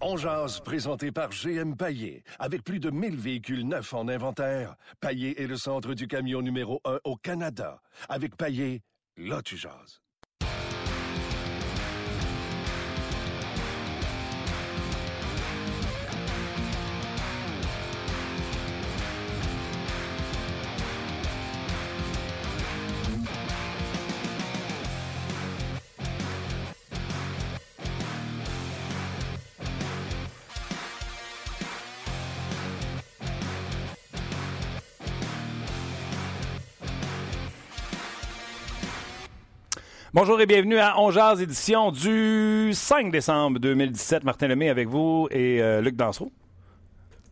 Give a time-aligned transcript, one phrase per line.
[0.00, 2.22] On jase, présenté par GM Paillé.
[2.38, 6.80] Avec plus de 1000 véhicules neufs en inventaire, Paillé est le centre du camion numéro
[6.84, 7.82] 1 au Canada.
[8.08, 8.82] Avec Paillé,
[9.16, 9.58] là tu.
[40.20, 44.24] Bonjour et bienvenue à Ongears, édition du 5 décembre 2017.
[44.24, 46.32] Martin Lemay avec vous et euh, Luc Dansereau.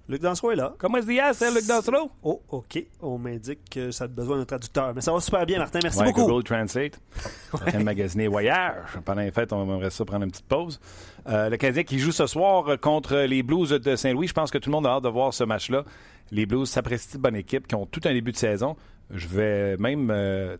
[0.08, 0.72] Luc Dansereau est là.
[0.78, 2.12] Comment est-ce c'est, Luc Dansereau?
[2.22, 2.80] Oh, OK.
[3.02, 4.94] On m'indique que ça a besoin d'un traducteur.
[4.94, 5.80] Mais ça va super bien, Martin.
[5.82, 6.28] Merci Ouais, beaucoup.
[6.28, 7.00] Google Translate.
[7.54, 9.00] On est magasiner Voyage.
[9.04, 10.78] Pendant les fêtes, on aimerait ça prendre une petite pause.
[11.26, 14.28] Euh, le Canadien qui joue ce soir contre les Blues de Saint-Louis.
[14.28, 15.82] Je pense que tout le monde a hâte de voir ce match-là.
[16.30, 18.76] Les Blues s'apprécient de bonne équipe, qui ont tout un début de saison.
[19.10, 20.08] Je vais même...
[20.12, 20.56] euh,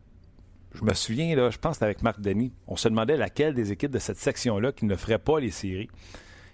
[0.77, 3.55] je me souviens, là, je pense que c'était avec Marc Denis, on se demandait laquelle
[3.55, 5.89] des équipes de cette section-là qui ne ferait pas les séries.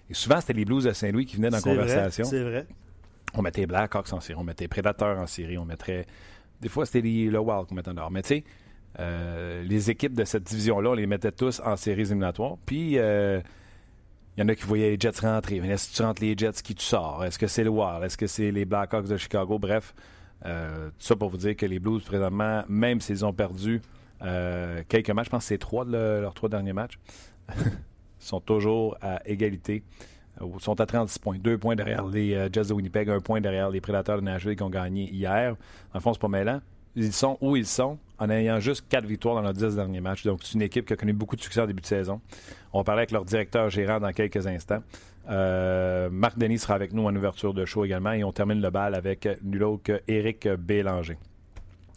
[0.09, 2.23] Et souvent, c'était les Blues de Saint-Louis qui venaient dans la conversation.
[2.25, 2.65] C'est vrai.
[3.35, 6.05] On mettait Blackhawks en série, on mettait Predators en série, on mettrait.
[6.61, 8.11] Des fois, c'était les- le Wild qu'on mettait en dehors.
[8.11, 8.43] Mais tu sais,
[8.99, 12.57] euh, les équipes de cette division-là, on les mettait tous en séries éliminatoires.
[12.65, 13.41] Puis, euh,
[14.37, 15.59] il y en a qui voyaient les Jets rentrer.
[15.59, 17.23] Mais si tu rentres les Jets, qui tu sors?
[17.25, 18.03] Est-ce que c'est le Wild?
[18.03, 19.57] Est-ce que c'est les Blackhawks de Chicago?
[19.57, 19.93] Bref,
[20.45, 23.81] euh, tout ça pour vous dire que les Blues, présentement, même s'ils ont perdu
[24.23, 26.99] euh, quelques matchs, je pense que c'est trois de le- leurs trois derniers matchs,
[28.19, 29.83] sont toujours à égalité.
[30.41, 31.37] Euh, sont à 36 points.
[31.37, 34.55] Deux points derrière les euh, Jets de Winnipeg, un point derrière les Prédateurs de Nashville
[34.55, 35.55] qui ont gagné hier.
[35.93, 36.59] En fond, c'est pas mêlant.
[36.95, 40.23] Ils sont où ils sont en ayant juste quatre victoires dans leurs dix derniers matchs.
[40.23, 42.21] Donc, c'est une équipe qui a connu beaucoup de succès en début de saison.
[42.71, 44.81] On va parler avec leur directeur gérant dans quelques instants.
[45.27, 48.93] Marc Denis sera avec nous en ouverture de show également et on termine le bal
[48.95, 51.17] avec nul autre que Éric Bélanger.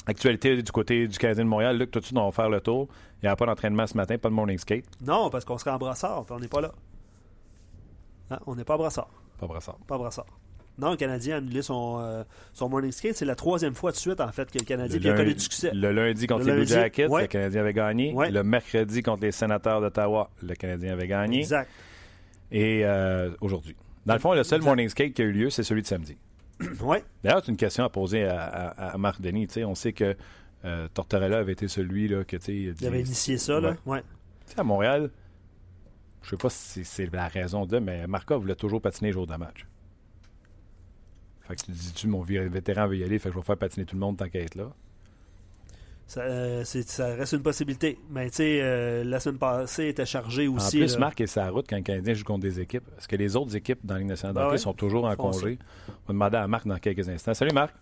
[0.07, 1.79] Actualité du côté du Canadien de Montréal.
[1.79, 2.89] Luc, toi, tu vas faire le tour.
[3.17, 4.85] Il n'y aura pas d'entraînement ce matin, pas de morning skate.
[5.05, 6.73] Non, parce qu'on serait en brassard, puis on n'est pas là.
[8.31, 9.09] Hein, on n'est pas à brassard.
[9.39, 9.79] Pas brassard.
[9.87, 10.27] Pas brassard.
[10.79, 12.23] Non, le Canadien a annulé son, euh,
[12.53, 13.17] son morning skate.
[13.17, 15.41] C'est la troisième fois de suite, en fait, que le Canadien il a connu du
[15.41, 15.71] succès.
[15.73, 17.23] le lundi contre Le les Blue Jackets, ouais.
[17.23, 18.13] le Canadien avait gagné.
[18.13, 18.31] Ouais.
[18.31, 21.39] Le mercredi contre les Sénateurs d'Ottawa, le Canadien avait gagné.
[21.41, 21.71] Exact.
[22.53, 23.75] Et euh, aujourd'hui.
[24.05, 24.67] Dans le fond, le seul Exact.
[24.69, 26.17] morning skate qui a eu lieu, c'est celui de samedi.
[26.81, 26.99] Oui.
[27.23, 29.47] D'ailleurs, c'est une question à poser à, à- à Marc Denis.
[29.47, 30.17] Tu sais, on sait que
[30.65, 33.39] euh, Tortorella avait été celui là, que tu sais, il a dit- Il avait initié
[33.39, 33.77] ça, là.
[33.85, 34.03] Ouais.
[34.47, 35.11] Sais, à Montréal,
[36.23, 39.27] je sais pas si c'est la raison de, mais Markov voulait toujours patiner les jours
[39.27, 39.67] de match.
[41.43, 43.57] Fait que tu dis-tu, mon vieux vétéran veut y aller, fait que je vais faire
[43.57, 44.73] patiner tout le monde tant qu'à être là.
[46.07, 47.99] Ça, euh, ça reste une possibilité.
[48.11, 50.79] Mais tu sais, euh, la semaine passée était chargée En aussi.
[50.79, 51.01] plus, là.
[51.01, 52.85] Marc est sa route quand le Canadien joue contre des équipes.
[52.97, 54.59] Est-ce que les autres équipes dans la Ligue nationale de Ah ouais?
[54.59, 55.59] sont toujours en congé?
[55.89, 57.35] On va demander à Marc dans quelques instants.
[57.35, 57.75] Salut Marc.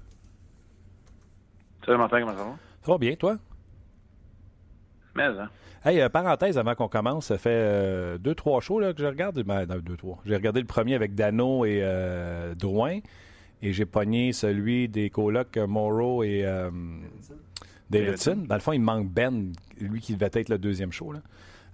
[1.85, 2.57] Salut Martin, comment ça va?
[2.83, 3.37] Ça va bien, toi?
[5.15, 5.51] Mais, hein?
[5.85, 9.07] Hey, euh, parenthèse avant qu'on commence, ça fait euh, deux, trois shows là, que je
[9.07, 9.43] regarde.
[9.43, 10.19] Ben, non, deux, trois.
[10.25, 13.01] J'ai regardé le premier avec Dano et euh, Drouin.
[13.61, 17.35] Et j'ai pogné celui des colocs Morrow et euh, Davidson.
[17.91, 18.45] Davidson.
[18.49, 21.13] Dans le fond, il manque Ben, lui qui devait être le deuxième show.
[21.13, 21.21] là.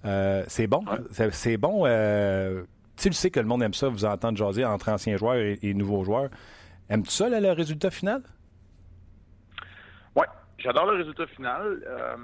[0.05, 0.85] Euh, c'est bon.
[0.87, 1.29] Ouais.
[1.33, 1.85] C'est- bon.
[1.87, 2.63] euh,
[2.97, 5.75] tu sais, que le monde aime ça, vous entendre jaser entre anciens joueurs et, et
[5.75, 6.29] nouveaux joueurs.
[6.89, 8.23] Aimes-tu ça, là, le résultat final?
[10.17, 10.27] Ouais,
[10.59, 11.83] j'adore le résultat final.
[11.87, 12.17] Euh,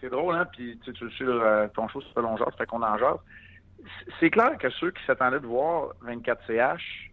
[0.00, 0.46] c'est drôle, hein?
[0.52, 2.82] Puis tu sais, tu le sais, ton show, c'est pas long genre, ça fait qu'on
[2.82, 3.16] en jase.
[4.20, 7.10] C'est clair que ceux qui s'attendaient de voir 24CH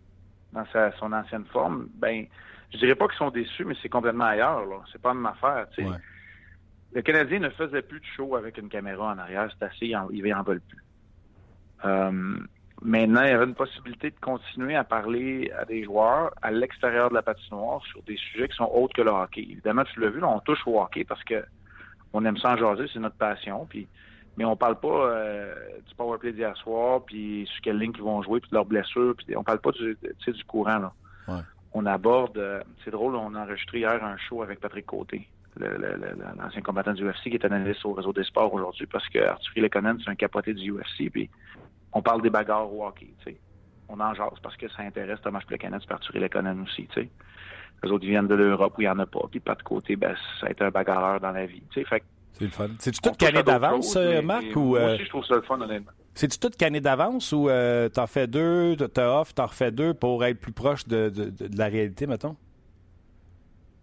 [0.53, 2.25] dans sa, son ancienne forme, ben,
[2.71, 4.77] je dirais pas qu'ils sont déçus, mais c'est complètement ailleurs, là.
[4.91, 5.67] C'est pas une affaire.
[5.77, 5.97] Ouais.
[6.93, 9.95] Le Canadien ne faisait plus de show avec une caméra en arrière, c'est assez, il
[9.95, 10.83] en, il en veulent plus.
[11.85, 12.39] Euh,
[12.81, 17.09] maintenant, il y avait une possibilité de continuer à parler à des joueurs à l'extérieur
[17.09, 19.41] de la patinoire sur des sujets qui sont autres que le hockey.
[19.41, 21.43] Évidemment, tu l'as vu, là, on touche au hockey parce que
[22.11, 23.67] on aime ça en jaser, c'est notre passion.
[23.69, 23.87] Puis,
[24.37, 25.53] mais on parle pas euh,
[25.87, 29.13] du powerplay d'hier soir, puis sur quelle ligne ils vont jouer, puis de leurs blessures,
[29.15, 29.97] puis on parle pas du,
[30.47, 30.79] courant.
[30.79, 30.93] Là.
[31.27, 31.41] Ouais.
[31.73, 35.27] On aborde, euh, c'est drôle, on a enregistré hier un show avec Patrick Côté,
[35.57, 39.61] l'ancien combattant du UFC qui est analyste au réseau des sports aujourd'hui, parce que Arthur
[39.63, 41.29] Lekonen, c'est un capoté du UFC, puis
[41.93, 43.37] on parle des bagarres au hockey, tu sais.
[43.87, 47.09] On en jase parce que ça intéresse Thomas Plekanec et Arthur Lekonen aussi, tu sais.
[47.83, 49.63] Les autres ils viennent de l'Europe où il n'y en a pas, puis pas de
[49.63, 51.87] côté, ben, ça a été un bagarreur dans la vie, tu sais.
[51.87, 52.69] Fait C'est le fun.
[52.79, 54.55] C'est-tu tout calé d'avance, euh, Marc?
[54.55, 55.91] ou, Moi euh, aussi, je trouve ça le fun, honnêtement.
[56.15, 60.23] C'est-tu tout canné d'avance ou euh, t'en fais deux, t'as off, t'en refais deux pour
[60.25, 62.35] être plus proche de, de- de- de la réalité, mettons?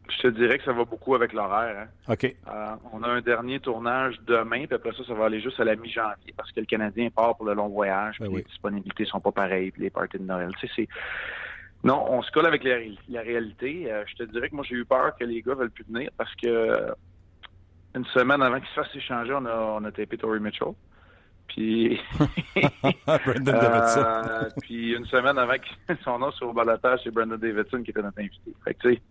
[0.09, 1.89] Je te dirais que ça va beaucoup avec l'horaire.
[2.09, 2.13] Hein.
[2.13, 2.25] OK.
[2.25, 5.65] Euh, on a un dernier tournage demain, puis après ça, ça va aller juste à
[5.65, 8.41] la mi-janvier parce que le Canadien part pour le long voyage, Ben puis oui.
[8.43, 10.51] les disponibilités sont pas pareilles, puis les parties de Noël.
[10.61, 10.89] Tu sais, c'est...
[11.83, 13.91] Non, on se colle avec la, ré- la réalité.
[13.91, 16.11] Euh, je te dirais que moi, j'ai eu peur que les gars veulent plus venir
[16.17, 16.93] parce que
[17.95, 20.69] une semaine avant qu'ils se fassent échanger, on a, on a tapé Tory Mitchell.
[21.49, 22.01] Puis,
[23.07, 24.05] Brendan Davidson.
[24.05, 27.91] euh, puis une semaine avant que son nom soit au balotage, c'est Brandon Davidson qui
[27.91, 28.53] était notre invité.
[28.65, 29.03] Fait que, tu sais,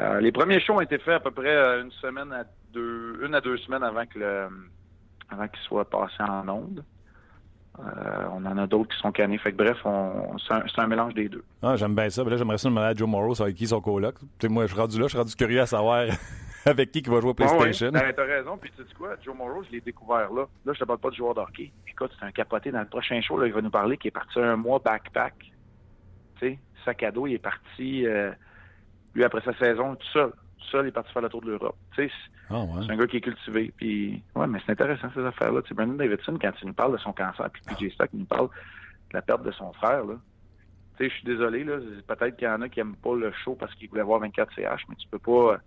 [0.00, 3.20] euh, les premiers shows ont été faits à peu près euh, une semaine à deux,
[3.24, 4.48] une à deux semaines avant que le,
[5.28, 6.84] avant qu'il soit passé en onde.
[7.80, 9.38] Euh, on en a d'autres qui sont cannés.
[9.38, 11.44] Fait que bref, on, c'est un, mélange des deux.
[11.62, 12.24] Ah, j'aime bien ça.
[12.24, 14.16] Mais là, j'aimerais ça demander à Joe Morrow avec qui son coloc.
[14.44, 16.06] Moi, je suis rendu là, je suis rendu curieux à savoir
[16.66, 17.90] avec qui qui va jouer au PlayStation.
[17.94, 18.56] Ah ben, t'as raison.
[18.58, 20.46] Puis tu sais quoi, Joe Morrow, je l'ai découvert là.
[20.64, 21.72] Là, je te parle pas de joueur de hockey.
[21.88, 23.38] Écoute, c'est un capoté dans le prochain show.
[23.38, 25.34] Là, il va nous parler qui est parti un mois backpack.
[26.40, 28.06] Tu sais, sac à dos, il est parti.
[28.06, 28.32] euh,
[29.14, 30.30] lui, après sa saison, tout seul.
[30.30, 31.76] Tout seul, il est parti faire le tour de l'Europe.
[31.96, 32.82] Tu sais, c'est- Ah, ouais.
[32.86, 33.72] c'est un gars qui est cultivé.
[33.76, 35.62] Puis, ouais, mais c'est intéressant ces affaires-là.
[35.62, 38.24] Tu sais, Brandon Davidson, quand il nous parle de son cancer, puis PJ Stock nous
[38.24, 40.14] parle de la perte de son frère, là.
[40.96, 41.78] Tu sais, je suis désolé, là.
[42.06, 44.52] Peut-être qu'il y en a qui aiment pas le show parce qu'ils voulaient voir 24
[44.54, 45.58] CH, mais tu peux pas.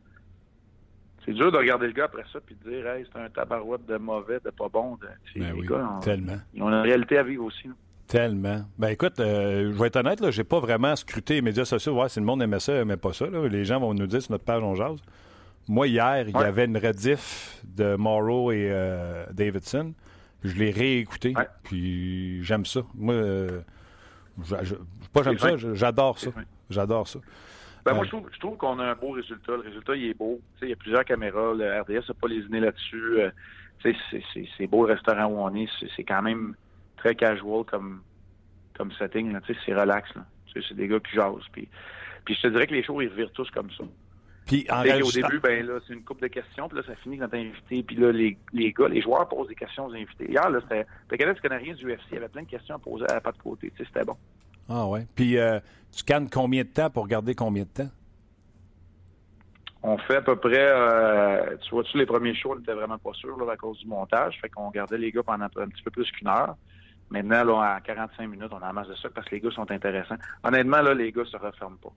[1.25, 3.85] C'est dur de regarder le gars après ça puis de dire, hey, c'est un tabarouette
[3.85, 4.97] de mauvais, de pas bon.
[5.01, 5.07] De...
[5.39, 6.37] Ben oui, gars, on- tellement.
[6.53, 7.67] ils ont une réalité à vivre aussi.
[7.67, 7.73] là.
[8.07, 8.61] Tellement.
[8.77, 11.93] Ben écoute, euh, je vais être honnête, là, j'ai pas vraiment scruté les médias sociaux,
[11.93, 13.27] voir si le monde aimait ça, aimait pas ça.
[13.27, 13.47] là.
[13.47, 14.99] Les gens vont nous dire sur notre page On Jase.
[15.69, 19.93] Moi, hier, il y avait une rediff de Morrow et euh, Davidson.
[20.43, 21.47] Je l'ai réécouté, Ouais.
[21.63, 22.81] puis j'aime ça.
[22.95, 23.61] Moi, euh,
[24.43, 24.75] je- je-
[25.13, 26.31] pas j'aime ça, j'adore ça.
[26.69, 27.19] J'adore ça.
[27.85, 29.53] Ben, moi, je trouve, je trouve qu'on a un beau résultat.
[29.53, 30.39] Le résultat, il est beau.
[30.61, 31.53] Il y a plusieurs caméras.
[31.55, 33.19] Le RDS n'a pas lésiné là-dessus.
[33.19, 33.31] Euh,
[33.81, 35.67] c'est- c'est- c'est beau le restaurant où on est.
[35.79, 36.55] C'est- C'est quand même
[36.97, 38.01] très casual comme,
[38.77, 39.35] comme setting.
[39.65, 40.09] c'est relax.
[40.53, 41.47] c'est des gars qui jasent.
[41.53, 41.69] Puis,
[42.25, 43.85] puis je te dirais que les shows, ils revirent tous comme ça.
[44.45, 47.17] Puis en Au début, ben là, c'est une coupe de questions, puis là, ça finit
[47.17, 50.29] quand t'es invité, puis là, les, les gars, les joueurs posent des questions aux invités.
[50.29, 52.75] Hier, là, c'était le Canadien du Canadien du UFC, il y avait plein de questions
[52.75, 53.71] à poser à pas de côté.
[53.71, 54.17] Tu sais, c'était bon.
[54.69, 55.05] Ah ouais.
[55.15, 55.59] Puis euh,
[55.91, 57.89] tu cannes combien de temps pour garder combien de temps?
[59.83, 63.13] On fait à peu près, euh, tu vois-tu, les premiers shows, on n'était vraiment pas
[63.13, 64.39] sûr là, à cause du montage.
[64.39, 66.55] Fait qu'on gardait les gars pendant un petit peu plus qu'une heure.
[67.09, 69.69] Maintenant, là, à 45 minutes, on a masse de ça parce que les gars sont
[69.71, 70.15] intéressants.
[70.43, 71.91] Honnêtement, là, les gars se referment pas.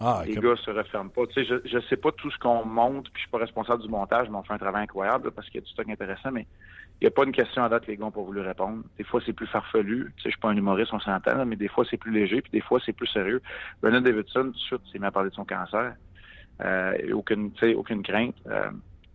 [0.00, 0.44] Ah, les ok.
[0.44, 1.26] gars se referment pas.
[1.26, 3.82] Tu sais, je, je sais pas tout ce qu'on monte, puis je suis pas responsable
[3.82, 5.88] du montage, mais on fait un travail incroyable là, parce qu'il y a du stock
[5.88, 6.46] intéressant, mais
[7.00, 8.82] il n'y a pas une question à date que les gars n'ont pas voulu répondre.
[8.98, 10.12] Des fois, c'est plus farfelu.
[10.16, 12.42] Tu sais, je suis pas un humoriste, on s'entend, mais des fois, c'est plus léger,
[12.42, 13.40] puis des fois, c'est plus sérieux.
[13.82, 15.94] Bernard Davidson, tout de suite, s'est mis à parler de son cancer.
[16.62, 18.34] Euh, aucune, tu sais, aucune crainte.
[18.46, 18.70] Euh,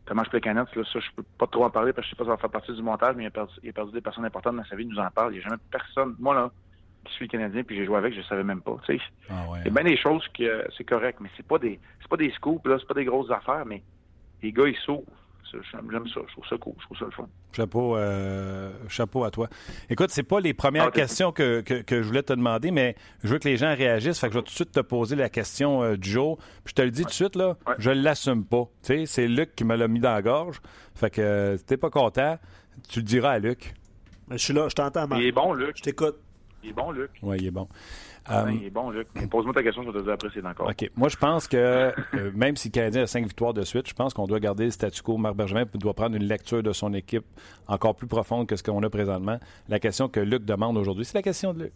[0.07, 2.23] Thomas Plekanec, là, ça, je peux pas trop en parler parce que je sais pas
[2.23, 4.01] si ça va faire partie du montage, mais il a perdu, il a perdu des
[4.01, 5.33] personnes importantes dans sa vie, il nous en parle.
[5.33, 6.15] Il n'y a jamais personne.
[6.19, 6.51] Moi, là,
[7.05, 8.77] qui suis Canadien, puis j'ai joué avec, je savais même pas.
[8.87, 9.59] Tu sais, Ah ouais.
[9.61, 12.07] il y a bien des choses que euh, c'est correct, mais c'est pas des c'est
[12.07, 13.83] pas des scoops, là, c'est pas des grosses affaires, mais
[14.41, 15.03] les gars, ils s'ouvrent.
[15.71, 17.27] J'aime j'aime ça, je trouve ça cool, je trouve ça le fun.
[17.55, 19.47] Chapeau, euh, chapeau à toi.
[19.89, 22.95] Écoute, c'est pas les premières Ah, questions que, que, que je voulais te demander, mais
[23.23, 24.19] je veux que les gens réagissent.
[24.19, 26.37] Fait que je vais tout de suite te poser la question euh, du jour.
[26.63, 27.75] Puis je te le dis tout de suite, là, Ouais.
[27.77, 28.65] je l'assume pas.
[28.83, 30.61] Tu sais, c'est Luc qui me l'a mis dans la gorge.
[30.95, 32.37] Fait que euh, si t'es pas content,
[32.89, 33.73] tu le diras à Luc.
[34.27, 35.21] Mais je suis là, je t'entends, Marc.
[35.21, 35.77] Il est bon, Luc.
[35.77, 36.17] Je t'écoute.
[36.63, 37.11] Il est bon, Luc.
[37.21, 37.67] Oui, il est bon.
[38.31, 39.07] Euh, il est bon, Luc.
[39.29, 40.67] Pose-moi ta question, je vais te dire après c'est encore.
[40.67, 40.89] OK.
[40.95, 43.93] Moi, je pense que euh, même si le Canadien a cinq victoires de suite, je
[43.93, 45.17] pense qu'on doit garder le statu quo.
[45.17, 47.25] Marc Bergevin doit prendre une lecture de son équipe
[47.67, 49.39] encore plus profonde que ce qu'on a présentement.
[49.69, 51.73] La question que Luc demande aujourd'hui, c'est la question de Luc.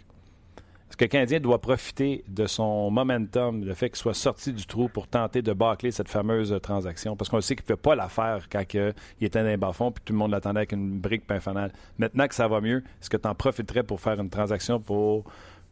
[0.90, 4.66] Est-ce que le Canadien doit profiter de son momentum, le fait qu'il soit sorti du
[4.66, 7.16] trou pour tenter de bâcler cette fameuse transaction?
[7.16, 10.02] Parce qu'on sait qu'il ne fait pas l'affaire quand il était dans les bas-fonds puis
[10.04, 11.72] tout le monde l'attendait avec une brique pain fanal.
[12.00, 15.26] Maintenant que ça va mieux, est-ce que tu en profiterais pour faire une transaction pour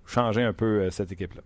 [0.07, 1.41] changer un peu euh, cette équipe-là?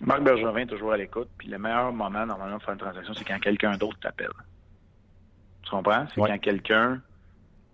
[0.00, 3.14] Marc Bergevin est toujours à l'écoute, puis le meilleur moment, normalement, pour faire une transaction,
[3.14, 4.32] c'est quand quelqu'un d'autre t'appelle.
[5.62, 6.06] Tu comprends?
[6.12, 6.28] C'est Ouais.
[6.28, 7.00] quand quelqu'un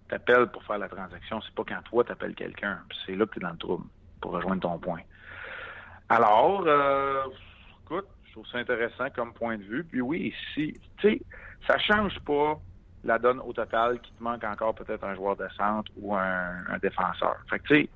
[0.09, 2.81] t'appelle pour faire la transaction, c'est pas quand toi t'appelles quelqu'un.
[2.89, 3.87] Puis C'est là que tu es dans le trouble,
[4.21, 5.01] pour rejoindre ton point.
[6.11, 7.23] Alors, euh,
[7.85, 9.85] écoute, je trouve ça intéressant comme point de vue.
[9.85, 11.23] Puis oui, si, tu sais,
[11.67, 12.59] ça change pas
[13.05, 16.67] la donne au total qui te manque encore peut-être un joueur de centre ou un,
[16.69, 17.37] un défenseur.
[17.49, 17.89] Fait que, tu sais,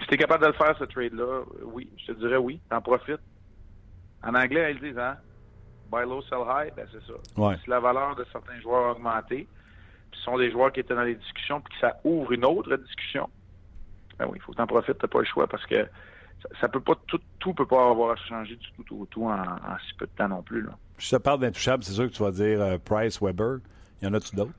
[0.00, 2.80] si tu es capable de le faire, ce trade-là, oui, je te dirais oui, t'en
[2.80, 3.20] profites.
[4.22, 5.16] En anglais, ils disent, hein,
[5.90, 7.18] buy low, sell high, ben c'est ça.
[7.36, 7.56] Ouais.
[7.62, 9.46] Si la valeur de certains joueurs a augmenté,
[10.10, 12.44] puis ce sont des joueurs qui étaient dans les discussions, puis que ça ouvre une
[12.44, 13.28] autre discussion,
[14.18, 15.84] ben oui, il faut que t'en profites, t'as pas le choix, parce que
[16.42, 19.40] ça, ça peut pas, tout, tout peut pas avoir changé du tout, tout, tout en,
[19.40, 20.72] en si peu de temps non plus, là.
[20.98, 23.58] Je te parle d'intouchable, c'est sûr que tu vas dire euh, Price, Weber.
[24.02, 24.52] Y en a-tu d'autres?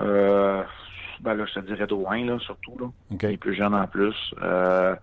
[0.00, 0.62] Euh,
[1.20, 2.90] ben là, je te dirais Drouin, là, surtout, là.
[3.38, 4.14] Plus jeune en plus.
[4.42, 4.94] Euh,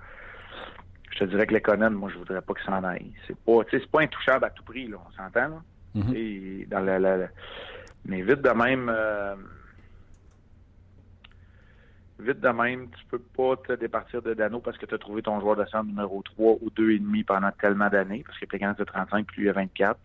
[1.12, 3.12] je te dirais que l'économie, moi, je voudrais pas qu'il s'en aille.
[3.28, 5.62] C'est pas, c'est pas intouchable à tout prix, là, on s'entend, là.
[5.96, 6.66] Mhm.
[6.70, 7.28] dans la, la- la-
[8.06, 9.36] Mais vite de même, euh,
[12.20, 15.22] vite de même, tu peux pas te départir de Dano parce que tu as trouvé
[15.22, 18.84] ton joueur de centre numéro 3 ou 2,5 pendant tellement d'années, parce que Pékin de
[18.84, 20.00] 35 puis lui a 24.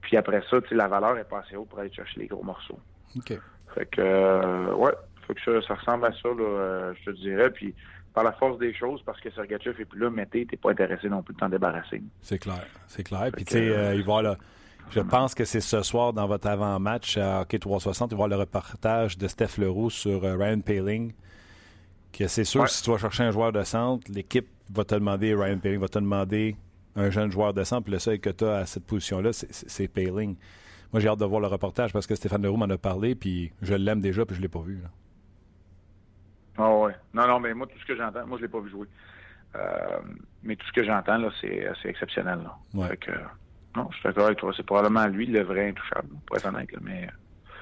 [0.00, 2.26] Puis après ça, tu sais, la valeur est pas assez haute pour aller chercher les
[2.26, 2.78] gros morceaux.
[3.74, 4.92] Fait que, euh, ouais,
[5.26, 7.50] fait que ça, ça ressemble à ça, là, euh, je te dirais.
[7.50, 7.74] Puis,
[8.12, 11.08] par la force des choses, parce que Sergachev est plus là, mais t'es pas intéressé
[11.08, 12.00] non plus de t'en débarrasser.
[12.22, 12.64] C'est clair.
[12.86, 13.30] C'est clair.
[13.34, 14.36] Puis, tu sais, euh, il va y avoir le-
[14.90, 18.12] Je pense que c'est ce soir dans votre avant-match à Hockey 360.
[18.12, 21.12] Il va y avoir le reportage de Steph Leroux sur euh, Ryan Paling.
[22.12, 22.68] Que c'est sûr, Ouais.
[22.68, 25.88] si tu vas chercher un joueur de centre, l'équipe va te demander, Ryan Paling va
[25.88, 26.54] te demander
[26.94, 27.82] un jeune joueur de centre.
[27.84, 30.36] Puis le seul que tu as à cette position-là, c'est Paling.
[30.94, 33.16] Moi, j'ai hâte de voir le reportage parce que Stéphane Leroux m'en a parlé.
[33.16, 34.80] Puis je l'aime déjà, puis je l'ai pas vu.
[36.56, 36.92] Ah ouais.
[37.12, 38.86] Non, non, mais moi, tout ce que j'entends, moi, je l'ai pas vu jouer.
[39.56, 39.98] Euh,
[40.44, 42.54] mais tout ce que j'entends, là, c'est exceptionnel, là.
[42.74, 42.86] Ouais.
[42.90, 43.10] Fait que,
[43.74, 44.52] non, je suis d'accord avec toi.
[44.56, 47.08] C'est probablement lui le vrai intouchable, pour être honnête, là, mais...
[47.08, 47.52] euh,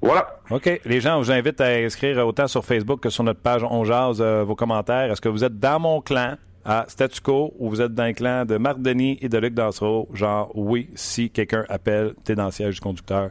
[0.00, 0.38] Voilà.
[0.50, 0.80] OK.
[0.84, 3.82] Les gens, on vous invite à inscrire autant sur Facebook que sur notre page On
[3.82, 5.10] Jase euh, vos commentaires.
[5.10, 6.36] Est-ce que vous êtes dans mon clan?
[6.68, 9.54] À Statu Quo ou vous êtes dans le clan de Marc Denis et de Luc
[9.54, 10.06] Dansereau?
[10.12, 13.30] Genre, oui, si quelqu'un appelle, t'es dans le siège du conducteur.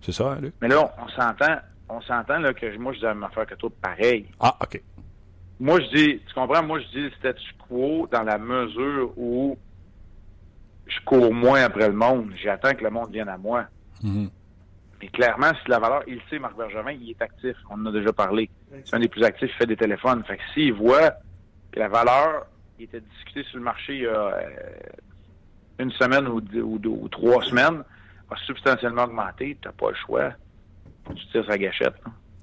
[0.00, 0.54] C'est ça, hein, Luc?
[0.62, 1.56] Mais là, on, s'entend,
[1.90, 4.26] on s'entend, là, que moi, je dis la même affaire que toi, pareil.
[4.40, 4.82] Ah, OK.
[5.60, 6.62] Moi, je dis, tu comprends?
[6.62, 9.58] Moi, je dis le statu quo dans la mesure où
[10.86, 12.30] je cours moins après le monde.
[12.42, 13.66] J'attends que le monde vienne à moi.
[14.02, 17.56] Mais clairement, si la valeur, il le sait, Marc Bergevin, il est actif.
[17.68, 18.48] On en a déjà parlé.
[18.86, 20.24] C'est un des plus actifs, il fait des téléphones.
[20.24, 21.12] Fait que s'il voit
[21.76, 22.46] la valeur,
[22.78, 24.40] il était discuté sur le marché il y a euh,
[25.78, 27.82] une semaine ou, deux- ou, deux- ou trois semaines,
[28.30, 30.30] a substantiellement augmenté, t'as pas le choix.
[31.14, 31.94] Tu tires sa gâchette.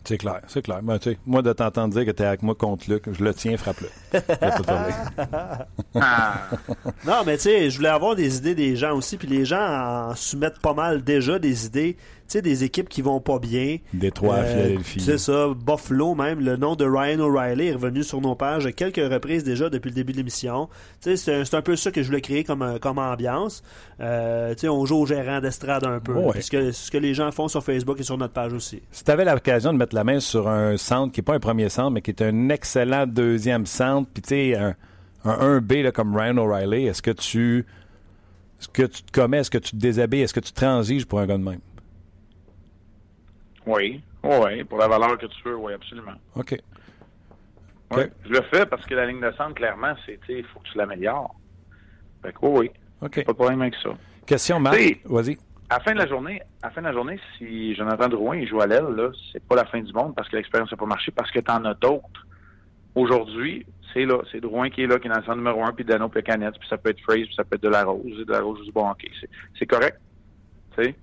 [0.05, 0.81] C'est clair, c'est clair.
[0.83, 3.55] Ben, tu moi, de t'entendre dire que t'es avec moi contre Luc, je le tiens,
[3.57, 3.87] frappe-le.
[5.95, 6.49] Ah,
[7.05, 9.61] Non, mais tu sais, je voulais avoir des idées des gens aussi, puis les gens
[9.61, 11.97] en soumettent pas mal déjà des idées.
[12.33, 13.77] Sais, des équipes qui vont pas bien.
[13.93, 14.99] Détroit, Euh, Philadelphie.
[15.01, 16.39] C'est ça, Buffalo même.
[16.39, 19.89] Le nom de Ryan O'Reilly est revenu sur nos pages à quelques reprises déjà depuis
[19.89, 20.67] le début de l'émission.
[20.99, 23.61] Tu sais, c'est un, peu ça que je voulais créer comme, euh, comme ambiance.
[23.99, 26.13] Euh, tu sais, on joue au gérant d'estrade un peu.
[26.13, 26.31] Ouais.
[26.31, 28.81] Puis ce que, ce que les gens font sur Facebook et sur notre page aussi.
[28.91, 31.39] Si tu avais l'occasion de mettre la main sur un centre qui n'est pas un
[31.39, 34.73] premier centre, mais qui est un excellent deuxième centre, puis tu sais, un,
[35.23, 37.67] un 1B là, comme Ryan O'Reilly, est-ce que tu.
[38.59, 41.19] Est-ce que tu te commets, est-ce que tu te déshabilles, est-ce que tu transiges pour
[41.19, 41.59] un gars de même?
[43.65, 46.13] Oui, oui, pour la valeur que tu veux, oui, absolument.
[46.35, 46.55] OK.
[48.25, 50.59] Je le fais parce que la ligne de centre, clairement, c'est, tu sais, il faut
[50.59, 51.35] que tu l'améliores.
[52.23, 53.23] Fait que oui, oui, OK.
[53.23, 53.89] pas de problème avec ça.
[54.25, 54.77] Question, Marc.
[55.05, 55.37] Vas-y.
[55.69, 58.37] À la fin de la journée, à la fin de la journée, si Jonathan Drouin
[58.37, 60.77] il joue à l'aile, là, c'est pas la fin du monde parce que l'expérience n'a
[60.77, 62.27] pas marché, parce que tu en as d'autres.
[62.95, 65.71] Aujourd'hui, c'est là, c'est Drouin qui est là, qui est dans le centre numéro un,
[65.71, 67.83] puis Dano, puis Canette, puis ça peut être Fraser, puis ça peut être de la
[67.83, 69.99] Rose, de la Rose, je dis bon, ok, c'est, c'est correct,
[70.77, 70.95] tu sais,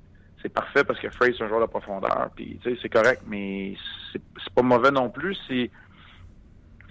[0.43, 3.23] c'est parfait parce que Fraser c'est un joueur de profondeur, puis tu sais, c'est correct,
[3.27, 3.75] mais
[4.13, 4.21] c'est,
[4.55, 5.71] pas mauvais non plus si,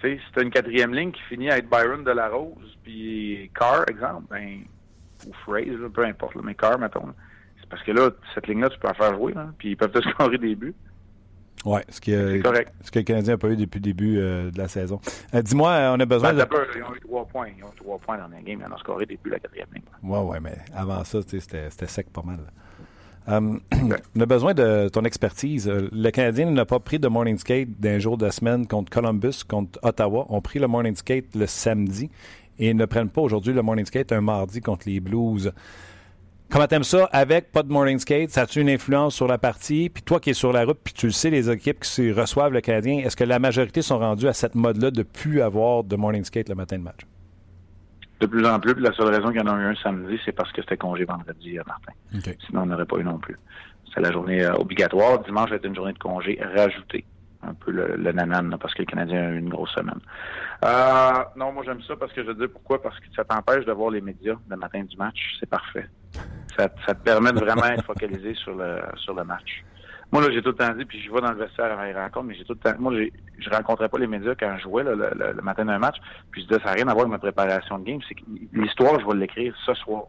[0.00, 3.84] sais, si une quatrième ligne qui finit à être Byron de la Rose, puis Carr,
[3.88, 4.60] exemple, ben,
[5.26, 7.12] ou Fraser, peu importe, là, mais Carr, mettons,
[7.60, 10.00] c'est parce que là, cette ligne-là, tu peux en faire jouer, puis ils peuvent te
[10.10, 10.74] scorer des buts.
[11.66, 12.72] Ouais, ce, qui, C'est correct.
[12.80, 14.98] ce que le Canadien n'a pas eu depuis le début euh, de la saison.
[15.34, 16.44] Euh, Dis-moi, euh, on a besoin Ben, de.
[16.44, 17.48] peur, ils ont eu trois points.
[17.54, 18.60] Ils ont eu trois points dans la game.
[18.60, 19.82] Ils en ont scoré des buts la quatrième ligne.
[20.02, 22.38] Ouais, ouais, mais avant ça, c'était sec pas mal.
[23.30, 23.58] Euh,
[24.16, 25.68] on a besoin de ton expertise.
[25.68, 29.44] Euh, Le Canadien n'a pas pris de morning skate d'un jour de semaine contre Columbus,
[29.46, 30.26] contre Ottawa.
[30.28, 32.10] On pris le morning skate le samedi
[32.58, 35.52] et ne prennent pas aujourd'hui le morning skate un mardi contre les Blues.
[36.50, 38.30] Comment t'aimes ça avec pas de morning skate?
[38.30, 39.88] Ça a-tu une influence sur la partie?
[39.88, 42.52] Puis toi qui es sur la route, puis tu le sais, les équipes qui reçoivent
[42.52, 45.94] le Canadien, est-ce que la majorité sont rendues à cette mode-là de plus avoir de
[45.94, 47.02] morning skate le matin de match?
[48.20, 50.20] De plus en plus, puis la seule raison qu'il y en a eu un samedi,
[50.24, 51.92] c'est parce que c'était congé vendredi, euh, Martin.
[52.14, 52.36] OK.
[52.46, 53.38] Sinon, on n'aurait pas eu non plus.
[53.94, 55.20] C'est la journée euh, obligatoire.
[55.20, 57.04] Dimanche va être une journée de congé rajoutée.
[57.42, 60.00] Un peu le, le nanan, là, parce que le Canadien a eu une grosse semaine.
[60.62, 62.82] Euh, non, moi j'aime ça parce que je veux dire pourquoi?
[62.82, 65.36] Parce que ça t'empêche de voir les médias le matin du match.
[65.40, 65.88] C'est parfait.
[66.58, 69.64] Ça, ça te permet de vraiment être focalisé sur le sur le match.
[70.12, 71.92] Moi, là, j'ai tout le temps dit, puis je vais dans le vestiaire avant les
[71.94, 72.76] rencontres, mais j'ai tout le temps.
[72.80, 72.92] Moi,
[73.38, 75.96] je rencontrais pas les médias quand je jouais là, le, le- le matin d'un match,
[76.32, 78.00] puis je disais, ça n'a rien à voir avec ma préparation de game.
[78.08, 80.04] C'est que l'histoire, je vais l'écrire ce soir.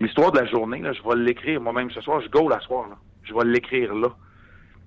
[0.00, 2.20] L'histoire de la journée, là, je vais l'écrire moi-même ce soir.
[2.20, 2.96] Je go la soir, là.
[3.22, 4.08] Je vais l'écrire là.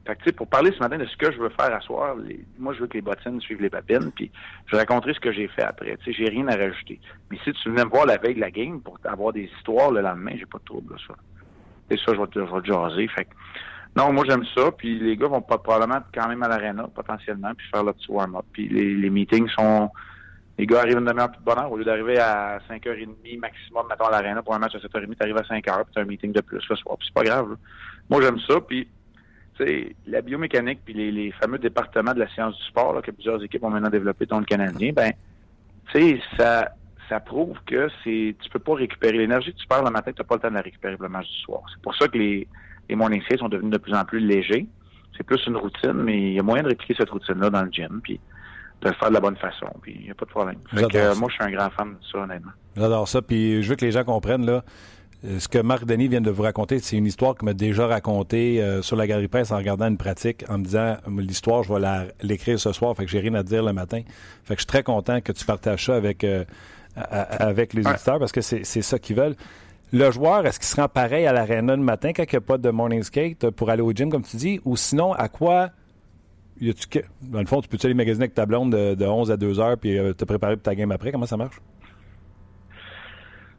[0.06, 2.46] Fait que, pour parler ce matin de ce que je veux faire à soir, les-
[2.60, 4.32] moi, je veux que les bottines suivent les babines, puis
[4.68, 5.96] je raconterai ce que j'ai fait après.
[6.04, 7.00] Tu sais, j'ai rien à rajouter.
[7.32, 9.92] Mais si tu venais me voir la veille de la game pour avoir des histoires
[9.92, 11.16] le lendemain, j'ai pas de trouble, là, ça.
[11.96, 13.08] Ça, je vais te, je jaser.
[13.08, 13.30] Fait que,
[13.96, 14.72] Non, moi j'aime ça.
[14.72, 18.12] Puis les gars vont pas probablement quand même à l'arena potentiellement, puis faire le petit
[18.12, 18.46] warm-up.
[18.52, 19.90] Puis les, les meetings sont
[20.58, 21.72] les gars arrivent une demi-heure plus de bonne heure.
[21.72, 25.24] Au lieu d'arriver à 5h30 maximum, mettons, à l'arena pour un match à 7h30, tu
[25.24, 26.98] arrives à 5h, puis tu as un meeting de plus le soir.
[26.98, 27.50] Puis c'est pas grave.
[27.52, 27.56] là.
[28.10, 28.62] Moi, j'aime ça.
[28.62, 28.88] Puis,
[29.58, 33.02] tu sais, la biomécanique puis les, les fameux départements de la science du sport là,
[33.02, 35.12] que plusieurs équipes ont maintenant développé, dont le Canadien, ben,
[35.92, 36.70] tu sais, ça,
[37.10, 40.22] ça prouve que c'est tu peux pas récupérer l'énergie que tu perds le matin, tu
[40.22, 41.62] n'as pas le temps de la récupérer le match du soir.
[41.74, 42.48] C'est pour ça que les,
[42.90, 44.66] les morning skates sont devenus de plus en plus légers.
[45.18, 47.72] C'est plus une routine, mais il y a moyen de répliquer cette routine-là dans le
[47.72, 48.00] gym.
[48.04, 48.20] Puis,
[48.82, 50.58] de le faire de la bonne façon, puis il n'y a pas de problème.
[50.74, 52.52] Fait que, euh, moi, je suis un grand fan de ça, honnêtement.
[52.76, 53.22] J'adore ça.
[53.22, 54.64] Puis je veux que les gens comprennent, là,
[55.26, 57.88] euh, ce que Marc Denis vient de vous raconter, c'est une histoire qu'il m'a déjà
[57.88, 61.72] racontée euh, sur la galerie presse en regardant une pratique, en me disant l'histoire, je
[61.74, 61.80] vais
[62.24, 64.02] l'écrire ce soir, fait que j'ai rien à dire le matin.
[64.44, 66.44] Fait que je suis très content que tu partages ça avec, euh,
[66.98, 69.36] à- à- avec les auditeurs parce que c'est ça qu'ils veulent.
[69.94, 72.42] Le joueur, est-ce qu'il se rend pareil à l'aréna le matin quand il n'y a
[72.42, 75.30] pas de morning skate euh, pour aller au gym, comme tu dis, ou sinon, à
[75.30, 75.70] quoi
[77.22, 79.60] Dans le fond, tu peux-tu aller magasiner avec ta blonde de, de 11 à 2
[79.60, 81.12] heures puis euh, te préparer pour ta game après?
[81.12, 81.62] Comment ça marche?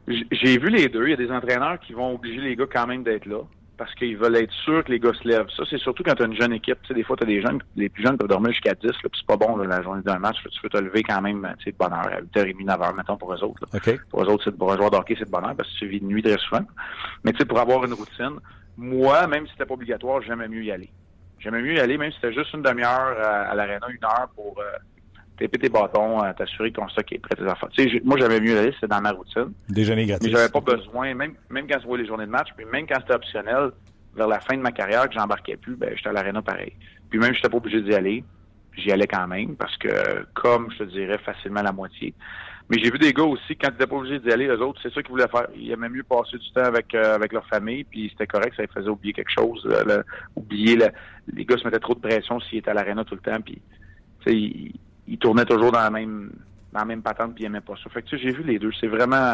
[0.07, 1.07] J'ai vu les deux.
[1.07, 3.39] Il y a des entraîneurs qui vont obliger les gars quand même d'être là
[3.77, 5.49] parce qu'ils veulent être sûrs que les gars se lèvent.
[5.55, 6.77] Ça, c'est surtout quand tu as une jeune équipe.
[6.81, 8.87] Tu sais, des fois, tu as des jeunes, les plus jeunes peuvent dormir jusqu'à 10,
[8.87, 10.37] là, puis c'est pas bon là, la journée d'un match.
[10.43, 13.17] Tu veux te lever quand même tu sais, de bonne heure, à 8h30, 9h, mettons,
[13.17, 13.61] pour eux autres.
[13.61, 13.79] là.
[14.09, 15.77] Pour eux autres, c'est pour un joueur de hockey, c'est de bonne heure parce que
[15.79, 16.63] tu vis de nuit très souvent.
[17.23, 18.39] Mais tu sais, pour avoir une routine,
[18.77, 20.89] moi, même si c'était pas obligatoire, j'aimais mieux y aller.
[21.39, 24.29] J'aimais mieux y aller, même si c'était juste une demi-heure à, à l'aréna, une heure
[24.35, 24.77] pour euh,
[25.37, 27.69] taper tes bâtons, euh, t'assurer que ton stock est prêt, tes affaires.
[27.69, 29.51] Tu sais, moi, j'aimais mieux aller, c'était dans ma routine.
[29.69, 30.29] Déjeuner Mais gratis.
[30.31, 33.15] j'avais pas besoin, même, même quand c'était les journées de match, puis même quand c'était
[33.15, 33.71] optionnel,
[34.15, 36.73] vers la fin de ma carrière, que j'embarquais plus, ben, j'étais à l'aréna pareil.
[37.09, 38.23] Puis même j'étais pas obligé d'y aller,
[38.77, 42.13] j'y allais quand même, parce que, comme je te dirais, facilement la moitié.
[42.69, 44.79] Mais j'ai vu des gars aussi, quand ils n'étaient pas obligés d'y aller, eux autres,
[44.81, 45.47] c'est ça qu'ils voulaient faire.
[45.55, 48.63] Ils aimaient mieux passer du temps avec, euh, avec leur famille, puis c'était correct, ça
[48.63, 49.61] les faisait oublier quelque chose.
[49.69, 50.03] euh, le-
[50.35, 50.89] oublier, le-
[51.33, 53.61] les gars se mettaient trop de pression s'ils étaient à l'aréna tout le temps, puis,
[54.27, 54.73] ils,
[55.07, 56.31] ils tournaient toujours dans la même
[56.75, 57.89] dans la même patente, puis ils aimaient pas ça.
[57.89, 58.71] Fait que, tu sais, j'ai vu les deux.
[58.81, 59.33] C'est vraiment,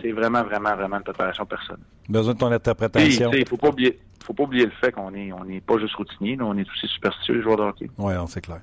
[0.00, 1.84] c'est vraiment, vraiment, vraiment une préparation personnelle.
[2.08, 3.30] Besoin de ton interprétation.
[3.30, 5.94] sais, faut pas oublier, faut pas oublier le fait qu'on est, on n'est pas juste
[5.96, 7.90] routinier, on est aussi superstitieux, les joueurs de hockey.
[7.98, 8.62] Oui, c'est clair.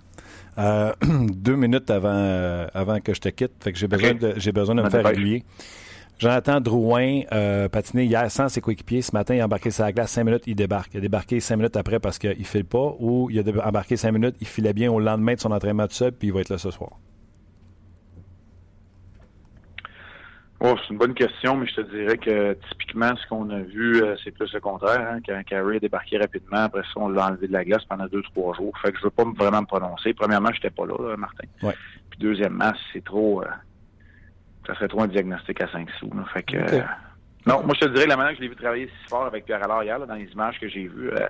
[0.57, 4.33] Euh, deux minutes avant, euh, avant que je te quitte, fait que j'ai besoin, de,
[4.37, 5.43] j'ai besoin de me faire dépêche.
[6.19, 9.01] Jonathan Drouin, euh, patiné hier sans ses coéquipiers.
[9.01, 10.11] Ce matin, il a embarqué sur la glace.
[10.11, 10.93] Cinq minutes, il débarque.
[10.93, 13.95] Il a débarqué cinq minutes après parce qu'il ne file pas ou il a embarqué
[13.95, 16.41] cinq minutes, il filait bien au lendemain de son entraînement tout seul, puis il va
[16.41, 16.91] être là ce soir.
[20.61, 24.03] Oh, c'est une bonne question, mais je te dirais que typiquement, ce qu'on a vu,
[24.03, 24.99] euh, c'est plus le contraire.
[24.99, 28.07] Hein, quand Carey a débarqué rapidement, après ça, on l'a enlevé de la glace pendant
[28.07, 28.77] deux, trois jours.
[28.81, 30.13] Fait que je veux pas me- vraiment me prononcer.
[30.13, 31.47] Premièrement, j'étais pas là, là, Martin.
[31.63, 31.75] Ouais.
[32.09, 33.41] Puis deuxièmement, c'est trop...
[33.41, 33.45] euh,
[34.69, 36.09] ça serait trop un diagnostic à 5 sous.
[36.15, 36.23] là.
[36.33, 36.57] Fait que...
[36.57, 36.81] Euh,
[37.45, 39.45] non, moi, je te dirais, la manière que je l'ai vu travailler si fort avec
[39.45, 41.27] Pierre Allard hier, là, dans les images que j'ai vues, euh,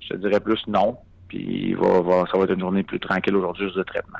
[0.00, 0.96] je te dirais plus non.
[1.28, 1.38] Puis
[1.70, 4.18] il va, va- ça va être une journée plus tranquille aujourd'hui, juste de traitement.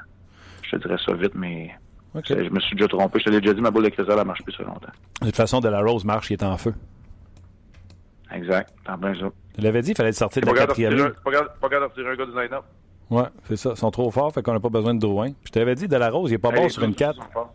[0.63, 1.71] Je te dirais ça vite, mais
[2.15, 2.25] OK.
[2.29, 3.21] je me suis déjà trompé.
[3.21, 4.89] Je te l'ai déjà dit, ma boule de cristal, elle marche plus ça longtemps.
[5.21, 6.75] De toute façon, De La Rose marche, il est en feu.
[8.33, 8.73] Exact.
[8.85, 9.27] T'en plein ça.
[9.57, 12.27] Je l'avais dit, il fallait sortir de la quatrième pas capable de retirer un gars
[12.27, 12.65] du line-up.
[13.09, 13.71] Ouais, c'est ça.
[13.71, 15.31] Ils sont trop forts, fait qu'on n'a pas besoin de Drouin.
[15.45, 17.07] Je t'avais dit, De La Rose, il est pas bon Hey, sur une les gars,
[17.13, 17.17] 4.
[17.19, 17.55] ils sont forts.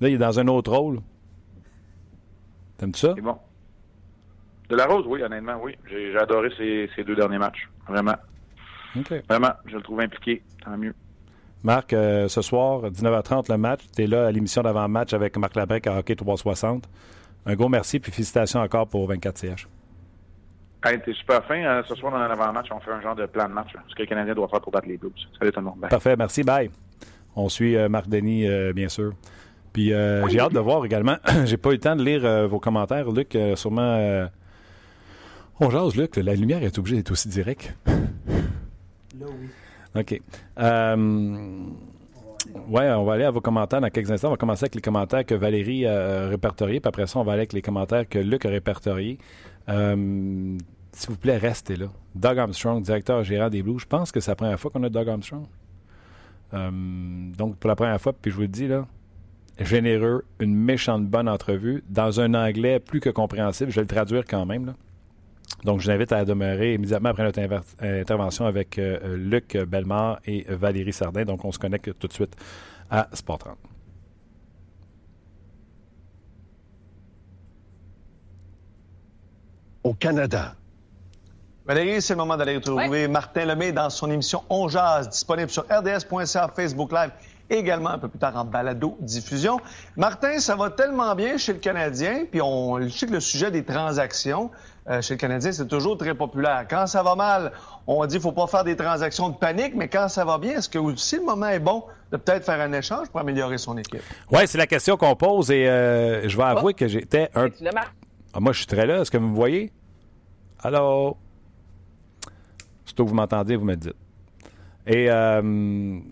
[0.00, 1.00] Là, il est dans un autre rôle.
[2.78, 3.12] T'aimes-tu ça?
[3.14, 3.36] C'est bon.
[4.68, 5.76] De la Rose, oui, honnêtement, oui.
[5.88, 7.68] J'ai j'ai adoré ces, ces deux derniers matchs.
[7.88, 8.16] Vraiment.
[9.28, 9.52] Vraiment.
[9.66, 10.42] Je le trouve impliqué.
[10.64, 10.94] Tant mieux.
[11.62, 13.80] Marc, euh, ce soir, 19h30, le match.
[13.94, 16.88] Tu es là à l'émission d'avant-match avec Marc Labrec à Hockey 360.
[17.46, 19.68] Un gros merci, puis félicitations encore pour 24 CH.
[20.84, 21.64] Hey, t'es super fin.
[21.64, 23.72] Euh, ce soir, dans l'avant-match, on fait un genre de plan de match.
[23.74, 23.80] là.
[23.88, 25.12] Ce que le Canadien doit faire pour battre les Blues.
[25.38, 25.78] Salut tout le monde.
[25.78, 25.90] Bye.
[25.90, 26.70] Parfait, merci, bye.
[27.34, 29.12] On suit euh, Marc Denis, euh, bien sûr.
[29.76, 31.18] Puis euh, j'ai hâte de voir également.
[31.44, 33.36] j'ai pas eu le temps de lire euh, vos commentaires, Luc.
[33.36, 34.26] euh, sûrement.
[35.60, 36.16] On jase, Luc.
[36.16, 37.74] La lumière est obligée d'être aussi directe.
[37.86, 39.48] Là, oui.
[39.94, 40.22] OK.
[42.68, 44.28] Ouais, on va aller à vos commentaires dans quelques instants.
[44.28, 47.32] On va commencer avec les commentaires que Valérie a répertoriés, puis après ça, on va
[47.32, 49.18] aller avec les commentaires que Luc a répertoriés.
[49.68, 51.88] S'il vous plaît, restez là.
[52.14, 53.80] Doug Armstrong, directeur gérant des Blues.
[53.80, 55.44] Je pense que c'est la première fois qu'on a Doug Armstrong.
[56.54, 58.86] Donc, pour la première fois, puis je vous le dis, là,
[59.58, 63.70] généreux, une méchante bonne entrevue, dans un anglais plus que compréhensible.
[63.70, 64.66] Je vais le traduire quand même.
[64.66, 64.74] Là.
[65.64, 70.20] Donc, je vous invite à demeurer immédiatement après notre euh, intervention avec euh, Luc Bellemare
[70.26, 71.24] et Valérie Sardin.
[71.24, 72.36] Donc, on se connecte tout de suite
[72.90, 73.56] à Sport 30.
[79.84, 80.56] Au Canada,
[81.64, 85.64] Valérie, c'est le moment d'aller retrouver Martin Lemay dans son émission On Jazz, disponible sur
[85.64, 87.10] rds.ca, Facebook Live
[87.50, 89.58] également un peu plus tard en balado-diffusion.
[89.96, 93.64] Martin, ça va tellement bien chez le Canadien, puis on sait que le sujet des
[93.64, 94.50] transactions
[94.88, 96.66] euh, chez le Canadien, c'est toujours très populaire.
[96.68, 97.52] Quand ça va mal,
[97.86, 100.58] on dit qu'il faut pas faire des transactions de panique, mais quand ça va bien,
[100.58, 103.76] est-ce que aussi le moment est bon de peut-être faire un échange pour améliorer son
[103.78, 104.02] équipe?
[104.30, 107.48] Oui, c'est la question qu'on pose et euh, je vais avouer que j'étais un...
[108.32, 109.00] Ah, moi, je suis très là.
[109.00, 109.72] Est-ce que vous me voyez?
[110.60, 111.16] Allô?
[112.84, 113.94] Surtout que vous m'entendez, vous me dites.
[114.86, 115.42] Et, euh,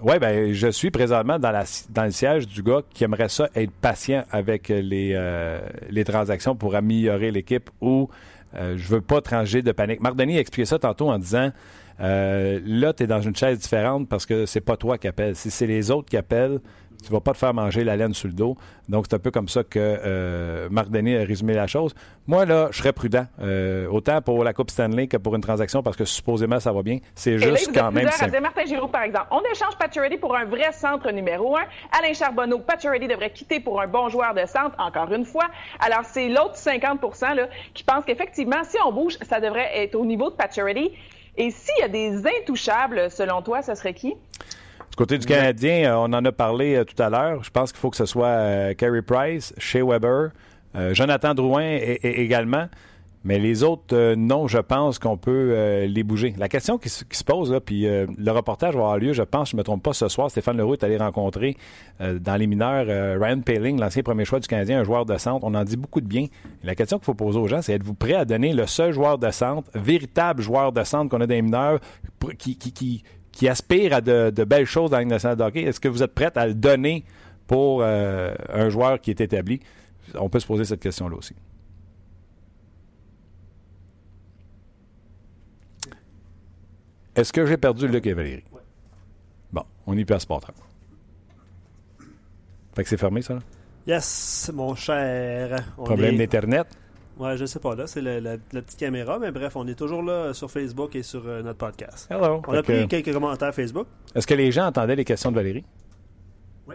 [0.03, 3.49] ouais, ben, je suis présentement dans, la, dans le siège du gars qui aimerait ça
[3.55, 5.61] être patient avec les, euh,
[5.91, 8.09] les transactions pour améliorer l'équipe ou
[8.57, 10.01] euh, je veux pas trancher de panique.
[10.01, 11.51] Marc Denis a expliqué ça tantôt en disant
[12.01, 15.37] euh, là, tu es dans une chaise différente parce que c'est pas toi qui appelles.
[15.37, 16.61] Si c'est les autres qui appellent,
[17.05, 18.57] tu vas pas te faire manger la laine sur le dos.
[18.89, 21.95] Donc, c'est un peu comme ça que euh, Marc Denis a résumé la chose.
[22.27, 23.27] Moi, là, je serais prudent.
[23.41, 26.83] Euh, autant pour la Coupe Stanley que pour une transaction parce que supposément ça va
[26.83, 26.99] bien.
[27.15, 29.27] C'est là, juste quand même à Martin Giroux, par exemple.
[29.31, 31.65] On échange Pacioretty pour un vrai centre numéro un.
[31.99, 35.47] Alain Charbonneau, Pacioretty devrait quitter pour un bon joueur de centre, encore une fois.
[35.81, 37.01] Alors, c'est l'autre 50
[37.37, 40.93] là, qui pense qu'effectivement, si on bouge, ça devrait être au niveau de Pacioretty.
[41.37, 44.15] Et s'il y a des intouchables, selon toi, ce serait qui?
[44.91, 47.43] Du côté du Canadien, euh, on en a parlé euh, tout à l'heure.
[47.43, 50.31] Je pense qu'il faut que ce soit euh, Carey Price, Shea Weber,
[50.93, 52.67] Jonathan Drouin et- et- également.
[53.27, 56.35] Mais les autres, euh, non, je pense qu'on peut euh, les bouger.
[56.37, 59.13] La question qui, se- qui se pose, là, puis euh, le reportage va avoir lieu,
[59.15, 60.31] je pense, je ne me trompe pas, ce soir.
[60.31, 61.57] Stéphane Leroux est allé rencontrer
[62.01, 62.85] dans les mineurs
[63.21, 65.45] Ryan Paling, l'ancien premier choix du Canadien, un joueur de centre.
[65.47, 66.25] On en dit beaucoup de bien.
[66.25, 68.93] Et la question qu'il faut poser aux gens, c'est êtes-vous prêt à donner le seul
[68.93, 71.79] joueur de centre, véritable joueur de centre qu'on a dans les mineurs,
[72.39, 73.03] qui, qui,
[73.35, 75.63] qui aspire à de, de belles choses dans la Ligue nationale de hockey?
[75.63, 77.05] Est-ce que vous êtes prêt à le donner
[77.47, 79.61] pour euh, un joueur qui est établi?
[80.15, 81.35] On peut se poser cette question-là aussi.
[87.15, 88.45] Est-ce que j'ai perdu Luc et Valérie?
[89.53, 90.55] Bon, on y passe pas 30.
[92.75, 93.35] Fait que c'est fermé, ça?
[93.35, 93.41] là?
[93.87, 95.57] Yes, mon cher.
[95.79, 96.67] On Problème est- d'Internet?
[97.19, 100.03] Ouais, je sais pas, là, c'est la, la petite caméra, mais bref, on est toujours
[100.03, 102.09] là sur Facebook et sur euh, notre podcast.
[102.11, 102.43] Hello.
[102.49, 103.87] On a que- pris quelques commentaires Facebook.
[104.15, 105.65] Est-ce que les gens entendaient les questions de Valérie?
[106.67, 106.75] Oui.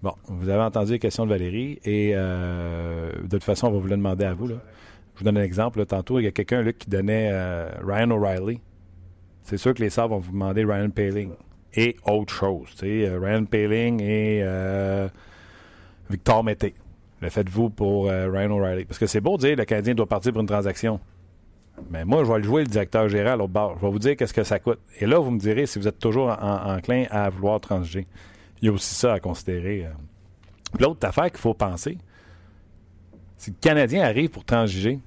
[0.00, 3.78] Bon, vous avez entendu les questions de Valérie et euh, de toute façon, on va
[3.78, 4.46] vous le demander à vous.
[4.46, 4.56] Là.
[5.14, 5.80] Je vous donne un exemple.
[5.80, 5.86] là.
[5.86, 8.60] Tantôt, il y a quelqu'un là, qui donnait euh, Ryan O'Reilly.
[9.42, 11.32] C'est sûr que les Sabres vont vous demander Ryan Paling
[11.74, 12.68] et autre chose.
[12.70, 15.08] tu sais, euh, Ryan Paling et euh,
[16.08, 16.74] Victor Mété.
[17.24, 18.84] Le faites-vous pour euh, Ryan O'Reilly.
[18.84, 21.00] Parce que c'est beau de dire que le Canadien doit partir pour une transaction.
[21.90, 23.76] Mais moi, je vais le jouer, le directeur général, l'autre bord.
[23.80, 24.78] Je vais vous dire qu'est-ce que ça coûte.
[25.00, 28.06] Et là, vous me direz si vous êtes toujours en- en- enclin à vouloir transiger.
[28.60, 29.86] Il y a aussi ça à considérer.
[29.86, 29.90] euh.
[30.78, 31.96] L'autre affaire qu'il faut penser,
[33.38, 35.00] si le Canadien arrive pour transiger,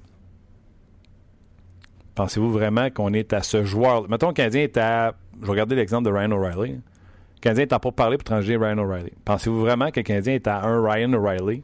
[2.15, 4.09] pensez-vous vraiment qu'on est à ce joueur?
[4.09, 5.13] Mettons, le Canadien est à.
[5.39, 6.73] Je vais regarder l'exemple de Ryan O'Reilly.
[6.73, 9.11] Le Canadien est à pas parler pour transiger Ryan O'Reilly.
[9.23, 11.63] Pensez-vous vraiment que le Canadien est à un Ryan O'Reilly?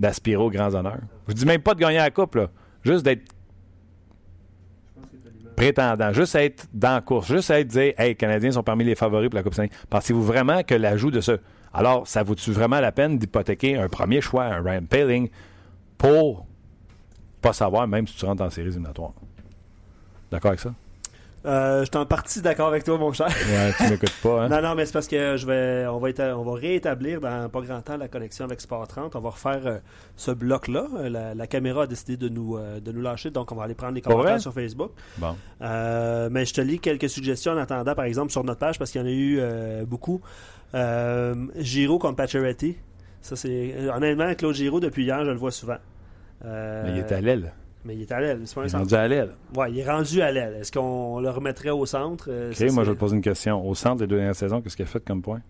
[0.00, 0.98] D'aspirer aux grands honneurs?
[1.28, 2.48] Je dis même pas de gagner la coupe, là.
[2.82, 3.32] Juste d'être
[5.54, 8.94] prétendant, juste être dans la course, juste être dire, hey, les Canadiens sont parmi les
[8.94, 9.70] favoris pour la Coupe Stanley.
[9.90, 11.34] Pensez-vous vraiment que l'ajout de ça,
[11.74, 15.28] alors ça vaut-tu vraiment la peine d'hypothéquer un premier choix, un Ryan Paling,
[15.98, 16.46] pour
[17.42, 19.12] pas savoir même si tu rentres en séries éliminatoires?
[20.30, 20.72] D'accord avec ça?
[21.46, 23.28] Euh, je suis en partie d'accord avec toi, mon cher.
[23.28, 24.48] Ouais, tu m'écoutes pas, hein?
[24.50, 27.48] Non, non, mais c'est parce que je vais, on va, éta- on va réétablir dans
[27.48, 29.16] pas grand temps la connexion avec Sport 30.
[29.16, 29.78] On va refaire euh,
[30.16, 30.86] ce bloc-là.
[30.98, 33.64] Euh, La, la caméra a décidé de nous, euh, de nous lâcher, donc on va
[33.64, 34.90] aller prendre les commentaires sur Facebook.
[35.16, 35.34] Bon.
[35.60, 39.00] Mais je te lis quelques suggestions en attendant, par exemple, sur notre page, parce qu'il
[39.00, 39.40] y en a eu
[39.86, 40.20] beaucoup.
[40.74, 42.76] Giro contre Pacioretty.
[43.22, 45.78] Ça, c'est, honnêtement, Claude Giro, depuis hier, je le vois souvent.
[46.44, 47.52] Mais il est à l'aile.
[47.84, 48.40] Mais il est à l'aile.
[48.44, 48.82] C'est pas un Il est centre.
[48.84, 49.30] rendu à l'aile.
[49.56, 50.54] Ouais, il est rendu à l'aile.
[50.60, 52.26] Est-ce qu'on le remettrait au centre?
[52.30, 53.66] Euh, OK, ça, moi, je vais te poser une question.
[53.66, 55.40] Au centre des deux dernières saisons, qu'est-ce qu'il a fait comme point?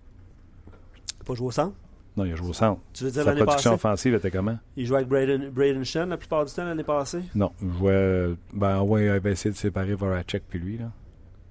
[1.26, 1.74] Pas jouer au centre?
[2.16, 2.80] Non, il a joué au centre.
[2.92, 3.74] Tu veux dire Sa production passée?
[3.74, 4.58] offensive était comment?
[4.76, 7.20] Il jouait avec Braden, Braden Shen la plupart du temps l'année passée?
[7.34, 8.30] Non, il jouait.
[8.52, 10.90] Ben, ouais, il avait essayé de séparer Voracek puis lui, là.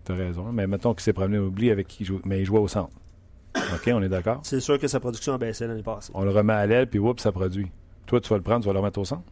[0.04, 0.52] T'as raison.
[0.52, 2.22] Mais mettons qu'il s'est promené, oublie avec qui il joue.
[2.26, 2.90] Mais il jouait au centre.
[3.56, 4.42] OK, on est d'accord?
[4.44, 6.12] C'est sûr que sa production a baissé l'année passée.
[6.16, 7.72] On le remet à l'aile, puis whoop, ça produit.
[8.06, 9.24] Toi, tu vas le prendre, tu vas le remettre au centre?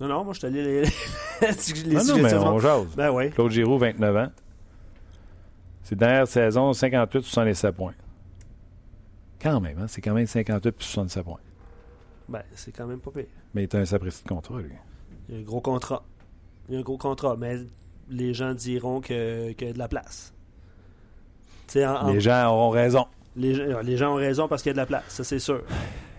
[0.00, 0.82] Non, non, moi je te lis les,
[1.84, 2.86] les, non, non, mais on jase.
[2.96, 3.30] Ben oui.
[3.30, 4.30] Claude Giroux, 29 ans.
[5.82, 7.92] C'est dernière saison, 58 67 points.
[9.40, 9.86] Quand même, hein?
[9.86, 11.38] C'est quand même 58 puis 67 points.
[12.28, 13.26] Ben, c'est quand même pas pire.
[13.52, 14.72] Mais il a un sapristi de contrat, lui.
[15.28, 16.02] Il y a un gros contrat.
[16.68, 17.58] Il y a un gros contrat, mais
[18.08, 20.32] les gens diront que- qu'il y a de la place.
[21.76, 23.06] En- en- Les gens auront raison.
[23.36, 23.52] les,
[23.82, 25.62] les gens ont raison parce qu'il y a de la place, ça c'est sûr.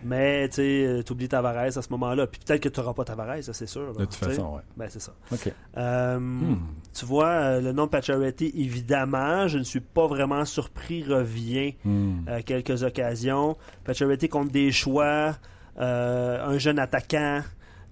[0.08, 2.28] Mais tu oublies Tavares à ce moment-là.
[2.28, 3.92] Puis peut-être que tu n'auras pas Tavares, ça, c'est sûr.
[3.94, 4.62] De toute façon, oui.
[4.78, 5.14] Ben, c'est ça.
[5.32, 5.52] OK.
[5.78, 6.58] Euh, Hmm.
[6.94, 11.76] Tu vois, euh, le nom de Pacioretty, évidemment, je ne suis pas vraiment surpris, revient
[11.84, 12.20] Hmm.
[12.28, 13.58] à quelques occasions.
[13.84, 15.36] Pacioretty contre des choix,
[15.80, 17.42] euh, un jeune attaquant.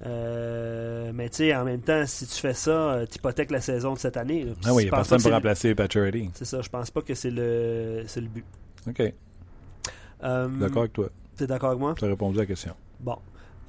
[0.06, 3.94] euh, mais tu sais, en même temps, si tu fais ça, tu hypothèques la saison
[3.94, 4.44] de cette année.
[4.44, 4.52] là.
[4.66, 6.30] Ah oui, il n'y a personne pour remplacer Paturity.
[6.34, 8.46] C'est ça, je pense pas que c'est le, c'est le but.
[8.88, 9.14] OK.
[10.24, 11.08] Euh, D'accord avec toi.
[11.38, 11.96] T'es d'accord avec moi?
[11.98, 12.74] Tu as répondu à la question.
[13.00, 13.18] Bon.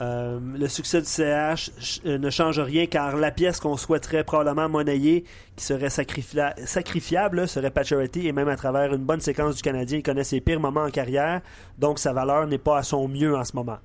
[0.00, 4.24] Euh, le succès du CH ch- euh, ne change rien car la pièce qu'on souhaiterait
[4.24, 5.22] probablement monnayer,
[5.54, 9.98] qui serait sacrifia- sacrifiable, serait Pacioretty et même à travers une bonne séquence du Canadien,
[9.98, 11.42] il connaît ses pires moments en carrière,
[11.78, 13.78] donc sa valeur n'est pas à son mieux en ce moment.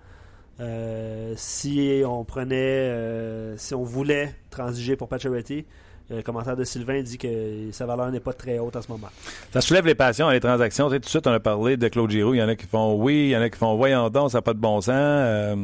[0.59, 5.63] Euh, si on prenait, euh, si on voulait transiger pour euh,
[6.09, 9.09] le commentaire de Sylvain dit que sa valeur n'est pas très haute en ce moment.
[9.53, 10.89] Ça soulève les passions, les transactions.
[10.89, 12.33] Tout de suite, on a parlé de Claude Giroux.
[12.33, 14.31] Il y en a qui font oui, il y en a qui font voyons donc,
[14.31, 14.89] ça n'a pas de bon sens.
[14.95, 15.55] Euh,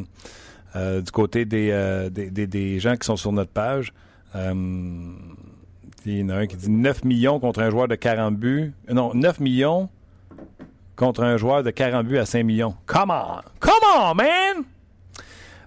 [0.75, 3.93] euh, du côté des, euh, des, des- des gens qui sont sur notre page,
[4.35, 4.53] euh,
[6.05, 8.73] il y en a un qui dit 9 millions contre un joueur de 40 buts.
[8.89, 9.89] Euh, Non, 9 millions
[10.95, 12.75] contre un joueur de 40 buts à 5 millions.
[12.85, 13.41] Come on!
[13.59, 14.63] Come on, man!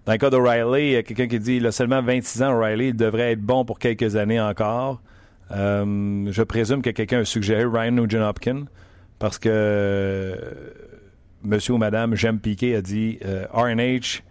[0.09, 2.57] Dans le cas d'O'Reilly, il y a quelqu'un qui dit il a seulement 26 ans,
[2.57, 5.03] O'Reilly, il devrait être bon pour quelques années encore.
[5.51, 8.65] Euh, je présume que quelqu'un a suggéré Ryan Nugent Hopkins
[9.19, 10.37] parce que euh,
[11.45, 14.23] monsieur ou madame J'aime Piqué a dit euh, RNH,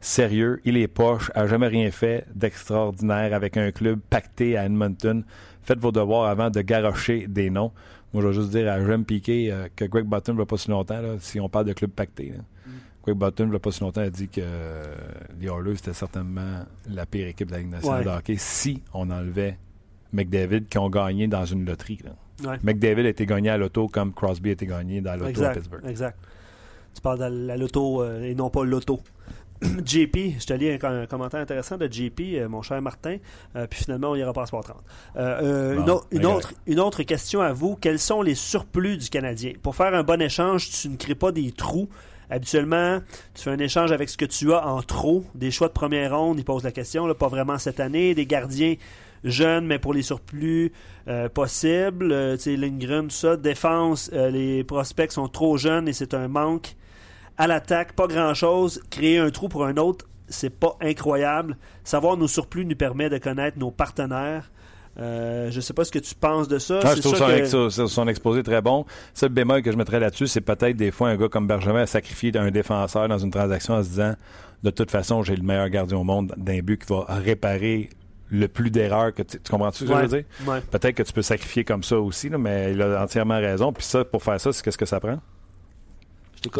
[0.00, 5.24] sérieux, il est poche, a jamais rien fait d'extraordinaire avec un club pacté à Edmonton.
[5.64, 7.72] Faites vos devoirs avant de garrocher des noms.
[8.12, 10.58] Moi, je vais juste dire à J'aime Piqué euh, que Greg Button ne va pas
[10.58, 12.34] si longtemps, si on parle de club pacté.
[13.04, 14.94] Greg Button, il ne pas si longtemps, a dit que euh,
[15.38, 18.04] les Oilers, c'était certainement la pire équipe de la Ligue nationale Ouais.
[18.12, 19.58] de hockey si on enlevait
[20.12, 22.00] McDavid qui ont gagné dans une loterie.
[22.04, 22.50] là.
[22.50, 22.58] Ouais.
[22.62, 25.54] McDavid a été gagné à l'auto comme Crosby a été gagné dans l'auto à Exact,
[25.54, 25.86] Pittsburgh.
[25.86, 26.18] exact.
[26.94, 29.00] Tu parles de la loto euh, et non pas l'auto.
[29.62, 33.16] JP, je te lis un, un commentaire intéressant de JP, euh, mon cher Martin,
[33.56, 34.76] euh, puis finalement on ira pas à Sport 30.
[35.16, 38.20] Euh, euh, Bon, une, au- une ben autre, une autre question à vous, quels sont
[38.22, 39.52] les surplus du Canadien?
[39.62, 41.88] Pour faire un bon échange, tu ne crées pas des trous.
[42.30, 43.00] Habituellement,
[43.34, 45.24] tu fais un échange avec ce que tu as en trop.
[45.34, 48.14] Des choix de première ronde, il pose la question, là, pas vraiment cette année.
[48.14, 48.76] Des gardiens
[49.24, 50.72] jeunes, mais pour les surplus
[51.08, 52.12] euh, possibles.
[52.12, 53.36] Euh, tu sais, Lindgren, tout ça.
[53.36, 56.76] Défense, euh, les prospects sont trop jeunes et c'est un manque.
[57.36, 58.82] À l'attaque, pas grand-chose.
[58.90, 61.56] Créer un trou pour un autre, c'est pas incroyable.
[61.82, 64.50] Savoir nos surplus nous permet de connaître nos partenaires.
[64.98, 66.80] Euh, je sais pas ce que tu penses de ça.
[66.84, 68.84] Ah, je trouve son, que- ex- son exposé très bon.
[69.12, 71.86] Seul bémol que je mettrais là-dessus, c'est peut-être des fois un gars comme Bergevin a
[71.86, 74.14] sacrifié un défenseur dans une transaction en se disant
[74.62, 77.90] de toute façon, j'ai le meilleur gardien au monde d'un but qui va réparer
[78.30, 80.24] le plus d'erreurs que tu, tu comprends ce que Ouais, je veux dire?
[80.46, 80.60] ouais.
[80.70, 83.72] Peut-être que tu peux sacrifier comme ça aussi, là, mais il a entièrement raison.
[83.72, 85.18] Puis ça, pour faire ça, c'est qu'est-ce que ça prend?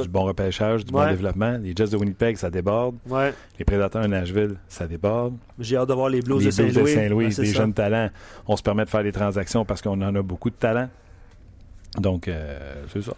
[0.02, 1.04] Du bon repêchage, du Ouais.
[1.06, 1.58] bon développement.
[1.62, 2.96] Les Jets de Winnipeg, ça déborde.
[3.08, 3.32] Ouais.
[3.58, 5.34] Les Prédateurs de Nashville, ça déborde.
[5.58, 6.50] J'ai hâte de voir les Blues les de
[6.86, 7.24] Saint-Louis.
[7.26, 7.54] Ouais, c'est des ça.
[7.58, 8.10] jeunes talents.
[8.46, 10.88] On se permet de faire des transactions parce qu'on en a beaucoup de talents.
[11.98, 13.12] Donc, euh, c'est ça.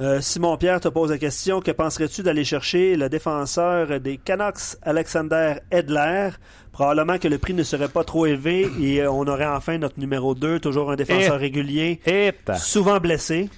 [0.00, 4.76] Euh, Simon Pierre te pose la question que penserais-tu d'aller chercher le défenseur des Canucks,
[4.82, 6.30] Alexander Edler?
[6.72, 10.00] Probablement que le prix ne serait pas trop élevé et euh, on aurait enfin notre
[10.00, 13.50] numéro 2, toujours un défenseur Et- régulier, Et souvent blessé.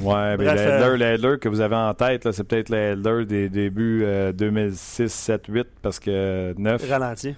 [0.00, 3.48] Ouais, mais l'Adler, euh, l'Adler que vous avez en tête, là, c'est peut-être l'Adler des
[3.48, 7.34] débuts euh, 2006, 7, 8, parce que 9 Ralenti.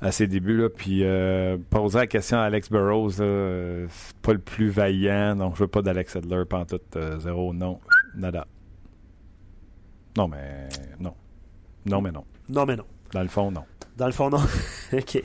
[0.00, 0.56] à ses débuts.
[0.56, 4.68] Là, puis euh, poser la question à Alex Burrows, là, euh, c'est pas le plus
[4.68, 5.36] vaillant.
[5.36, 7.78] Donc, je veux pas d'Alex Adler, pantoute, euh, zéro, non,
[8.14, 8.46] nada.
[10.16, 10.68] Non, mais
[11.00, 11.14] non.
[11.86, 12.24] Non, mais non.
[12.48, 12.84] Non, mais non.
[13.12, 13.64] Dans le fond, non.
[13.96, 14.40] Dans le fond, non.
[14.92, 15.22] OK.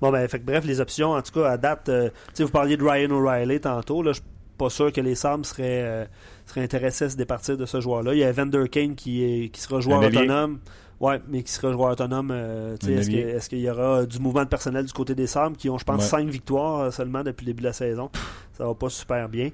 [0.00, 2.44] Bon, ben, fait que bref, les options, en tout cas, à date, euh, tu sais,
[2.44, 4.20] vous parliez de Ryan O'Reilly tantôt, là, je
[4.62, 6.04] pas sûr que les seraient, euh,
[6.46, 8.14] seraient intéressés à se départir de ce joueur-là.
[8.14, 10.60] Il y a Evander Kane qui, est, qui sera joueur autonome.
[11.00, 12.30] Ouais, mais qui sera joueur autonome.
[12.30, 15.76] euh, est-ce, qu'il y aura du mouvement de personnel du côté des Sabres qui ont,
[15.78, 16.08] je pense, Ouais.
[16.08, 18.08] cinq victoires euh, seulement depuis le début de la saison?
[18.56, 19.50] Ça va pas super bien.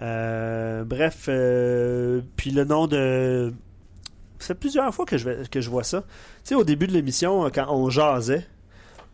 [0.00, 3.52] Euh, bref, euh, puis le nom de.
[4.40, 6.02] C'est plusieurs fois que je, vais, que je vois ça.
[6.02, 6.08] Tu
[6.50, 8.46] sais, au début de l'émission, euh, quand on jasait,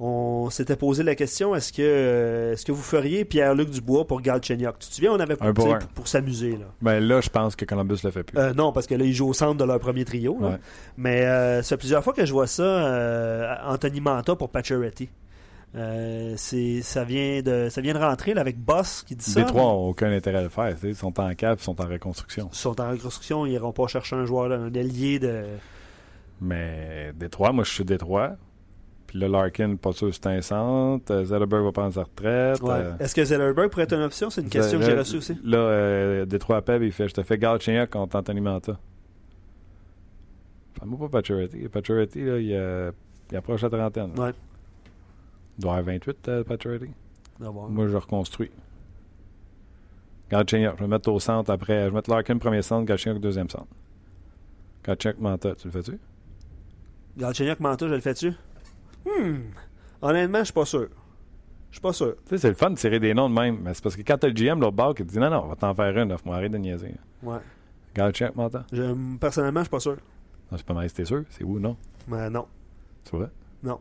[0.00, 4.20] on s'était posé la question est-ce que, euh, est-ce que vous feriez Pierre-Luc Dubois pour
[4.20, 4.78] Galchenyuk?
[4.78, 5.52] Tu te souviens, on avait pour un.
[5.52, 6.52] pour, pour s'amuser.
[6.52, 6.66] là.
[6.82, 8.38] Ben là, je pense que Columbus le fait plus.
[8.38, 10.36] Euh, non, parce que là, ils jouent au centre de leur premier trio.
[10.40, 10.48] là.
[10.48, 10.58] Ouais.
[10.96, 15.08] Mais euh, ça fait plusieurs fois que je vois ça, euh, Anthony Manta pour Pacioretty.
[15.76, 19.40] Euh, c'est, ça, vient de, ça vient de rentrer là, avec Boss qui dit ça.
[19.40, 20.76] Les trois n'ont aucun intérêt à le faire.
[20.84, 22.48] Ils sont en cave, ils sont en reconstruction.
[22.52, 25.44] Ils sont en reconstruction, ils n'iront pas chercher un joueur, là, un allié de.
[26.40, 28.36] Mais Détroit, moi, je suis Détroit.
[29.14, 31.12] Puis là, Larkin, pas sûr, c'est un centre.
[31.14, 32.60] Euh, Zetterberg va prendre sa retraite.
[32.60, 32.72] Ouais.
[32.72, 34.28] Euh, Est-ce que Zellerberg pourrait être une option?
[34.28, 35.38] C'est une question que j'ai reçue aussi.
[35.44, 38.76] Là, euh, Détroit Peb, il fait Je te fais Galchenyuk contre Anthony Manta.
[40.76, 41.68] Parle-moi pas Paturity.
[41.68, 42.90] Paturity, là, il, euh,
[43.30, 44.18] il approche la trentaine.
[44.18, 44.32] Ouais.
[45.58, 46.90] Il doit avoir 28, euh, Paturity.
[47.38, 48.50] Moi, je reconstruis.
[50.28, 51.84] Galchenyuk, je vais le mettre au centre après.
[51.84, 53.68] Je vais mettre Larkin premier centre, Galchenyuk deuxième centre.
[54.84, 56.00] Galchenyuk Manta, tu le fais-tu?
[57.16, 58.32] Galchenyuk Manta, je le fais-tu?
[59.04, 59.36] Hmm.
[60.02, 60.88] Honnêtement, je suis pas sûr.
[61.70, 62.14] Je suis pas sûr.
[62.26, 63.58] Tu sais, c'est le fun de tirer des noms de même.
[63.62, 65.42] Mais c'est parce que quand t'as le GM, l'autre bord, qui te dit non, non,
[65.44, 66.94] on va t'en faire une, offre-moi, arrête de niaiser.
[67.22, 67.38] Ouais.
[67.94, 68.64] Galchenyuk Manta.
[68.72, 69.96] Je- personnellement, je suis pas sûr.
[70.50, 71.24] Non, c'est pas mal, c'était sûr?
[71.30, 71.76] C'est où, non?
[72.06, 72.46] Mais non.
[73.04, 73.28] Tu vois?
[73.62, 73.80] Non.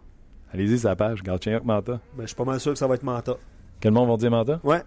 [0.53, 1.21] Allez-y, la page.
[1.23, 1.99] Galchenyuk Manta.
[2.15, 3.35] Mais je suis pas mal sûr que ça va être Manta.
[3.79, 4.59] Quel monde va dire Manta?
[4.63, 4.81] Ouais.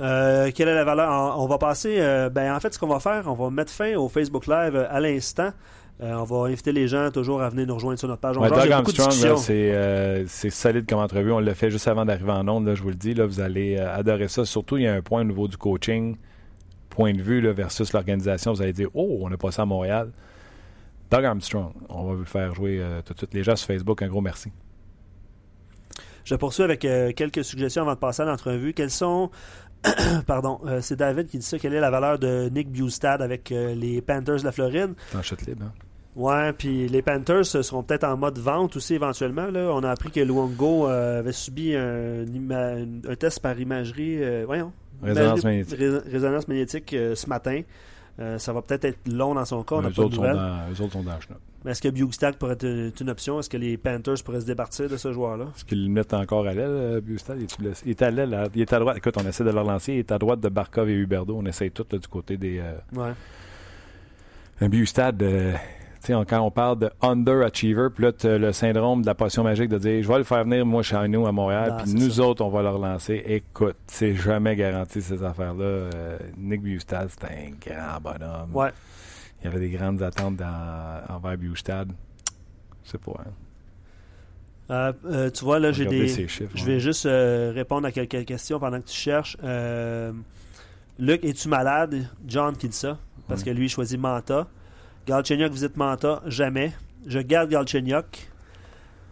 [0.00, 1.10] Euh, quelle est la valeur?
[1.10, 1.96] On, on va passer.
[2.00, 4.74] euh, ben, en fait, ce qu'on va faire, on va mettre fin au Facebook Live
[4.74, 5.50] euh, à l'instant.
[6.02, 8.36] Euh, on va inviter les gens toujours à venir nous rejoindre sur notre page.
[8.38, 11.32] On Ouais, Doug Armstrong, c'est euh, c'est solide comme entrevue.
[11.32, 13.12] On l'a fait juste avant d'arriver en onde, là, je vous le dis.
[13.12, 14.44] Là, vous allez euh, adorer ça.
[14.44, 16.16] Surtout, il y a un point au niveau du coaching,
[16.88, 18.52] point de vue là, versus l'organisation.
[18.52, 20.10] Vous allez dire Oh, on a passé à Montréal.
[21.10, 23.34] Doug Armstrong, on va vous le faire jouer tout de suite.
[23.34, 24.52] Les gens sur Facebook, un gros merci.
[26.24, 28.72] Je poursuis avec quelques suggestions avant de passer à l'entrevue.
[28.74, 29.30] Quelles sont.
[30.26, 31.58] Pardon, euh, c'est David qui dit ça.
[31.58, 34.94] Quelle est la valeur de Nick Bustad avec euh, les Panthers de la Floride?
[35.12, 35.64] T'en chute libre.
[35.66, 35.72] Hein?
[36.16, 39.46] Ouais, puis les Panthers seront peut-être en mode vente aussi éventuellement.
[39.46, 39.70] Là.
[39.72, 42.24] On a appris que Luongo euh, avait subi un,
[43.08, 44.22] un test par imagerie.
[44.22, 44.72] euh, voyons.
[45.02, 45.78] Résonance magnétique.
[45.78, 47.62] rés- résonance magnétique euh, ce matin.
[48.18, 49.76] Euh, ça va peut-être être long dans son cas.
[49.76, 50.34] On de autres sont nouvelles.
[50.36, 53.38] dans, eux autres sont dans le est-ce que Bugstad pourrait être une, une option?
[53.38, 55.44] Est-ce que les Panthers pourraient se départir de ce joueur-là?
[55.54, 57.38] Est-ce qu'ils le mettent encore à l'aile, Bustad?
[57.84, 58.96] Il, est à l'aile, il est à droite.
[58.96, 59.92] Écoute, on essaie de le relancer.
[59.92, 61.36] Il est à droite de Barkov et Huberdo.
[61.36, 62.62] On essaie tout là, du côté des.
[62.94, 63.12] Ouais.
[64.62, 64.68] Un
[66.06, 69.78] quand on parle de underachiever, puis là, tu le syndrome de la potion magique de
[69.78, 72.10] dire je vais le faire venir, moi, chez nous à Montréal, Non, puis c'est nous
[72.10, 72.22] ça.
[72.22, 73.22] autres, on va le relancer.
[73.26, 75.64] Écoute, c'est jamais garanti ces affaires-là.
[75.64, 78.50] Euh, Nick Bustad, c'est un grand bonhomme.
[78.54, 78.70] Ouais.
[79.40, 81.90] Il y avait des grandes attentes dans, envers Bustad.
[82.84, 83.12] Sais pas.
[83.20, 83.30] Hein.
[84.70, 86.06] Euh, euh, tu vois, là, j'ai des.
[86.08, 86.44] chiffres.
[86.54, 86.66] Je ouais.
[86.74, 89.36] vais juste euh, répondre à quelques questions pendant que tu cherches.
[90.98, 92.06] Luc, es-tu malade?
[92.26, 92.98] John qui dit ça.
[93.26, 93.46] Parce Ouais.
[93.46, 94.46] que lui, il choisit Manta.
[95.06, 96.22] Galchenyuk visite Manta?
[96.26, 96.72] Jamais.
[97.06, 98.30] Je garde Galchenyuk.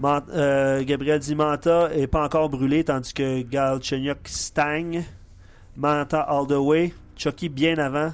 [0.04, 5.04] Euh, Gabriel dit Manta est pas encore brûlé, tandis que Galchenyuk stagne.
[5.76, 6.92] Manta all the way.
[7.16, 8.12] Chucky bien avant.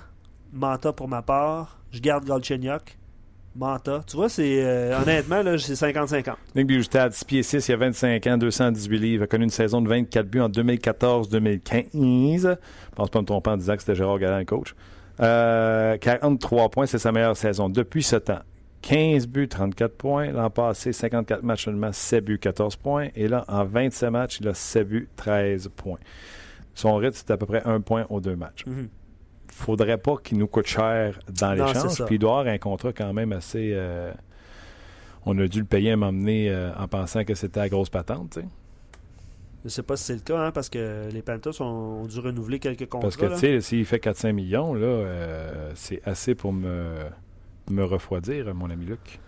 [0.52, 1.78] Manta pour ma part.
[1.92, 2.96] Je garde Galchenyuk.
[3.56, 4.02] Manta.
[4.06, 6.34] Tu vois, c'est euh, honnêtement, là, c'est 50-50.
[6.56, 9.50] Nick Bustad, 6 pieds 6, il y a 25 ans, 218 livres, a connu une
[9.50, 11.92] saison de 24 buts en 2014-2015.
[11.92, 12.56] Je
[12.96, 14.74] pense pas me tromper en disant que c'était Gérard Galland le coach.
[15.20, 18.40] Euh, 43 points, c'est sa meilleure saison depuis ce temps.
[18.82, 20.30] 15 buts, 34 points.
[20.32, 23.08] L'an passé, 54 matchs seulement, 7 buts, 14 points.
[23.14, 25.98] Et là, en 27 matchs, il a 7 buts, 13 points.
[26.74, 28.66] Son rythme, c'est à peu près un point aux deux matchs.
[28.66, 28.88] Mhm.
[29.48, 32.04] faudrait pas qu'il nous coûte cher dans l'échange.
[32.06, 33.70] Puis il doit avoir un contrat quand même assez.
[33.72, 34.12] euh,
[35.24, 38.32] on a dû le payer à m'emmener euh, en pensant que c'était la grosse patente.
[38.32, 38.40] tu
[39.64, 42.20] Je sais pas si c'est le cas, hein, parce que les Panthers ont, ont dû
[42.20, 43.00] renouveler quelques contrats.
[43.08, 46.96] Parce que, tu sais, s'il fait 4-5 millions, là, euh, c'est assez pour me,
[47.70, 49.18] me refroidir, mon ami Luc.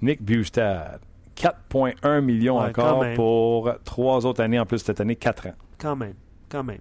[0.00, 1.00] Nick Bustad,
[1.36, 5.54] 4,1 millions Ouais, encore pour trois autres années, en plus cette année, 4 ans.
[5.78, 6.14] Quand même,
[6.48, 6.80] quand même.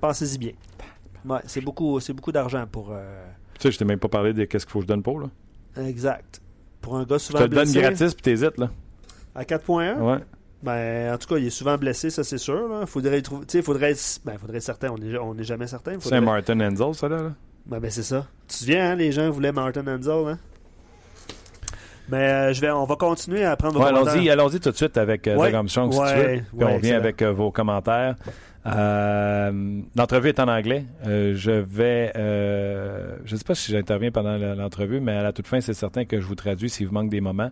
[0.00, 0.52] Pensez-y bien.
[1.26, 2.88] Ouais, c'est beaucoup, c'est beaucoup d'argent pour.
[2.92, 5.02] euh, Tu sais, je t'ai même pas parlé de qu'est-ce qu'il faut que je donne
[5.02, 5.20] pour.
[5.20, 5.28] Là.
[5.76, 6.40] Exact.
[6.80, 7.80] Pour un gars Je souvent te le donne blessé.
[7.80, 8.58] gratis, puis t'hésites.
[8.58, 8.70] Là.
[9.34, 10.18] À 4.1, Ouais.
[10.62, 12.68] Ben, en tout cas, il est souvent blessé, ça c'est sûr.
[12.68, 12.86] Là.
[12.86, 14.90] Faudrait, y trouver- tu sais, faudrait, être- ben, faudrait être certain.
[14.90, 15.92] On n'est on est jamais certain.
[15.94, 16.20] C'est Faudrait...
[16.20, 17.16] Martin Enzel, ça, là.
[17.22, 17.32] là.
[17.66, 18.26] Ben, ben, c'est ça.
[18.48, 20.38] Tu te souviens, hein, les gens voulaient Martin Enzel, hein?
[22.08, 24.12] Mais euh, je vais, on va continuer à prendre vos Ouais, commentaires.
[24.14, 25.50] allons-y, allons-y tout de suite avec euh, Ouais.
[25.68, 26.36] Si Ouais, tu veux.
[26.36, 26.96] Puis on vient excellent.
[26.98, 28.16] avec euh, vos commentaires.
[28.64, 30.84] Euh, L'entrevue est en anglais.
[31.06, 32.12] Euh, je vais.
[32.16, 35.74] euh, je ne sais pas si j'interviens pendant l'entrevue, mais à la toute fin, c'est
[35.74, 37.50] certain que je vous traduis s'il vous manque des moments.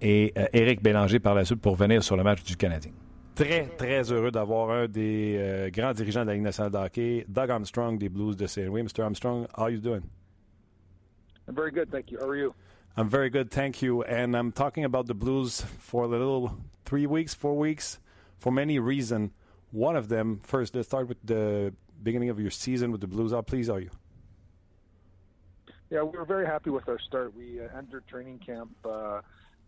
[0.00, 2.92] Et euh, Éric Bélanger par la suite pour venir sur le match du Canadien.
[3.34, 7.24] Très, très heureux d'avoir un des euh, grands dirigeants de la Ligue nationale de hockey,
[7.28, 8.82] Doug Armstrong des Blues de Saint-Louis.
[8.82, 9.02] Mr.
[9.02, 10.02] Armstrong, how are you doing?
[11.48, 12.18] I'm very good, thank you.
[12.20, 12.52] How are you?
[12.96, 14.02] I'm very good, thank you.
[14.02, 16.50] And I'm talking about the Blues for a little
[16.84, 18.00] three weeks, four weeks,
[18.38, 19.30] for many reasons.
[19.70, 23.32] One of them, first, let's start with the beginning of your season with the Blues.
[23.32, 23.90] How pleased are you?
[25.90, 27.34] Yeah, we were very happy with our start.
[27.34, 29.20] We uh, entered training camp uh,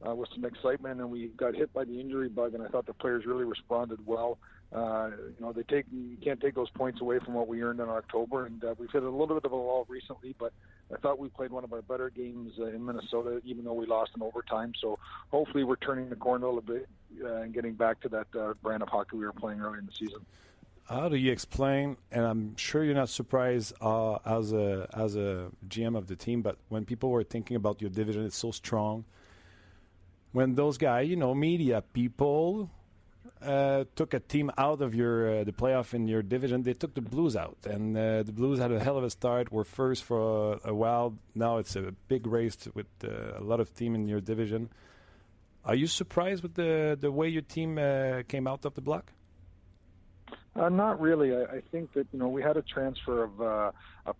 [0.07, 2.55] uh, with some excitement, and we got hit by the injury bug.
[2.55, 4.39] And I thought the players really responded well.
[4.73, 7.81] Uh, you know, they take you can't take those points away from what we earned
[7.81, 10.35] in October, and uh, we've hit a little bit of a lull recently.
[10.39, 10.53] But
[10.93, 13.87] I thought we played one of our better games uh, in Minnesota, even though we
[13.87, 14.73] lost in overtime.
[14.81, 14.99] So
[15.31, 16.89] hopefully, we're turning the corner a little bit
[17.23, 19.87] uh, and getting back to that uh, brand of hockey we were playing early in
[19.87, 20.21] the season.
[20.89, 21.97] How do you explain?
[22.11, 26.43] And I'm sure you're not surprised uh, as a as a GM of the team,
[26.43, 29.05] but when people were thinking about your division, it's so strong.
[30.33, 32.71] When those guys, you know, media people,
[33.43, 36.95] uh, took a team out of your uh, the playoff in your division, they took
[36.95, 39.51] the Blues out, and uh, the Blues had a hell of a start.
[39.51, 41.15] Were first for a, a while.
[41.35, 44.71] Now it's a big race with uh, a lot of team in your division.
[45.65, 49.13] Are you surprised with the the way your team uh, came out of the block?
[50.57, 51.35] Uh, not really.
[51.35, 53.71] I, I think that you know we had a transfer of uh,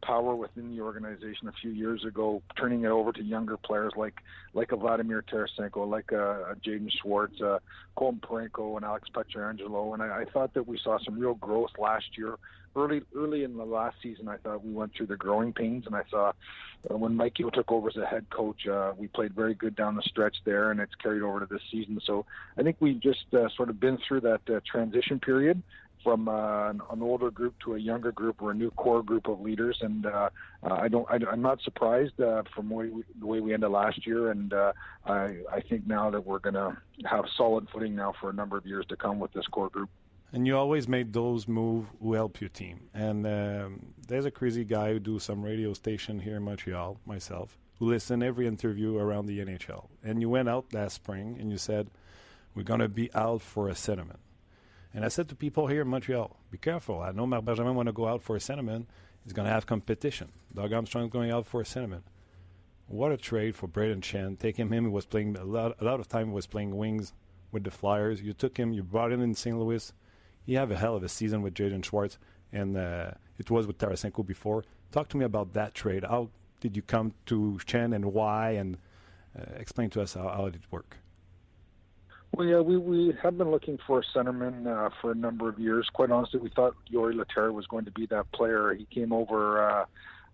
[0.03, 4.15] power within the organization a few years ago, turning it over to younger players like
[4.55, 7.59] like a Vladimir Tarasenko, like a, a Jaden Schwartz, uh,
[7.97, 9.93] Colton Parenko, and Alex Petrangelo.
[9.93, 12.37] And I, I thought that we saw some real growth last year.
[12.77, 15.97] Early early in the last season, I thought we went through the growing pains, and
[15.97, 16.33] I saw
[16.89, 19.75] uh, when Mike Gill took over as a head coach, uh, we played very good
[19.75, 22.01] down the stretch there, and it's carried over to this season.
[22.07, 22.25] So
[22.57, 25.61] I think we've just uh, sort of been through that uh, transition period
[26.03, 29.41] from uh, an, older group to a younger group or a new core group of
[29.41, 29.79] leaders.
[29.81, 30.31] And uh,
[30.63, 34.07] I don't, I, I'm not surprised uh, from way we, the way we ended last
[34.07, 34.31] year.
[34.31, 34.73] And uh,
[35.07, 38.57] I, I think now that we're going to have solid footing now for a number
[38.57, 39.91] of years to come with this core group.
[40.33, 42.89] And you always made those moves who help your team.
[42.95, 47.59] And um, there's a crazy guy who do some radio station here in Montreal, myself,
[47.79, 49.89] who listen every interview around the NHL.
[50.05, 51.91] And you went out last spring and you said,
[52.55, 54.21] "We're going to be out for a sentiment."
[54.93, 57.01] And I said to people here in Montreal, be careful.
[57.01, 58.89] I know Marc Benjamin want to go out for a sentiment.
[59.25, 60.29] He's going to have competition.
[60.55, 62.05] Doug Armstrong's going out for a sentiment.
[62.89, 64.37] What a trade for Braden Chen.
[64.37, 66.29] Taking him, he was playing a lot, a lot of time.
[66.29, 67.13] He was playing wings
[67.53, 68.21] with the Flyers.
[68.21, 69.57] You took him, you brought him in St.
[69.57, 69.93] Louis.
[70.45, 72.19] He had a hell of a season with Jaden Schwartz,
[72.53, 74.65] and uh, it was with Tarasenko before.
[74.91, 76.03] Talk to me about that trade.
[76.03, 76.31] How
[76.61, 78.53] did you come to Chen and why?
[78.53, 78.77] And
[79.39, 80.97] uh, explain to us how, how did it work.
[82.33, 85.59] Well, yeah, we, we have been looking for a centerman uh, for a number of
[85.59, 85.89] years.
[85.93, 88.73] Quite honestly, we thought Jori Lehtera was going to be that player.
[88.75, 89.85] He came over uh,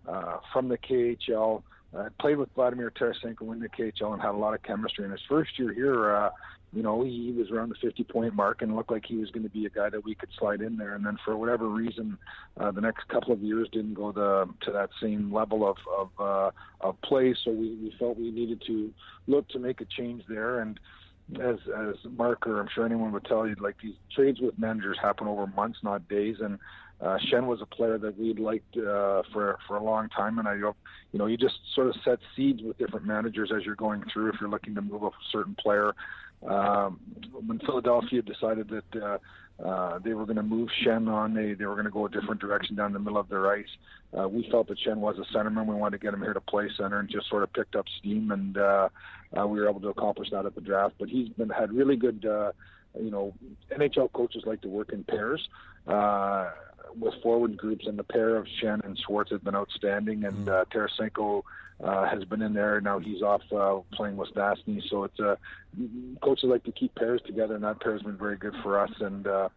[0.07, 1.63] uh, from the KHL,
[1.97, 5.05] uh, played with Vladimir Tarasenko in the KHL, and had a lot of chemistry.
[5.05, 6.29] In his first year here, uh,
[6.71, 9.31] you know, he, he was around the 50 point mark and looked like he was
[9.31, 10.93] going to be a guy that we could slide in there.
[10.93, 12.17] And then for whatever reason,
[12.59, 16.09] uh, the next couple of years didn't go the, to that same level of of,
[16.19, 17.35] uh, of play.
[17.43, 18.93] So we, we felt we needed to
[19.25, 20.79] look to make a change there and
[21.35, 24.97] as as Mark or I'm sure anyone would tell you, like these trades with managers
[25.01, 26.37] happen over months, not days.
[26.39, 26.57] And
[27.01, 30.47] uh, Shen was a player that we'd liked uh, for for a long time, and
[30.47, 30.73] I, you
[31.13, 34.29] know, you just sort of set seeds with different managers as you're going through.
[34.29, 35.93] If you're looking to move a certain player,
[36.47, 36.99] um,
[37.45, 39.01] when Philadelphia decided that.
[39.03, 39.17] Uh,
[39.63, 41.33] uh, they were going to move Shen on.
[41.33, 43.65] They they were going to go a different direction down the middle of their ice.
[44.17, 45.65] Uh, we felt that Shen was a centerman.
[45.65, 47.85] We wanted to get him here to play center, and just sort of picked up
[47.99, 48.89] steam, and uh,
[49.37, 50.95] uh, we were able to accomplish that at the draft.
[50.99, 52.25] But he's been had really good.
[52.25, 52.51] Uh,
[52.99, 53.33] you know,
[53.71, 55.47] NHL coaches like to work in pairs.
[55.87, 56.49] Uh,
[56.97, 60.23] with forward groups, and the pair of Shen and Schwartz has been outstanding.
[60.25, 61.43] And uh, Tarasenko
[61.83, 62.81] uh, has been in there.
[62.81, 64.81] Now he's off uh, playing with Stastny.
[64.89, 65.35] So it's uh,
[66.21, 68.91] coaches like to keep pairs together, and that pair has been very good for us.
[68.99, 69.49] And uh,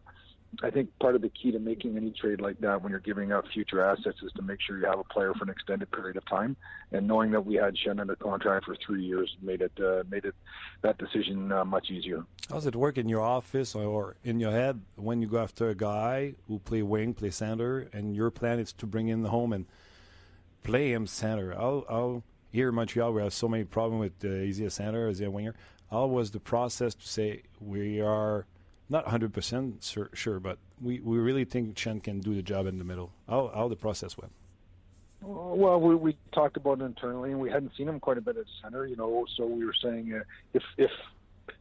[0.62, 3.32] I think part of the key to making any trade like that when you're giving
[3.32, 6.16] up future assets is to make sure you have a player for an extended period
[6.16, 6.56] of time.
[6.92, 10.24] And knowing that we had Shen under contract for three years made it uh, made
[10.24, 10.34] it
[10.82, 12.24] that decision uh, much easier.
[12.48, 15.68] How does it work in your office or in your head when you go after
[15.68, 19.30] a guy who play wing, play center, and your plan is to bring in the
[19.30, 19.66] home and
[20.64, 21.54] play him center?
[21.54, 25.06] How, how here in Montreal we have so many problems with uh, easy a center,
[25.06, 25.54] as a winger.
[25.90, 28.46] How was the process to say we are
[28.90, 32.78] not 100% sure, sure, but we, we really think Chen can do the job in
[32.78, 33.12] the middle.
[33.28, 34.32] How, how the process went?
[35.22, 38.36] Well, we, we talked about it internally, and we hadn't seen him quite a bit
[38.36, 39.26] at the center, you know.
[39.36, 40.24] So we were saying, uh,
[40.54, 40.90] if if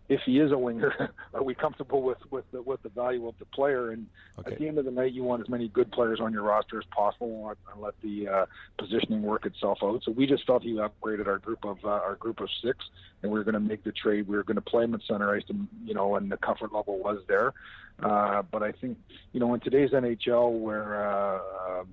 [0.09, 3.35] if he is a winger, are we comfortable with with the, with the value of
[3.39, 3.91] the player?
[3.91, 4.07] And
[4.39, 4.53] Okay.
[4.53, 6.77] at the end of the night, you want as many good players on your roster
[6.77, 8.45] as possible, and let the uh,
[8.77, 10.01] positioning work itself out.
[10.05, 12.77] So we just felt he upgraded our group of uh, our group of six,
[13.21, 14.27] and we were going to make the trade.
[14.27, 16.73] We were going to play him at center ice, and you know, and the comfort
[16.73, 17.53] level was there.
[18.01, 18.97] Uh, but I think
[19.33, 21.39] you know, in today's NHL, where uh,
[21.81, 21.87] um,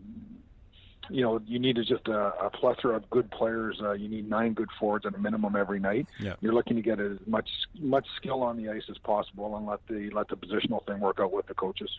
[1.10, 3.80] you know, you need just a, a plethora of good players.
[3.82, 6.06] Uh, you need nine good forwards at a minimum every night.
[6.20, 6.34] Yeah.
[6.40, 7.48] You're looking to get as much
[7.78, 11.20] much skill on the ice as possible, and let the let the positional thing work
[11.20, 11.90] out with the coaches.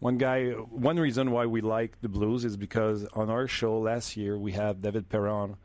[0.00, 4.16] One guy, one reason why we like the Blues is because on our show last
[4.16, 5.56] year we had David Perron,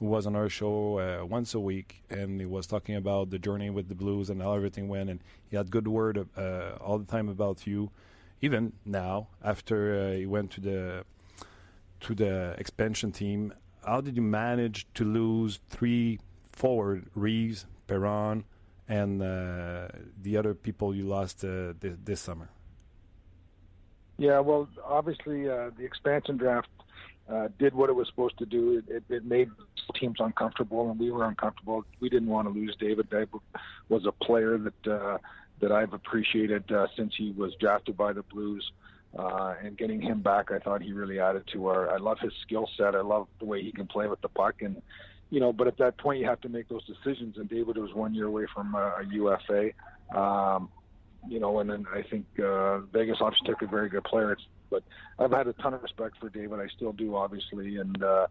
[0.00, 3.38] who was on our show uh, once a week, and he was talking about the
[3.38, 6.98] journey with the Blues and how everything went, and he had good word uh, all
[6.98, 7.90] the time about you.
[8.40, 11.04] Even now, after uh, he went to the
[12.04, 13.52] to the expansion team,
[13.84, 16.20] how did you manage to lose three
[16.52, 18.44] forward, Reeves, Perron,
[18.88, 19.88] and uh,
[20.22, 22.50] the other people you lost uh, this, summer?
[24.18, 26.68] Yeah, well, obviously uh, the expansion draft
[27.28, 28.78] uh, did what it was supposed to do.
[28.78, 29.50] It, it, it made
[29.98, 31.84] teams uncomfortable, and we were uncomfortable.
[32.00, 33.08] We didn't want to lose David.
[33.10, 33.40] David
[33.88, 35.18] was a player that uh,
[35.60, 38.70] that I've appreciated uh, since he was drafted by the Blues.
[39.16, 41.90] Uh, and getting him back, I thought he really added to our.
[41.90, 42.96] I love his skill set.
[42.96, 44.82] I love the way he can play with the puck, and
[45.30, 45.52] you know.
[45.52, 47.36] But at that point, you have to make those decisions.
[47.38, 49.70] And David was one year away from a, a UFA.
[50.18, 50.68] Um,
[51.28, 54.32] you know, and then I think uh, Vegas obviously took a very good player.
[54.32, 54.82] It's, but
[55.18, 56.58] I've had a ton of respect for David.
[56.58, 58.26] I still do, obviously, and uh,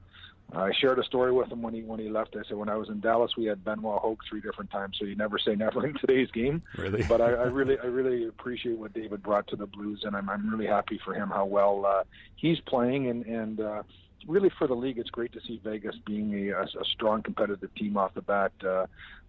[0.56, 2.36] I shared a story with him when he when he left.
[2.36, 5.06] I said when I was in Dallas, we had Benoit Hogue three different times, so
[5.06, 6.62] you never say never in today's game.
[6.78, 10.16] Really, but I, I really I really appreciate what David brought to the Blues, and
[10.16, 12.04] I'm I'm really happy for him how well uh,
[12.36, 13.84] he's playing, and and uh,
[14.28, 17.98] really for the league, it's great to see Vegas being a, a strong competitive team
[17.98, 18.52] off the bat.
[18.64, 18.86] Uh,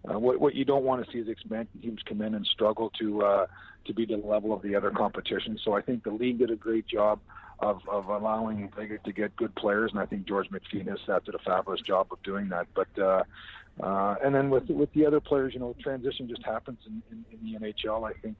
[0.07, 2.91] uh, what, what you don't want to see is expansion teams come in and struggle
[2.99, 3.47] to uh,
[3.85, 5.59] to be to the level of the other competition.
[5.63, 7.19] So I think the league did a great job
[7.59, 11.35] of, of allowing Vegas to get good players, and I think George McPhee has did
[11.35, 12.67] a fabulous job of doing that.
[12.73, 13.23] But uh,
[13.81, 17.25] uh, and then with with the other players, you know, transition just happens in, in,
[17.31, 18.09] in the NHL.
[18.09, 18.35] I think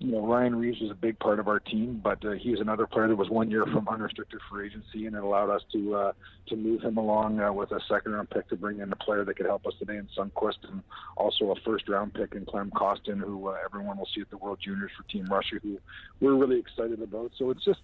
[0.00, 2.86] you know, Ryan Reeves was a big part of our team, but uh, he's another
[2.86, 6.12] player that was one year from unrestricted free agency, and it allowed us to uh,
[6.46, 9.24] to move him along uh, with a second round pick to bring in a player
[9.24, 10.82] that could help us today in Sundqvist, and
[11.16, 14.36] also a first round pick in Clem Costin, who uh, everyone will see at the
[14.36, 15.78] World Juniors for Team Russia, who
[16.20, 17.32] we're really excited about.
[17.36, 17.80] So it's just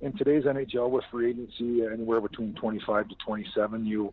[0.00, 4.12] in today's NHL with free agency anywhere between 25 to 27, you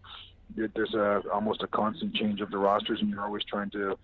[0.56, 3.98] there's a almost a constant change of the rosters, and you're always trying to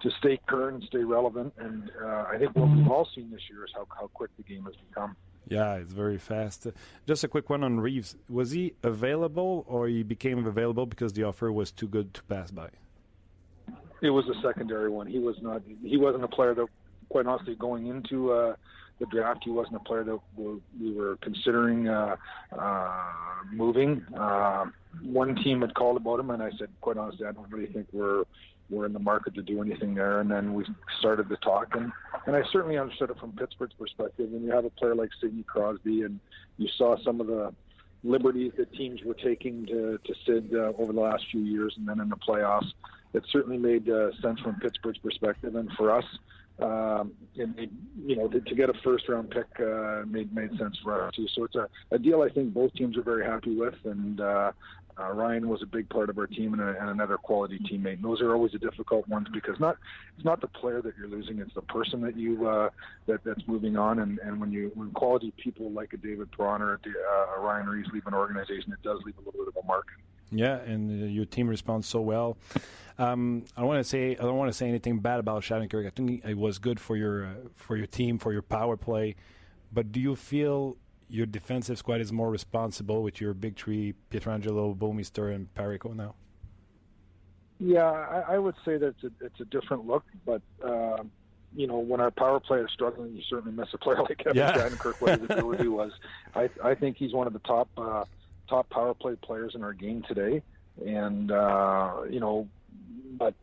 [0.00, 1.52] to stay current and stay relevant.
[1.58, 4.42] And uh, I think what we've all seen this year is how, how quick the
[4.42, 5.16] game has become.
[5.48, 6.66] Yeah, it's very fast.
[7.06, 8.16] Just a quick one on Reeves.
[8.28, 12.50] Was he available or he became available because the offer was too good to pass
[12.50, 12.70] by?
[14.00, 15.06] It was a secondary one.
[15.06, 15.62] He was not.
[15.84, 16.66] He wasn't a player that,
[17.08, 18.56] quite honestly, going into uh,
[19.02, 20.18] the draft, he wasn't a player that
[20.80, 22.16] we were considering uh,
[22.56, 23.02] uh,
[23.52, 24.04] moving.
[24.16, 24.66] Uh,
[25.02, 27.88] one team had called about him, and I said, quite honestly, I don't really think
[27.92, 28.24] we're
[28.70, 30.20] we're in the market to do anything there.
[30.20, 30.64] And then we
[31.00, 31.90] started to talk, and
[32.26, 34.30] and I certainly understood it from Pittsburgh's perspective.
[34.30, 36.20] When you have a player like Sidney Crosby, and
[36.58, 37.52] you saw some of the
[38.04, 41.88] liberties that teams were taking to to Sid uh, over the last few years, and
[41.88, 42.70] then in the playoffs,
[43.14, 46.04] it certainly made uh, sense from Pittsburgh's perspective, and for us.
[46.60, 51.06] Um, you know, to, to get a first round pick uh, made made sense for
[51.06, 51.26] us too.
[51.34, 54.52] So it's a, a deal I think both teams are very happy with, and uh,
[54.98, 57.94] uh, Ryan was a big part of our team and, a, and, another quality teammate.
[57.94, 59.78] And those are always the difficult ones because not
[60.16, 62.68] it's not the player that you're losing; it's the person that you uh,
[63.06, 64.00] that that's moving on.
[64.00, 67.88] And, and when you when quality people like a David Bronner, uh, a Ryan Reaves
[67.92, 69.86] leave an organization, it does leave a little bit of a mark.
[70.32, 72.38] Yeah, and uh, your team responds so well.
[72.98, 75.86] Um, I don't want to say I don't want to say anything bad about Shattenkirk.
[75.86, 79.16] I think it was good for your uh, for your team for your power play.
[79.72, 80.76] But do you feel
[81.08, 86.14] your defensive squad is more responsible with your big three, Pietrangelo, Bouwmeester, and Parayko now?
[87.58, 91.02] Yeah, I, I would say that it's a, it's a different look, but uh,
[91.54, 94.36] you know, when our power play is struggling, you certainly miss a player like Kevin
[94.36, 94.52] yeah.
[94.52, 95.00] Shattenkirk.
[95.00, 95.92] What his ability was,
[96.34, 98.04] I, I think he's one of the top uh,
[98.52, 100.42] top power play players in our game today,
[100.84, 102.46] and uh, you know,
[103.18, 103.34] but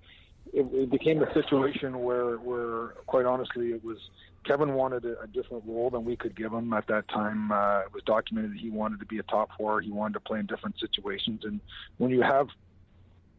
[0.54, 3.98] it, it became a situation where, where, quite honestly, it was
[4.46, 7.52] Kevin wanted a, a different role than we could give him at that time.
[7.52, 9.82] Uh, it was documented that he wanted to be a top four.
[9.82, 11.60] He wanted to play in different situations, and
[11.98, 12.48] when you have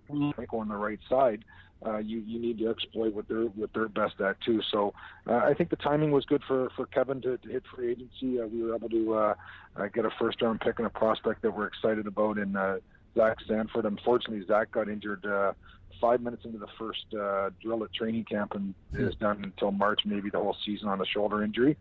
[0.08, 1.44] Michael on the right side,
[1.84, 4.60] uh, you you need to exploit what they're what they're best at too.
[4.70, 4.92] So
[5.26, 8.40] uh, I think the timing was good for for Kevin to, to hit free agency.
[8.40, 9.34] Uh, we were able to uh,
[9.76, 12.76] uh, get a first round pick and a prospect that we're excited about in uh,
[13.16, 13.86] Zach Sanford.
[13.86, 15.52] Unfortunately, Zach got injured uh,
[16.00, 20.00] five minutes into the first uh, drill at training camp and is done until March,
[20.04, 21.76] maybe the whole season on a shoulder injury.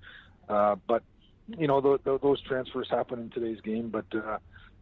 [0.48, 1.04] Uh, but
[1.48, 3.90] you know th- th- those transfers happen in today's game.
[3.90, 4.06] But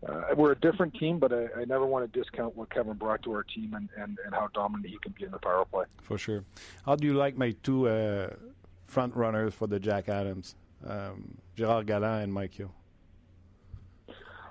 [0.05, 3.23] uh, we're a different team, but I, I never want to discount what Kevin brought
[3.23, 5.85] to our team and, and, and how dominant he can be in the power play.
[6.03, 6.43] For sure.
[6.85, 8.29] How do you like my two uh,
[8.85, 12.71] front runners for the Jack Adams, um, Gerard Gallant and Mike Yeo?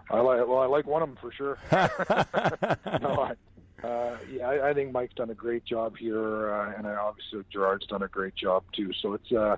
[0.08, 1.58] I like well, I like one of them for sure.
[3.00, 3.34] no,
[3.82, 6.94] I, uh, yeah, I, I think Mike's done a great job here, uh, and I
[6.94, 8.92] obviously Gerard's done a great job too.
[9.02, 9.56] So it's, uh,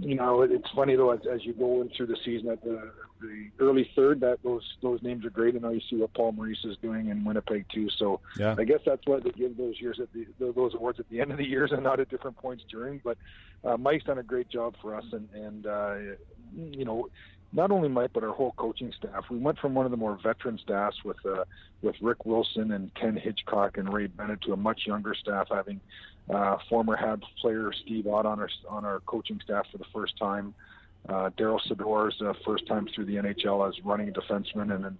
[0.00, 2.90] you know, it's funny though as, as you go in through the season at the,
[3.20, 6.32] the early third, that those those names are great, and now you see what Paul
[6.32, 7.88] Maurice is doing in Winnipeg too.
[7.90, 8.54] So yeah.
[8.58, 11.32] I guess that's why they give those years at the those awards at the end
[11.32, 13.00] of the years and not at different points during.
[13.04, 13.18] But
[13.64, 15.96] uh, Mike's done a great job for us, and and uh,
[16.56, 17.08] you know
[17.52, 19.24] not only Mike but our whole coaching staff.
[19.30, 21.44] We went from one of the more veteran staffs with uh,
[21.82, 25.80] with Rick Wilson and Ken Hitchcock and Ray Bennett to a much younger staff, having
[26.30, 30.16] uh, former Habs player Steve Ott on our on our coaching staff for the first
[30.18, 30.54] time.
[31.08, 34.98] Uh, Daryl Sador's uh, first time through the NHL as running defenseman, and then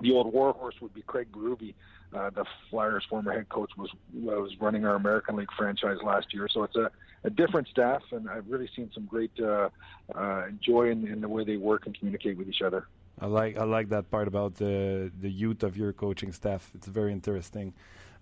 [0.00, 1.74] the old warhorse would be Craig Berube.
[2.12, 6.48] Uh, the Flyers' former head coach was was running our American League franchise last year,
[6.48, 6.90] so it's a,
[7.22, 9.68] a different staff, and I've really seen some great uh,
[10.14, 12.88] uh, joy in, in the way they work and communicate with each other.
[13.20, 16.70] I like I like that part about the the youth of your coaching staff.
[16.74, 17.74] It's very interesting.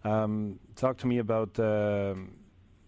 [0.05, 2.32] Um, talk to me about um,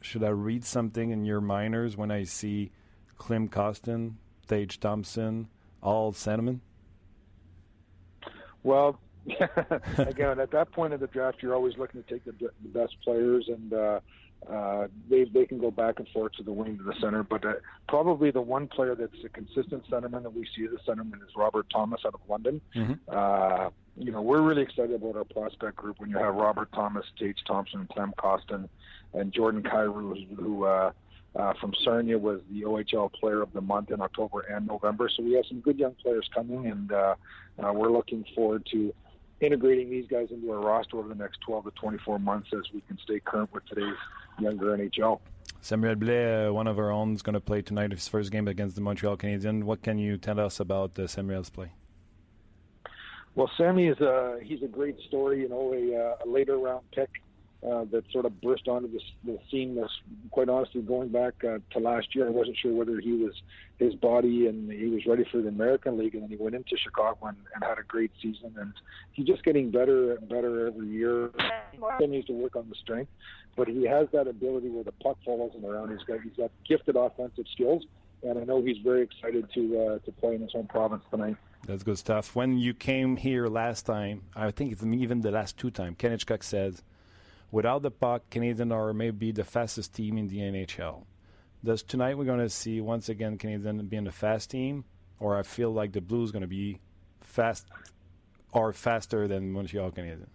[0.01, 2.73] should I read something in your minors when I see
[3.21, 4.17] Klim Costin,
[4.47, 5.49] Thage Thompson,
[5.83, 6.63] all Sentiment?
[8.63, 8.99] Well,
[9.99, 12.97] again, at that point of the draft, you're always looking to take the, the best
[13.05, 14.01] players, and uh,
[14.51, 17.23] uh, they they can go back and forth to the wing to the center.
[17.23, 17.53] But uh,
[17.89, 21.37] probably the one player that's a consistent centerman that we see as a centerman is
[21.37, 22.63] Robert Thomas out of London.
[22.75, 22.95] Mm-hmm.
[23.07, 23.69] Uh,
[23.99, 27.45] you know, we're really excited about our prospect group when you have Robert Thomas, Tage
[27.47, 28.67] Thompson, Clem Costin,
[29.13, 30.65] and Jordan Cairo, who.
[31.37, 35.09] Uh, uh, from Sarnia was the OHL Player of the Month in October and November.
[35.15, 37.15] So we have some good young players coming, and uh,
[37.63, 38.93] uh, we're looking forward to
[39.41, 42.83] integrating these guys into our roster over the next 12 to 24 months as we
[42.83, 43.97] can stay current with today's
[44.39, 45.21] younger NHL.
[45.63, 48.49] Samuel Blais, uh, one of our own, is going to play tonight his first game
[48.49, 49.63] against the Montreal Canadiens.
[49.63, 51.73] What can you tell us about uh, Samuel's play?
[53.35, 55.43] Well, Sammy is a he's a great story.
[55.43, 57.09] You know, a, a later round pick
[57.63, 59.75] uh, that sort of burst onto the, the scene.
[59.75, 59.91] Was
[60.31, 62.27] quite honestly going back uh, to last year.
[62.27, 63.35] I wasn't sure whether he was
[63.79, 66.77] his body and he was ready for the American League, and then he went into
[66.77, 68.55] Chicago and, and had a great season.
[68.59, 68.73] And
[69.13, 71.31] he's just getting better and better every year.
[71.97, 73.11] Still needs to work on the strength,
[73.57, 75.91] but he has that ability where the puck follows him around.
[75.91, 77.85] He's got he's got gifted offensive skills,
[78.23, 81.37] and I know he's very excited to uh, to play in his home province tonight.
[81.67, 82.35] That's good stuff.
[82.35, 86.11] When you came here last time, I think it's even the last two times, Ken
[86.11, 86.83] Hitchcock says
[87.51, 91.05] without the puck, Canadian are maybe the fastest team in the NHL.
[91.63, 94.85] Does tonight we're going to see once again Canadian being the fast team,
[95.19, 96.81] or I feel like the Blues going to be
[97.21, 97.67] fast
[98.53, 100.29] or faster than Montreal Canadiens?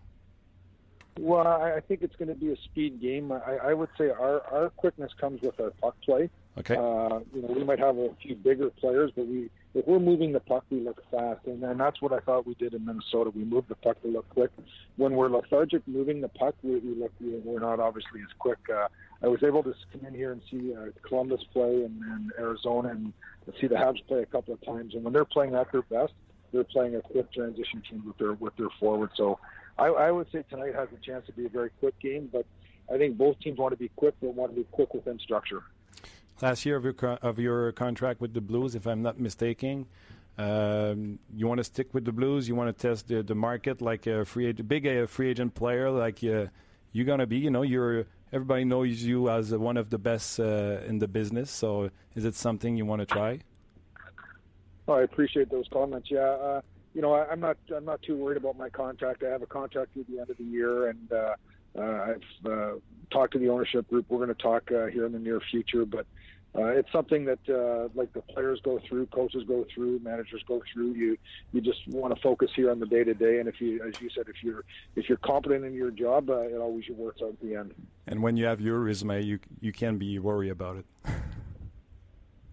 [1.20, 3.32] Well, I think it's going to be a speed game.
[3.32, 6.30] I, I would say our, our quickness comes with our puck play.
[6.58, 6.76] Okay.
[6.76, 10.32] Uh, you know, we might have a few bigger players, but we if we're moving
[10.32, 13.30] the puck, we look fast, and, and that's what I thought we did in Minnesota.
[13.30, 14.50] We moved the puck to look quick.
[14.96, 18.58] When we're lethargic moving the puck, we, we look we're not obviously as quick.
[18.74, 18.88] Uh,
[19.22, 22.90] I was able to come in here and see uh, Columbus play and, and Arizona,
[22.90, 23.12] and
[23.60, 24.94] see the Habs play a couple of times.
[24.96, 26.14] And when they're playing at their best,
[26.54, 29.10] they're playing a quick transition team with their with their forward.
[29.18, 29.40] So
[29.78, 32.46] I, I would say tonight has a chance to be a very quick game, but
[32.90, 35.64] I think both teams want to be quick, but want to be quick within structure
[36.42, 39.88] last year of your of your contract with the Blues, if I'm not mistaken.
[40.38, 42.48] Um, you want to stick with the Blues?
[42.48, 45.56] You want to test the, the market like a free agent, big a free agent
[45.56, 46.48] player like uh,
[46.92, 47.38] you're gonna be.
[47.38, 51.50] You know, you're everybody knows you as one of the best uh, in the business.
[51.50, 53.40] So, is it something you want to try?
[54.88, 56.10] Oh, I appreciate those comments.
[56.12, 56.62] Yeah, uh,
[56.94, 59.24] you know, I, am not I'm not too worried about my contract.
[59.24, 61.36] I have a contract through the end of the year, and uh, uh,
[61.78, 62.72] I've uh,
[63.12, 64.06] talked to the ownership group.
[64.10, 66.06] We're going to talk here in the near future, but
[66.58, 70.62] uh, it's something that uh, like the players go through, coaches go through, managers go
[70.72, 70.94] through.
[70.94, 71.18] You
[71.52, 74.00] you just want to focus here on the day to day, and if you, as
[74.00, 74.64] you said, if you're
[74.96, 77.74] if you're competent in your job, uh, it always works out at the end.
[78.08, 80.86] And when you have your resume, you you can be worried about it.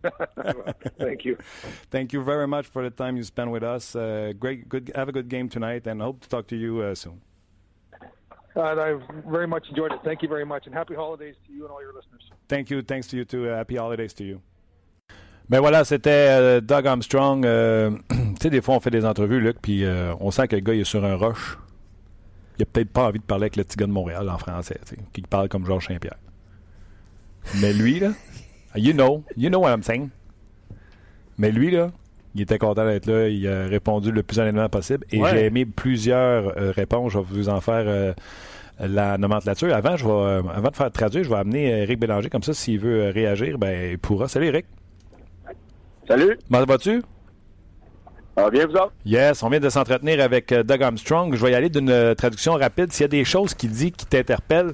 [0.98, 1.38] Thank you.
[1.92, 3.94] Thank you very much for the time you spent with us.
[3.94, 4.90] Uh, great, good.
[4.96, 7.20] Have a good game tonight, and hope to talk to you uh, soon.
[8.54, 10.00] Uh, I very much enjoyed it.
[10.04, 12.30] Thank you very much, and happy holidays to you and all your listeners.
[12.48, 12.82] Thank you.
[12.82, 13.48] Thanks to you too.
[13.48, 14.40] Uh, happy holidays to you.
[15.48, 17.44] Ben voilà, c'était euh, Doug Armstrong.
[17.44, 20.56] Euh, tu sais, des fois, on fait des entrevues, Luc, puis euh, on sent que
[20.56, 21.58] le gars il est sur un roche.
[22.58, 24.78] Il a peut-être pas envie de parler avec le petit gars de Montréal en français,
[25.12, 26.18] qui parle comme Georges Saint-Pierre.
[27.60, 28.12] Mais lui, là,
[28.76, 30.10] you know, you know what I'm saying.
[31.38, 31.90] Mais lui, là,
[32.34, 33.28] il était content d'être là.
[33.28, 35.06] Il a répondu le plus honnêtement possible.
[35.10, 37.12] Et j'ai aimé plusieurs réponses.
[37.12, 38.14] Je vais vous en faire
[38.82, 39.74] la nomenclature.
[39.74, 42.28] Avant, je vais, euh, avant de faire traduire, je vais amener Eric Bélanger.
[42.28, 44.28] Comme ça, s'il veut euh, réagir, ben, il pourra.
[44.28, 44.66] Salut, Eric.
[46.06, 46.38] Salut.
[46.50, 47.02] Comment vas-tu?
[48.36, 48.92] Ça va bien, vous autres?
[49.04, 51.34] Yes, on vient de s'entretenir avec euh, Doug Armstrong.
[51.34, 52.92] Je vais y aller d'une traduction rapide.
[52.92, 54.72] S'il y a des choses qu'il dit qui t'interpellent,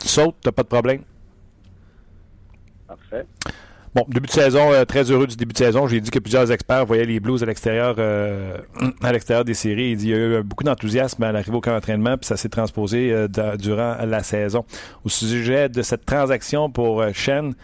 [0.00, 1.02] tu sautes, tu n'as pas de problème.
[2.88, 3.26] Parfait.
[3.94, 5.86] Bon, début de saison, euh, très heureux du début de saison.
[5.86, 8.58] J'ai dit que plusieurs experts voyaient les Blues à l'extérieur euh,
[9.02, 9.92] à l'extérieur des séries.
[9.92, 13.12] Il, y a eu beaucoup d'enthousiasme à l'arrivée au camp d'entraînement, puis ça s'est transposé
[13.12, 14.64] euh, durant la saison.
[15.04, 17.54] Au sujet de cette transaction pour Shen,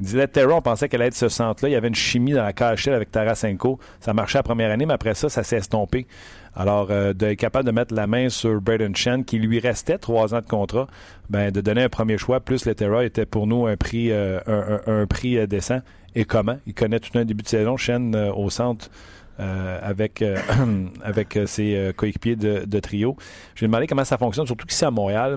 [0.00, 1.70] Il dit Terra, on pensait qu'elle allait être ce centre-là.
[1.70, 3.78] Il y avait une chimie dans la KHL avec Tarasenko.
[4.00, 6.06] Ça marchait la première année, mais après ça, ça s'est estompé.
[6.54, 10.34] Alors, euh, d'être capable de mettre la main sur Braden Chen, qui lui restait trois
[10.34, 10.86] ans de contrat,
[11.30, 14.40] ben, de donner un premier choix, plus Lettera était pour nous un prix, euh,
[14.86, 15.80] un, prix euh, décent.
[16.14, 16.58] Et comment?
[16.66, 18.90] Il connaît tout un début de saison, Chen au centre.
[19.38, 20.24] avec
[21.04, 23.16] avec ses coéquipiers de, de trio.
[23.54, 25.36] J'ai demandé comment ça fonctionne, surtout qu'ici à Montréal,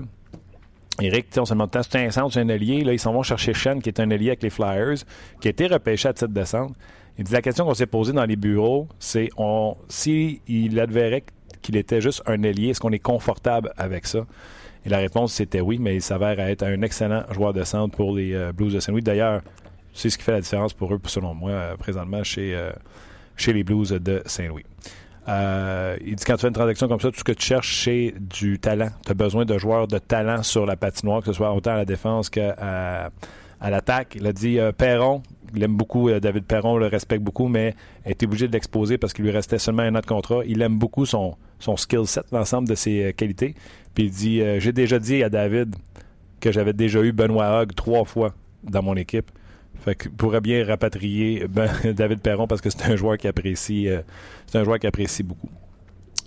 [1.00, 2.84] Eric, on se demande c'est un centre, c'est un allié.
[2.84, 4.98] Là, ils s'en vont chercher Shen, qui est un allié avec les Flyers,
[5.40, 6.74] qui a été repêché à titre de centre.
[7.18, 10.82] Il dit la question qu'on s'est posée dans les bureaux, c'est on, si il
[11.62, 14.26] qu'il était juste un allié, est-ce qu'on est confortable avec ça?
[14.86, 18.16] Et la réponse, c'était oui, mais il s'avère être un excellent joueur de centre pour
[18.16, 19.02] les euh, Blues de Saint-Louis.
[19.02, 19.42] D'ailleurs,
[19.92, 22.70] c'est ce qui fait la différence pour eux, selon moi, euh, présentement, chez, euh,
[23.36, 24.64] chez les Blues de Saint-Louis.
[25.30, 27.84] Euh, il dit quand tu fais une transaction comme ça, tout ce que tu cherches,
[27.84, 28.90] c'est du talent.
[29.04, 31.76] Tu as besoin de joueurs de talent sur la patinoire, que ce soit autant à
[31.76, 33.10] la défense qu'à
[33.60, 34.16] à, l'attaque.
[34.16, 35.22] Il a dit euh, Perron,
[35.54, 37.74] il aime beaucoup, euh, David Perron le respecte beaucoup, mais
[38.04, 40.40] été obligé de l'exposer parce qu'il lui restait seulement un an de contrat.
[40.46, 43.54] Il aime beaucoup son, son skill set, l'ensemble de ses qualités.
[43.94, 45.76] Puis il dit J'ai déjà dit à David
[46.40, 49.30] que j'avais déjà eu Benoît Hogg trois fois dans mon équipe.
[49.84, 54.00] Fait pourrait bien rapatrier ben, David Perron parce que c'est un joueur qui apprécie euh,
[54.46, 55.48] c'est un joueur apprécie beaucoup.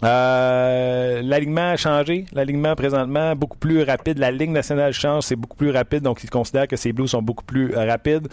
[0.03, 2.25] Euh, l'alignement a changé.
[2.33, 4.17] L'alignement présentement beaucoup plus rapide.
[4.17, 6.03] La ligne nationale change, c'est beaucoup plus rapide.
[6.03, 8.27] Donc, il considère que ces Blues sont beaucoup plus rapides.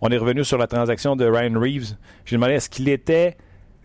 [0.00, 1.96] On est revenu sur la transaction de Ryan Reeves.
[2.24, 3.36] J'ai demandé est-ce qu'il était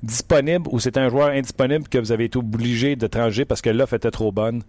[0.04, 3.70] disponible ou c'était un joueur indisponible que vous avez été obligé de trancher parce que
[3.70, 4.64] l'offre était trop bonne?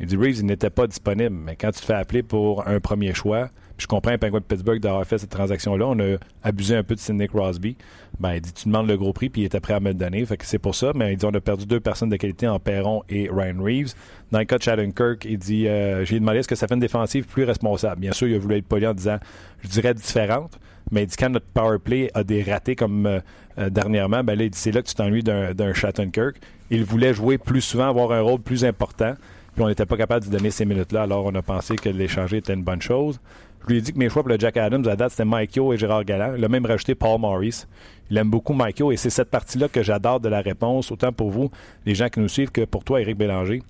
[0.00, 1.34] Il dit Reeves, il n'était pas disponible.
[1.34, 4.80] Mais quand tu te fais appeler pour un premier choix, je comprends Penguin de Pittsburgh
[4.80, 5.86] d'avoir fait cette transaction-là.
[5.86, 7.76] On a abusé un peu de Sidney Crosby.
[8.18, 9.94] Ben, il dit tu demandes le gros prix, puis il était prêt à me le
[9.94, 10.24] donner.
[10.26, 10.92] Fait que c'est pour ça.
[10.94, 13.94] Mais il dit on a perdu deux personnes de qualité en Perron et Ryan Reeves.
[14.32, 16.80] Dans le cas de Kirk, il dit euh, j'ai demandé est-ce que ça fait une
[16.80, 18.00] défensive plus responsable.
[18.00, 19.18] Bien sûr, il a voulu être poli en disant
[19.62, 20.58] je dirais différente.
[20.90, 23.20] Mais il dit quand notre power play a des ratés comme euh,
[23.58, 26.36] euh, dernièrement, ben là, il dit c'est là que tu t'ennuies d'un Shattenkirk.
[26.70, 29.14] Il voulait jouer plus souvent, avoir un rôle plus important.
[29.54, 31.02] Puis on n'était pas capable de donner ces minutes-là.
[31.02, 33.20] Alors on a pensé que l'échanger était une bonne chose.
[33.62, 35.56] Je lui ai dit que mes choix pour le Jack Adams à date, c'était Mike
[35.56, 36.34] Yo et Gérard Galland.
[36.36, 37.66] Il a même rajouté Paul Morris.
[38.10, 41.30] Il aime beaucoup Mike et c'est cette partie-là que j'adore de la réponse, autant pour
[41.30, 41.50] vous,
[41.84, 43.62] les gens qui nous suivent, que pour toi, Éric Bélanger.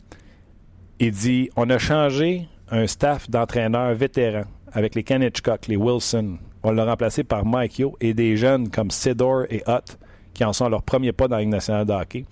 [1.00, 5.28] Il dit on a changé un staff d'entraîneurs vétérans avec les Ken
[5.68, 6.38] les Wilson.
[6.62, 9.98] On l'a remplacé par Mike Yo et des jeunes comme Sidor et Hutt
[10.34, 12.24] qui en sont leur premier pas dans la Ligue nationale de hockey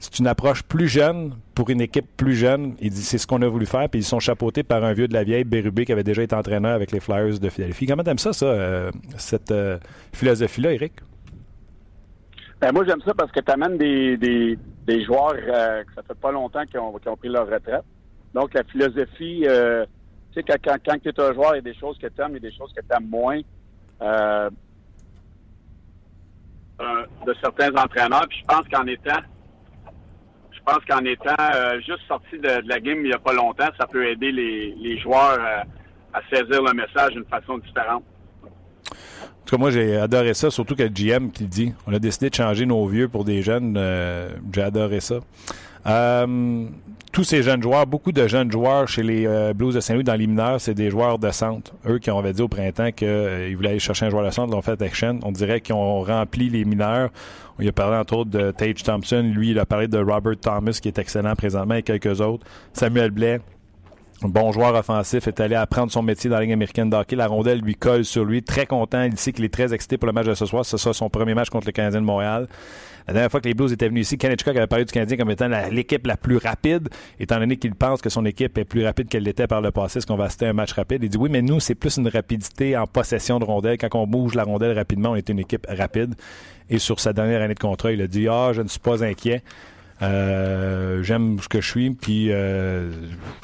[0.00, 2.74] c'est une approche plus jeune pour une équipe plus jeune.
[2.80, 5.06] Il dit c'est ce qu'on a voulu faire, puis ils sont chapeautés par un vieux
[5.06, 7.86] de la vieille, Bérubé, qui avait déjà été entraîneur avec les Flyers de Philadelphie.
[7.86, 9.78] Comment t'aimes ça, ça, euh, cette euh,
[10.14, 10.94] philosophie-là, Eric?
[12.62, 16.18] Ben, moi, j'aime ça parce que tu amènes des, des, joueurs euh, que ça fait
[16.18, 17.84] pas longtemps qui ont, qui ont, pris leur retraite.
[18.32, 19.48] Donc, la philosophie, tu
[20.34, 22.30] sais, quand, quand, tu es un joueur, il y a des choses que tu aimes,
[22.30, 23.40] il y a des choses que tu aimes moins.
[27.26, 28.26] de certains entraîneurs.
[28.28, 29.20] Puis je pense qu'en étant
[30.60, 33.68] je pense qu'en étant euh, juste sorti de, la game il n'y a pas longtemps,
[33.78, 35.62] ça peut aider les, joueurs euh,
[36.12, 38.04] à saisir le message d'une façon différente.
[38.90, 41.98] En tout cas, moi, j'ai adoré ça, surtout que le GM qui dit on a
[41.98, 43.74] décidé de changer nos vieux pour des jeunes.
[43.76, 45.16] Euh, j'ai adoré ça.
[47.12, 50.26] tous ces jeunes joueurs, beaucoup de jeunes joueurs chez les Blues de Saint-Louis dans les
[50.26, 51.72] mineurs, c'est des joueurs de centre.
[51.88, 54.62] Eux qui ont dit au printemps qu'ils voulaient aller chercher un joueur de centre, l'ont
[54.62, 55.18] fait avec Shen.
[55.24, 57.10] On dirait qu'ils ont rempli les mineurs.
[57.60, 59.22] Il a parlé entre autres de Tage Thompson.
[59.22, 62.46] Lui, il a parlé de Robert Thomas, qui est excellent présentement, et quelques autres.
[62.72, 63.40] Samuel Blais,
[64.28, 67.16] bon joueur offensif, est allé apprendre son métier dans la Ligue américaine d'hockey.
[67.16, 68.42] La rondelle lui colle sur lui.
[68.42, 69.02] Très content.
[69.02, 70.64] Il sait qu'il est très excité pour le match de ce soir.
[70.64, 72.46] Ce sera son premier match contre le Canadien de Montréal.
[73.06, 75.16] La dernière fois que les Blues étaient venus ici, Ken Hitchcock avait parlé du Canadien
[75.16, 78.84] comme étant l'équipe la, plus rapide, étant donné qu'il pense que son équipe est plus
[78.84, 81.02] rapide qu'elle l'était par le passé, est-ce qu'on va assister à un match rapide?
[81.02, 83.78] Il dit oui, mais nous, c'est plus une rapidité en possession de rondelle.
[83.78, 86.14] Quand on bouge la rondelle rapidement, on est une équipe rapide.
[86.68, 89.02] Et sur sa dernière année de contrat, il a dit Ah, je ne suis pas
[89.02, 89.42] inquiet.
[90.02, 92.90] Euh, j'aime ce que je suis, puis euh,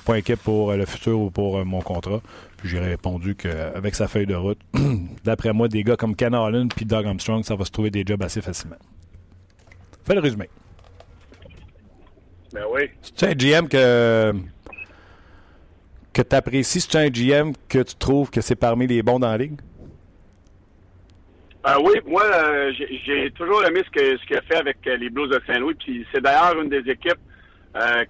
[0.04, 2.20] pas inquiet pour le futur ou pour euh, mon contrat.
[2.57, 4.59] Puis j'ai répondu qu'avec sa feuille de route,
[5.24, 8.04] d'après moi, des gars comme Ken Holland puis Doug Armstrong, ça va se trouver des
[8.07, 8.76] jobs assez facilement.
[10.04, 10.48] Fais le résumé.
[12.52, 12.82] Ben oui.
[13.02, 14.32] C'est un GM que,
[16.14, 16.80] que tu apprécies?
[16.80, 19.61] C'est un GM que tu trouves que c'est parmi les bons dans la ligue?
[21.66, 22.72] Euh, oui, moi, euh,
[23.04, 25.74] j'ai toujours aimé ce qu'il ce a fait avec euh, les Blues de Saint-Louis.
[25.74, 27.18] Puis c'est d'ailleurs une des équipes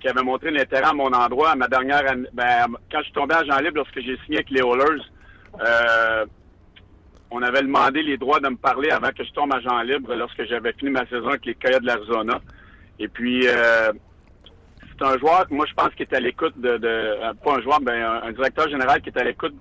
[0.00, 2.02] qui avait montré l'intérêt à mon endroit à ma dernière.
[2.32, 5.02] Ben, quand je suis tombé à Jean Libre, lorsque j'ai signé avec les Oilers,
[7.32, 10.14] on avait demandé les droits de me parler avant que je tombe à Jean Libre
[10.14, 12.40] lorsque j'avais fini ma saison avec les Coyotes de l'Arizona.
[13.00, 16.78] Et puis, c'est un joueur moi, je pense qui est à l'écoute de,
[17.42, 19.54] Pas un joueur, mais un, directeur général qui est à l'écoute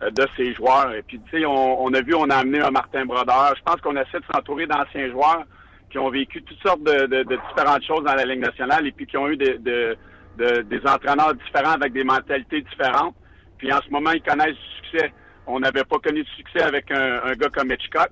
[0.00, 0.92] de ses joueurs.
[0.94, 3.54] Et puis, tu sais, on, on, a vu, on a amené un Martin Brodeur.
[3.56, 5.44] Je pense qu'on essaie de s'entourer d'anciens joueurs
[5.90, 8.92] qui ont vécu toutes sortes de, de, de, différentes choses dans la Ligue nationale et
[8.92, 9.96] puis qui ont eu de,
[10.36, 13.14] des entraîneurs différents avec des mentalités différentes.
[13.58, 15.12] Puis en ce moment, ils connaissent du succès.
[15.46, 18.10] On n'avait pas connu de succès avec un, un gars comme Hitchcock.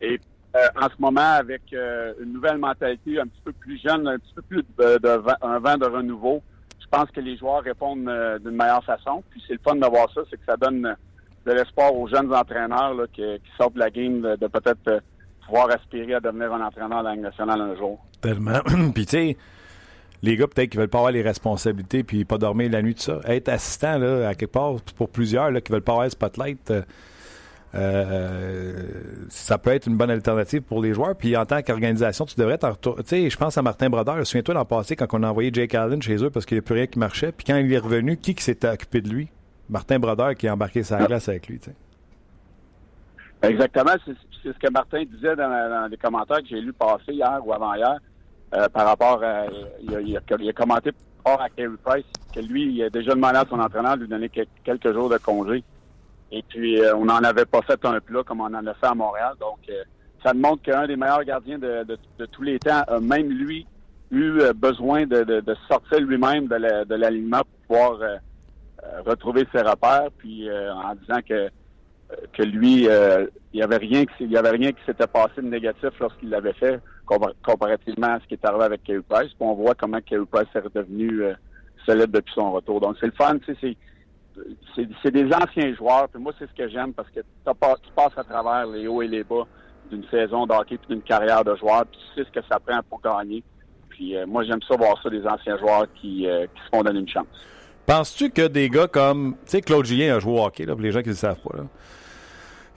[0.00, 0.18] Et
[0.56, 4.18] euh, en ce moment, avec euh, une nouvelle mentalité un petit peu plus jeune, un
[4.18, 6.42] petit peu plus de, de, un vent de renouveau,
[6.80, 9.22] je pense que les joueurs répondent euh, d'une meilleure façon.
[9.30, 10.96] Puis c'est le fun de voir ça, c'est que ça donne
[11.46, 13.22] de l'espoir aux jeunes entraîneurs qui,
[13.56, 15.02] sortent de la game de, peut-être
[15.46, 17.98] pouvoir aspirer à devenir un entraîneur de la Ligue nationale un jour.
[18.20, 18.60] Tellement.
[18.94, 19.36] puis tu sais,
[20.22, 23.00] les gars peut-être qui veulent pas avoir les responsabilités puis pas dormir la nuit de
[23.00, 23.20] ça.
[23.24, 26.70] Être assistant là, à quelque part pour plusieurs là, qui veulent pas avoir le spotlight.
[26.70, 26.82] Euh,
[27.74, 28.82] euh,
[29.28, 31.16] ça peut être une bonne alternative pour les joueurs.
[31.16, 34.26] Puis en tant qu'organisation, tu devrais t'en Tu sais, je pense à Martin Brodeur.
[34.26, 36.62] Souviens-toi l'an passé quand on a envoyé Jake Allen chez eux parce qu'il n'y a
[36.62, 37.32] plus rien qui marchait.
[37.32, 39.28] Puis quand il est revenu, qui, qui s'était occupé de lui?
[39.70, 41.60] Martin Brodeur qui a embarqué sa glace avec lui.
[43.42, 43.92] Exactement.
[44.42, 47.98] C'est ce que Martin disait dans, les commentaires que j'ai lu passer hier ou avant-hier
[48.54, 49.44] euh, par rapport à.
[49.82, 50.90] Il a, il a, il commenté
[51.24, 52.04] à Kerry Price
[52.34, 55.18] que lui, il a déjà demandé à son entraîneur de lui donner quelques jours de
[55.18, 55.62] congé.
[56.32, 58.86] Et puis, euh, on n'en avait pas fait un plat comme on en a fait
[58.86, 59.34] à Montréal.
[59.40, 59.82] Donc, euh,
[60.24, 63.66] ça montre qu'un des meilleurs gardiens de, de, de, tous les temps a même lui
[64.10, 68.20] eu besoin de, sortir lui-même de l'alignement pour pouvoir
[69.06, 70.08] retrouver ses repères.
[70.18, 71.48] Puis, en disant que
[72.32, 75.90] que lui, il n'y avait rien il y avait rien qui s'était passé de négatif
[76.00, 79.28] lorsqu'il l'avait fait comparativement à ce qui est arrivé avec Kerry Price.
[79.28, 81.22] Puis on voit comment Kerry Price est redevenu
[81.86, 82.80] solide depuis son retour.
[82.80, 83.76] Donc c'est le fun, tu sais,
[85.02, 86.08] c'est des anciens joueurs.
[86.08, 89.08] Puis moi, c'est ce que j'aime parce que tu passes à travers les hauts et
[89.08, 89.46] les bas
[89.90, 91.84] d'une saison d'hockey puis d'une carrière de joueur.
[91.86, 93.42] Puis tu sais ce que ça prend pour gagner.
[93.88, 96.82] Puis euh, moi, j'aime ça voir ça des anciens joueurs qui, euh, qui se font
[96.82, 97.26] donner une chance.
[97.90, 100.80] Penses-tu que des gars comme, tu sais, Claude Julien a joué au hockey, là, pour
[100.80, 101.64] les gens qui ne le savent pas, là.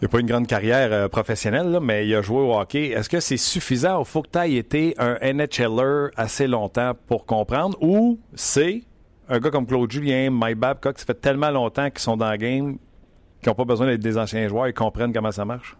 [0.01, 2.87] Il n'a pas une grande carrière euh, professionnelle, là, mais il a joué au hockey.
[2.87, 7.27] Est-ce que c'est suffisant ou faut que tu aies été un NHLer assez longtemps pour
[7.27, 7.77] comprendre?
[7.79, 8.81] Ou c'est
[9.29, 12.37] un gars comme Claude Julien, Mike Babcock, ça fait tellement longtemps qu'ils sont dans le
[12.37, 12.77] game
[13.39, 15.77] qu'ils n'ont pas besoin d'être des anciens joueurs, ils comprennent comment ça marche?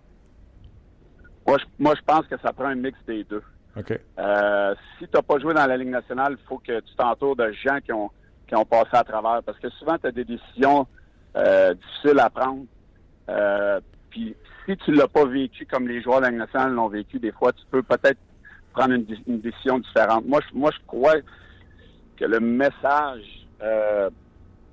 [1.48, 3.42] Moi je, moi, je pense que ça prend un mix des deux.
[3.76, 4.00] OK.
[4.20, 7.36] Euh, si tu n'as pas joué dans la Ligue nationale, il faut que tu t'entoures
[7.36, 8.12] de gens qui ont,
[8.48, 9.42] qui ont passé à travers.
[9.44, 10.88] Parce que souvent, tu as des décisions
[11.36, 12.66] euh, difficiles à prendre.
[13.30, 13.80] Euh,
[14.10, 14.36] puis
[14.66, 17.64] si tu l'as pas vécu comme les joueurs de la l'ont vécu, des fois, tu
[17.72, 18.20] peux peut-être
[18.74, 20.26] prendre une, une, décision différente.
[20.26, 21.16] Moi, je, moi, je crois
[22.18, 24.10] que le message euh,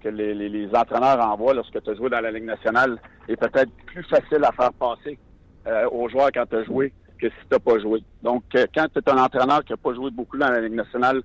[0.03, 2.99] que les, les, les, entraîneurs envoient lorsque tu as joué dans la Ligue nationale
[3.29, 5.19] est peut-être plus facile à faire passer
[5.67, 8.03] euh, aux joueurs quand tu as joué que si tu n'as pas joué.
[8.23, 10.75] Donc, euh, quand tu es un entraîneur qui n'a pas joué beaucoup dans la Ligue
[10.75, 11.23] nationale,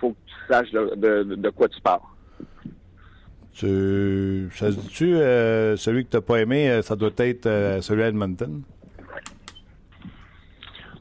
[0.00, 2.00] faut que tu saches de, de, de quoi tu parles.
[3.52, 7.46] Tu, ça se dit-tu, euh, celui que tu n'as pas aimé, euh, ça doit être
[7.46, 8.62] euh, celui à Edmonton?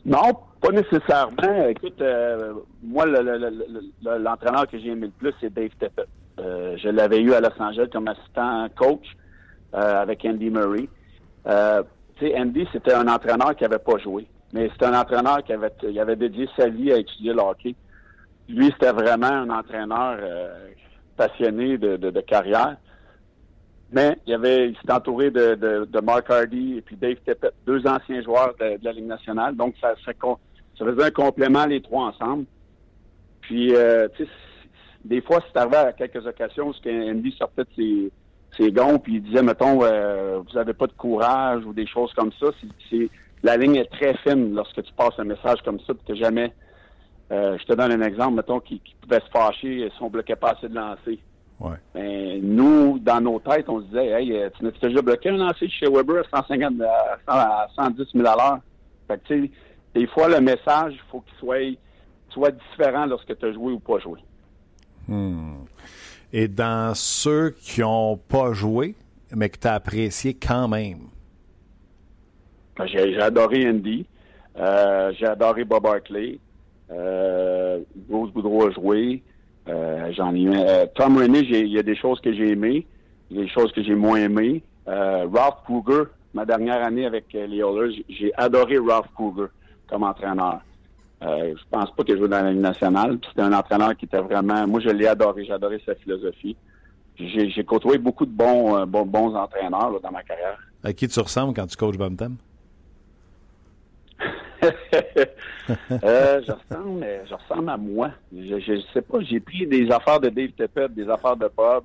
[0.06, 1.68] Non, pas nécessairement.
[1.68, 5.70] Écoute, euh, moi, l'entraîneur que j'ai aimé le plus, c'est Dave.
[6.40, 9.06] Euh, je l'avais eu à Los Angeles comme assistant coach
[9.72, 10.90] avec Andy Murray.
[11.46, 15.54] Tu sais, Andy, c'était un entraîneur qui n'avait pas joué, mais c'était un entraîneur qui
[15.54, 17.76] avait, il avait dédié sa vie à étudier le hockey.
[18.50, 20.18] Lui, c'était vraiment un entraîneur
[21.16, 22.78] passionné de, carrière.
[23.92, 28.22] Mais il, avait, il s'est entouré de, Mark Hardy et puis Dave Tippett, deux anciens
[28.22, 29.56] joueurs de, la Ligue nationale.
[29.56, 30.14] Donc, ça, ça,
[30.86, 32.46] faisait un complément les trois ensemble.
[33.42, 34.30] Puis, euh, tu sais,
[35.04, 38.12] des fois, c'est arrivé à quelques occasions où Andy sortait de ses,
[38.58, 42.14] ses gonds puis il disait, mettons, euh, vous avez pas de courage ou des choses
[42.14, 42.48] comme ça.
[43.44, 46.54] La ligne est très fine lorsque tu passes un message comme ça, tu jamais...
[47.32, 50.36] Euh, je te donne un exemple, mettons, qui, qui pouvait se fâcher si on bloquait
[50.36, 51.20] pas assez de lancer.
[51.60, 51.76] Ouais.
[51.94, 55.38] Ben, nous, dans nos têtes, on se disait, hey, euh, tu n'as déjà bloqué un
[55.38, 56.82] lancer chez Weber à 150,
[57.28, 58.60] à 110 000 à l'heure?
[59.08, 59.52] Fait que, tu sais,
[59.94, 61.78] des fois, le message, il faut qu'il soit,
[62.30, 64.20] soit différent lorsque tu as joué ou pas joué.
[65.08, 65.66] Hmm.
[66.32, 68.96] Et dans ceux qui n'ont pas joué,
[69.36, 71.10] mais que tu as apprécié quand même?
[72.78, 74.06] Ben, j'ai adoré Andy.
[74.58, 76.40] Euh, j'ai adoré Bob Hartley.
[76.92, 79.22] Euh, Bruce Boudreau a joué.
[79.68, 82.88] Euh, J'en ai euh, Tom Rennie, il y a des choses que j'ai aimées,
[83.30, 84.64] des choses que j'ai moins aimées.
[84.88, 89.48] Euh, Ralph Kruger, ma dernière année avec euh, les Oilers, j'ai adoré Ralph Kruger
[89.88, 90.62] comme entraîneur.
[91.22, 93.20] Euh, je pense pas qu'il joue dans la Ligue nationale.
[93.28, 94.66] C'était un entraîneur qui était vraiment.
[94.68, 95.44] Moi, je l'ai adoré.
[95.46, 96.56] J'ai adoré sa philosophie.
[97.18, 100.58] J'ai côtoyé beaucoup de bons, euh, bons, bons entraîneurs là, dans ma carrière.
[100.84, 102.38] À qui tu ressembles quand tu coaches Bantam?
[106.04, 108.12] euh, je ressemble, je ressemble à moi.
[108.36, 111.84] Je, je sais pas, j'ai pris des affaires de Dave Tippett, des affaires de Bob.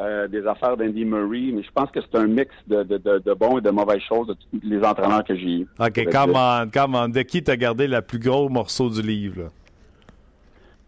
[0.00, 3.18] euh, des affaires d'Andy Murray, mais je pense que c'est un mix de, de, de,
[3.18, 5.66] de bons et de mauvaises choses de tous les entraîneurs que j'ai eu.
[5.80, 9.42] OK, comment, comment, de qui t'as gardé le plus gros morceau du livre?
[9.42, 9.48] Là?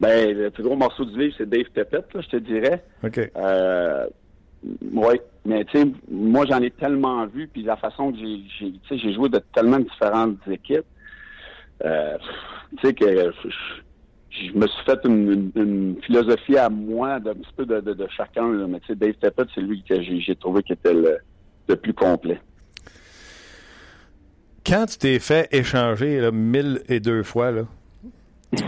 [0.01, 2.85] Ben, le plus gros morceau du livre, c'est Dave Tepet, là, je te dirais.
[3.05, 3.19] OK.
[3.37, 4.07] Euh,
[4.93, 9.13] oui, mais tu sais, moi j'en ai tellement vu, puis la façon que j'ai, j'ai
[9.13, 10.85] joué de tellement différentes équipes,
[11.85, 12.17] euh,
[12.77, 13.49] tu sais que je,
[14.31, 17.95] je me suis fait une, une, une, philosophie à moi d'un petit peu de, de,
[17.95, 18.53] de chacun.
[18.53, 18.67] Là.
[18.69, 21.19] Mais tu sais, Dave Tepet, c'est lui que j'ai, trouvé qui était le,
[21.69, 22.41] le, plus complet.
[24.65, 27.63] Quand tu t'es fait échanger là, mille et deux fois, là,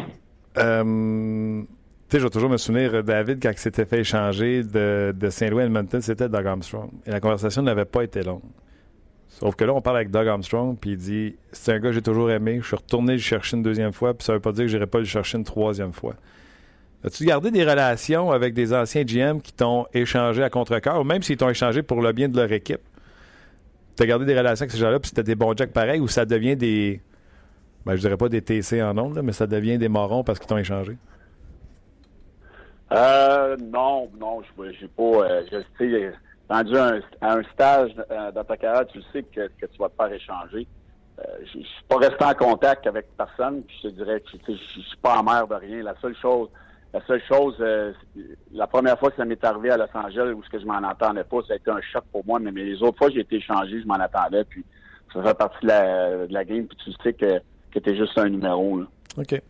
[0.59, 1.67] euh, tu
[2.09, 5.63] sais, je vais toujours me souvenir, David, quand il s'était fait échanger de, de Saint-Louis
[5.63, 6.91] à Edmonton, c'était Doug Armstrong.
[7.07, 8.43] Et la conversation n'avait pas été longue.
[9.39, 11.95] Sauf que là, on parle avec Doug Armstrong, puis il dit C'est un gars que
[11.95, 12.59] j'ai toujours aimé.
[12.61, 14.87] Je suis retourné le chercher une deuxième fois, puis ça veut pas dire que j'irai
[14.87, 16.15] pas le chercher une troisième fois.
[17.05, 21.23] As-tu gardé des relations avec des anciens GM qui t'ont échangé à contre-cœur, ou même
[21.23, 22.83] s'ils t'ont échangé pour le bien de leur équipe?
[23.97, 26.07] Tu as gardé des relations avec ces gens-là, puis c'était des bons jacks pareils, ou
[26.07, 27.01] ça devient des.
[27.85, 30.47] Ben, je dirais pas des TC en ondes, mais ça devient des morons parce qu'ils
[30.47, 30.97] t'ont échangé?
[32.93, 34.41] Euh, non, non,
[34.79, 35.03] j'ai pas.
[35.03, 36.13] Euh, je sais
[36.49, 37.95] rendu à un, stage
[38.35, 40.67] dans ta carrière, tu sais que, que tu vas te faire échanger.
[41.19, 41.23] Euh,
[41.53, 44.53] je ne suis pas resté en contact avec personne, puis je te dirais que je
[44.53, 45.83] ne suis pas en mer de rien.
[45.83, 46.49] La seule chose,
[46.93, 47.93] la seule chose, euh,
[48.53, 50.79] la première fois que ça m'est arrivé à Los Angeles où ce que je m'en
[50.79, 53.37] entendais pas, ça a été un choc pour moi, mais, les autres fois j'ai été
[53.37, 54.65] échangé, je m'en attendais, puis
[55.13, 57.41] ça fait partie de la, de la game, puis tu sais que,
[57.71, 58.81] que tu es juste un numéro.
[58.81, 58.87] Là.
[59.19, 59.41] OK.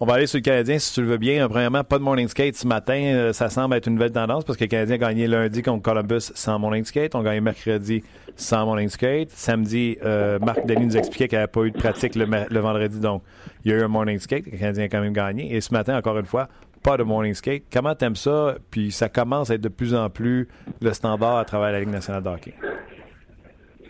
[0.00, 1.48] On va aller sur le Canadien, si tu le veux bien.
[1.48, 2.94] Premièrement, pas de morning skate ce matin.
[2.94, 5.82] Euh, ça semble être une nouvelle tendance parce que le Canadien a gagné lundi contre
[5.82, 7.14] Columbus sans morning skate.
[7.14, 8.02] On a gagné mercredi
[8.36, 9.30] sans morning skate.
[9.30, 12.60] Samedi, euh, Marc Denis nous expliquait qu'il n'y avait pas eu de pratique le, le,
[12.60, 12.98] vendredi.
[12.98, 13.22] Donc,
[13.64, 14.46] il y a eu un morning skate.
[14.46, 15.54] Le Canadien a quand même gagné.
[15.54, 16.48] Et ce matin, encore une fois,
[16.82, 17.64] pas de morning skate.
[17.72, 18.56] Comment t'aimes ça?
[18.70, 20.48] Puis ça commence à être de plus en plus
[20.80, 22.54] le standard à travers la Ligue nationale de hockey.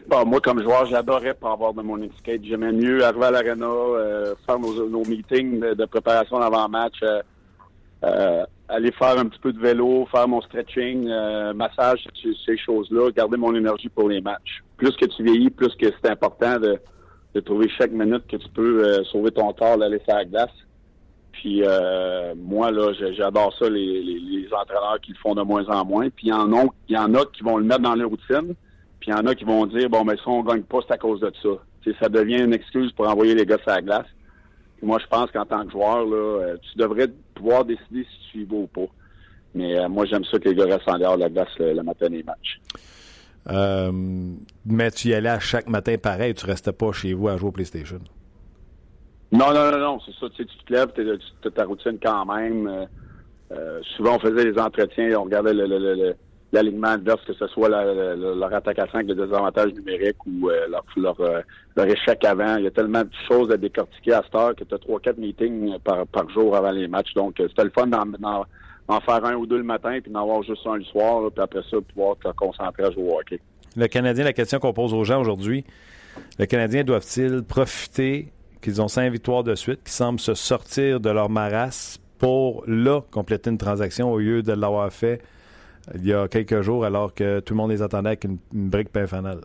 [0.09, 2.44] Bon, moi, comme joueur, j'adorais pas avoir de morning skate.
[2.44, 7.22] J'aimais mieux arriver à l'arena, euh, faire nos, meetings de, préparation d'avant-match, euh,
[8.05, 11.09] euh, aller faire un petit peu de vélo, faire mon stretching,
[11.55, 12.05] massage,
[12.46, 14.62] ces choses-là, garder mon énergie pour les matchs.
[14.76, 16.80] Plus que tu vieillis, plus que c'est important de,
[17.40, 20.50] trouver chaque minute que tu peux sauver ton tort, d'aller faire la glace.
[21.32, 21.62] Puis
[22.36, 26.09] moi, là, j'adore ça, les, entraîneurs qui le font de moins en moins.
[26.11, 26.50] Puis il y en
[26.88, 28.55] y en a qui vont le mettre dans leur routine.
[29.03, 30.94] Puis il y en a qui vont dire bon mais si on gagne pas, c'est
[30.94, 31.48] à cause de ça.
[31.80, 34.07] T'sais, ça devient une excuse pour envoyer les gars sur la glace.
[34.76, 38.38] Puis moi, je pense qu'en tant que joueur, là, tu devrais pouvoir décider si tu
[38.42, 38.86] y vas ou pas.
[39.57, 41.72] Mais euh, moi, j'aime ça que les gars restent en dehors de la glace le,
[41.72, 42.61] le matin des matchs.
[43.50, 43.90] Euh,
[44.64, 47.48] mais tu y allais à chaque matin pareil, tu restais pas chez vous à jouer
[47.48, 47.98] au PlayStation?
[49.32, 50.28] Non, non, non, non, c'est ça.
[50.30, 52.86] Tu, sais, tu te lèves, tu as ta routine quand même.
[53.50, 56.16] Euh, souvent, on faisait des entretiens, on regardait le, le, le
[56.53, 61.42] l'alignement d'offres, que ce soit leur attaque à 5, le désavantage numérique ou euh, euh,
[61.76, 62.57] leur, échec avant.
[62.57, 65.18] Il y a tellement de choses à décortiquer à cette heure que tu as 3-4
[65.18, 67.14] meetings par, par jour avant les matchs.
[67.14, 68.44] Donc, euh, c'était le fun d'en,
[69.00, 71.62] faire un ou deux le matin, puis d'en avoir juste un le soir, puis après
[71.70, 73.40] ça, pouvoir te concentrer à jouer au hockey.
[73.74, 75.64] Le Canadien, la question qu'on pose aux gens aujourd'hui,
[76.38, 78.30] le Canadien doivent-ils profiter
[78.61, 83.00] qu'ils ont cinq victoires de suite, qu'ils semblent se sortir de leur marasse pour, là,
[83.11, 85.22] compléter une transaction au lieu de l'avoir fait
[85.95, 88.91] il y a quelques jours alors que tout le monde les attendait avec une, brique
[88.91, 89.41] pain fanale?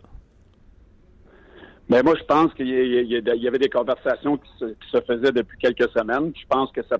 [1.88, 6.32] Mais moi, je pense qu'il y, avait des conversations qui se, faisaient depuis quelques semaines.
[6.38, 6.98] Je pense que ça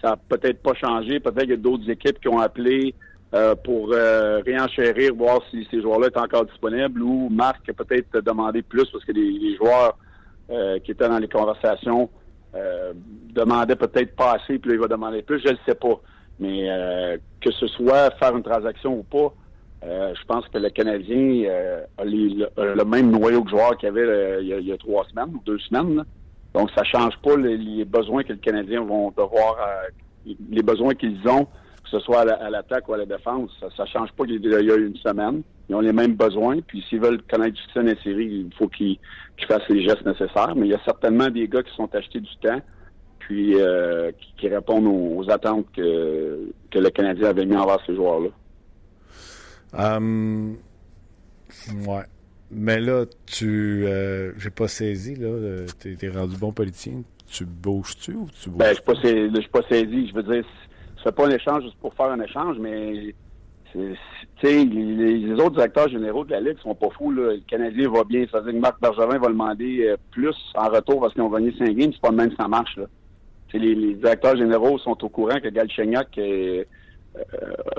[0.00, 1.20] ça peut-être pas changé.
[1.20, 2.94] Peut-être qu'il y a d'autres équipes qui ont appelé
[3.34, 8.20] euh, pour euh, réenchérir, voir si ces joueurs-là étaient encore disponibles ou Marc a peut-être
[8.22, 9.96] demandé plus parce que les, joueurs
[10.50, 12.10] euh, qui étaient dans les conversations
[13.32, 15.40] demandaient peut-être pas assez, puis là, il va demander plus.
[15.40, 16.00] Je ne sais pas.
[16.40, 19.32] Mais euh, que ce soit faire une transaction ou pas,
[19.84, 23.86] euh, je pense que le Canadien euh, a, les, le, même noyau de joueurs qu'il
[23.86, 26.04] y avait euh, il, y a, il, y a, trois semaines ou deux semaines.
[26.54, 31.26] Donc, ça change pas les, besoins que le Canadien vont devoir, euh, les besoins qu'ils
[31.28, 33.50] ont, que ce soit à l'attaque ou à la défense.
[33.60, 35.42] Ça, ça change pas qu'il y a une semaine.
[35.68, 36.60] Ils ont les mêmes besoins.
[36.66, 38.98] Puis, s'ils veulent connaître du succès dans il faut qu'ils
[39.36, 40.54] qu fassent les gestes nécessaires.
[40.56, 42.60] Mais il y a certainement des gars qui sont achetés du temps
[43.30, 47.78] puis euh, qui, qui, répondent aux, aux, attentes que, que le Canadien avait mis envers
[47.86, 48.30] ces joueurs-là.
[49.72, 50.56] Um,
[51.86, 52.02] ouais.
[52.50, 53.84] Mais là, tu.
[53.86, 55.28] Euh, J'ai pas saisi, là.
[55.78, 57.02] T'es es rendu bon politicien.
[57.28, 58.58] Tu bouges-tu ou tu bouges?
[58.58, 60.08] Ben, je suis pas, pas, saisi.
[60.08, 60.44] Je veux dire,
[60.96, 63.14] je fais pas un échange juste pour faire un échange, mais.
[63.72, 63.96] Tu
[64.42, 67.12] sais, les, les, autres directeurs généraux de la Ligue sont pas fous.
[67.12, 67.34] Là.
[67.34, 68.26] Le Canadien va bien.
[68.32, 71.30] Ça veut dire que Marc Bergevin va demander euh, plus en retour parce qu'ils ont
[71.30, 71.92] gagné 5 games.
[71.92, 72.76] C'est pas de même que ça marche.
[72.76, 72.86] Là.
[73.52, 76.66] Les, les, directeurs généraux sont au courant que Galchenyuk est,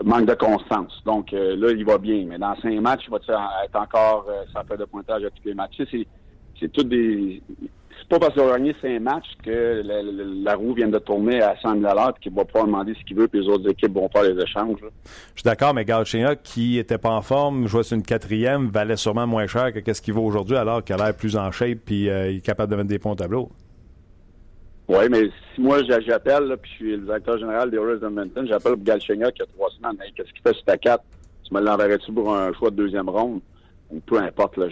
[0.03, 1.01] manque de constance.
[1.05, 2.25] Donc là, il va bien.
[2.27, 3.17] Mais dans cinq matchs, il va
[3.63, 5.81] être encore ça fait de pointage à tous les matchs.
[5.89, 7.41] C'est, tout des
[8.01, 9.83] c'est pas parce qu'on a gagné cinq matchs que
[10.43, 13.15] la, roue vient de tourner à 100 000 et qu'il va pouvoir demander ce qu'il
[13.15, 14.79] veut, puis les autres équipes vont faire les échanges.
[14.81, 18.95] Je suis d'accord, mais Galchenyuk, qui était pas en forme, jouait sur une quatrième, valait
[18.95, 21.79] sûrement moins cher que ce qu'il vaut aujourd'hui, alors qu'il a l'air plus en shape
[21.85, 23.49] puis euh, il est capable de mettre des points au tableau.
[24.91, 28.75] Oui, mais si moi j'appelle, puis je suis le directeur général des Oilers de j'appelle
[28.75, 31.01] Galchenyuk il y a trois semaines, qu'est-ce qu'il fait sur ta 4?
[31.43, 33.39] Tu me l'enverrais-tu pour un choix de deuxième ronde?
[34.05, 34.67] peu importe, là,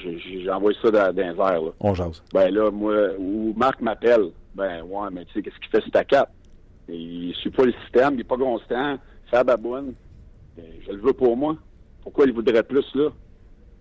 [0.46, 1.62] j'envoie ça dans, dans les airs.
[1.62, 1.72] Là.
[1.82, 2.24] On jase.
[2.34, 5.92] Ben là, moi, ou Marc m'appelle, ben ouais, mais tu sais, qu'est-ce qu'il fait sur
[5.92, 6.30] ta carte?
[6.88, 8.98] Il suit pas le système, il est pas constant,
[9.30, 9.58] fait la.
[9.58, 9.94] Ben,
[10.58, 11.56] je le veux pour moi.
[12.02, 13.10] Pourquoi il voudrait plus, là?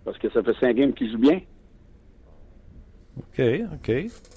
[0.04, 1.40] Parce que ça fait cinq games qu'il joue bien.
[3.18, 3.42] OK,
[3.74, 3.92] OK.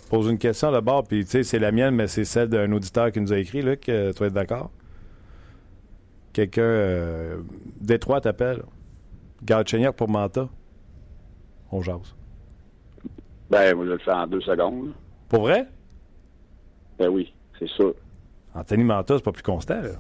[0.10, 3.12] Pose une question d'abord, puis tu sais, c'est la mienne, mais c'est celle d'un auditeur
[3.12, 4.72] qui nous a écrit, là, que tu vas être d'accord?
[6.34, 7.38] Quelqu'un, euh,
[7.80, 8.64] Détroit t'appelle.
[9.44, 10.48] Garde pour Manta
[11.72, 12.16] on jase?
[13.50, 14.94] Ben, je le fais en deux secondes.
[15.30, 15.68] Pour vrai?
[17.00, 17.94] Ben oui, c'est sûr.
[18.54, 19.92] Anthony Manta, c'est pas plus constant, là.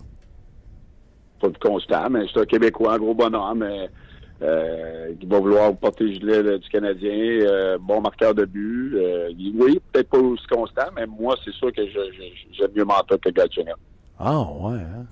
[1.39, 3.89] Pas plus constant, mais c'est un Québécois, un gros bonhomme, mais,
[4.41, 8.95] euh, qui va vouloir porter le gilet du Canadien, euh, bon marqueur de but.
[8.95, 13.29] Euh, oui, peut-être pas aussi constant, mais moi, c'est sûr que j'aime mieux Manta que
[13.29, 13.75] Galchenyuk.
[14.17, 15.05] Ah, ouais, hein?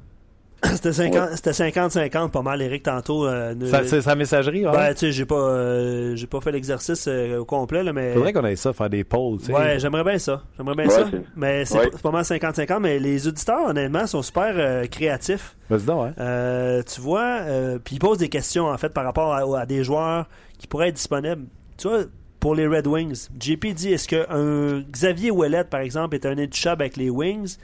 [0.73, 3.25] C'était 50-50 pas mal, Eric, tantôt.
[3.25, 3.55] Euh,
[3.85, 4.71] c'est sa messagerie, ouais?
[4.71, 8.13] Ben, tu sais, j'ai pas, euh, j'ai pas fait l'exercice euh, au complet, là, mais...
[8.13, 9.53] Faudrait qu'on aille ça, faire des polls, tu sais.
[9.53, 10.43] Ouais, j'aimerais bien ça.
[10.57, 11.05] J'aimerais bien ça.
[11.35, 15.55] Mais c'est pas, mal 50-50, mais les auditeurs, honnêtement, sont super créatifs.
[15.69, 16.83] Vas-y ouais.
[16.83, 17.39] tu vois,
[17.83, 20.95] puis ils posent des questions, en fait, par rapport à, des joueurs qui pourraient être
[20.95, 21.43] disponibles.
[21.77, 21.99] Tu vois,
[22.41, 26.81] pour les Red Wings, JP dit, est-ce qu'un Xavier Ouellet, par exemple, est un intouchable
[26.81, 27.57] avec les Wings?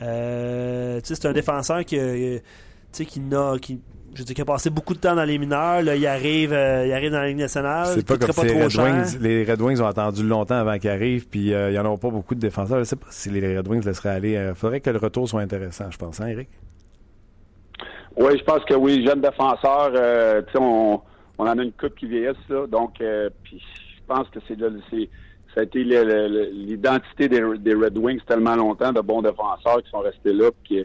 [0.00, 1.98] Euh, c'est un défenseur qui,
[2.92, 3.80] qui, n'a, qui,
[4.14, 5.82] je dis, qui a passé beaucoup de temps dans les mineurs.
[5.82, 7.88] Là, il, arrive, euh, il arrive dans la Ligue nationale.
[7.94, 10.90] C'est pas comme si les Red, Wings, les Red Wings ont attendu longtemps avant qu'il
[10.90, 12.78] arrive, puis euh, il n'y en aura pas beaucoup de défenseurs.
[12.78, 14.32] Je sais pas si les Red Wings laisseraient aller.
[14.32, 16.48] Il faudrait que le retour soit intéressant, je pense, hein, Eric?
[18.16, 19.04] Oui, je pense que oui.
[19.06, 19.92] Jeune défenseur,
[20.54, 21.00] on,
[21.38, 22.66] on en a une coupe qui vieillisse, là.
[22.66, 22.94] Donc,
[23.42, 24.56] puis je pense que c'est,
[24.90, 25.08] c'est
[25.58, 25.82] ça a été
[26.52, 30.84] l'identité des, Red Wings tellement longtemps, de bons défenseurs qui sont restés là, qui,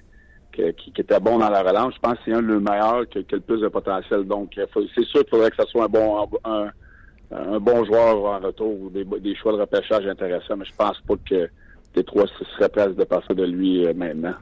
[0.51, 1.93] qui, étaient bons dans la relance.
[1.93, 4.23] Je pense que c'est un le meilleur qui, a le plus de potentiel.
[4.23, 8.75] Donc, c'est sûr qu'il faudrait que ce soit un bon, un, bon joueur en retour
[8.81, 11.47] ou des, choix de repêchage intéressants, mais je pense pas que
[11.95, 14.33] les trois seraient prêts de passer de lui euh, maintenant.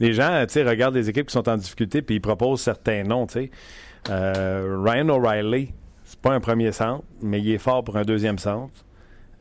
[0.00, 3.26] Les gens, regardent les équipes qui sont en difficulté puis ils proposent certains noms.
[4.08, 5.74] Euh, Ryan O'Reilly,
[6.04, 8.72] c'est pas un premier centre, mais il est fort pour un deuxième centre.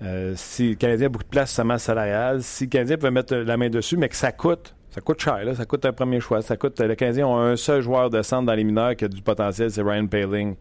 [0.03, 2.97] Euh, si le Canadien a beaucoup de place sur sa masse salariale, si le Canadien
[2.97, 5.93] peut mettre la main dessus, mais que ça coûte, ça coûte cher, ça coûte un
[5.93, 6.41] premier choix.
[6.41, 9.07] Ça coûte, le Canadien a un seul joueur de centre dans les mineurs qui a
[9.07, 10.55] du potentiel, c'est Ryan Paling.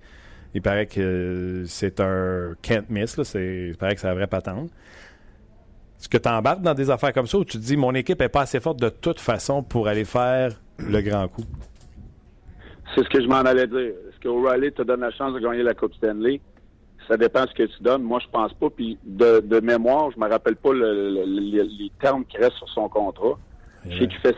[0.54, 4.70] Il paraît que c'est un can't miss, il paraît que c'est un vrai patente.
[5.98, 8.20] Est-ce que tu embarques dans des affaires comme ça ou tu te dis mon équipe
[8.20, 11.44] est pas assez forte de toute façon pour aller faire le grand coup?
[12.94, 13.78] C'est ce que je m'en allais dire.
[13.78, 16.40] Est-ce que O'Reilly te donne la chance de gagner la Coupe Stanley?
[17.08, 18.02] Ça dépend de ce que tu donnes.
[18.02, 18.70] Moi, je pense pas.
[18.70, 23.38] Puis de, mémoire, je me rappelle pas les termes qui restent sur son contrat.
[23.86, 24.36] Je sais qu'il fait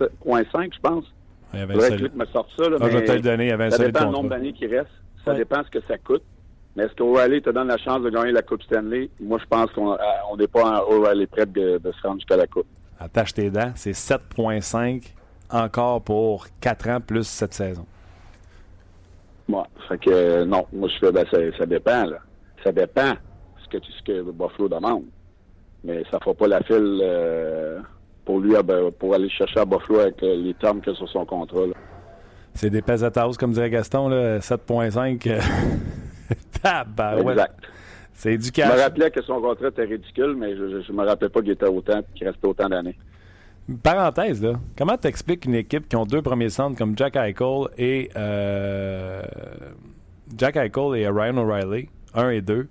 [0.00, 1.04] 6,5, je pense.
[1.52, 1.96] Il y avait ça.
[2.14, 2.68] me sorte ça.
[2.68, 3.44] Là, ah, je vais te le donner.
[3.44, 4.90] Il y avait ça dépend du nombre d'années qui reste.
[5.24, 6.22] Ça dépend de ce que ça coûte.
[6.76, 9.08] Mais est-ce qu'O'Reilly te donne la chance de gagner la Coupe Stanley?
[9.20, 9.96] Moi, je pense qu'on euh,
[10.36, 12.66] n'est pas à O'Reilly prêt de, de, se rendre jusqu'à la Coupe.
[12.98, 13.72] Attache tes dents.
[13.76, 15.12] C'est 7,5
[15.50, 17.86] encore pour 4 ans plus cette saison.
[19.48, 22.18] Moi, fait que non, moi je fais ben, ça, ça dépend là.
[22.62, 23.12] Ça dépend
[23.62, 25.04] ce que ce que Buffalo demande.
[25.82, 27.80] Mais ça fera pas la file euh,
[28.24, 31.26] pour lui ben, pour aller chercher à Buffalo avec euh, les termes que sur son
[31.26, 31.64] contrat.
[32.54, 35.40] C'est des pesetas, comme dirait Gaston, là, 7.5.
[37.30, 37.60] exact.
[38.14, 38.70] C'est du cash.
[38.70, 41.50] Je me rappelais que son contrat était ridicule, mais je, je, me rappelais pas qu'il
[41.50, 42.96] était autant qu'il restait autant d'années.
[43.82, 44.54] Parenthèse, là.
[44.76, 49.22] Comment t'expliques une équipe qui ont deux premiers centres comme Jack Eichel et euh,
[50.36, 52.68] Jack Eichel et Ryan O'Reilly, un et deux,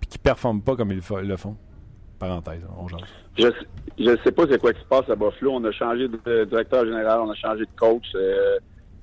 [0.00, 1.56] puis qui performent pas comme ils le font?
[2.18, 3.02] Parenthèse, on change.
[3.36, 3.46] Je
[3.98, 5.52] ne sais pas c'est quoi qui se passe à Buffalo.
[5.52, 8.04] On a changé de directeur général, on a changé de coach.
[8.14, 8.58] Euh,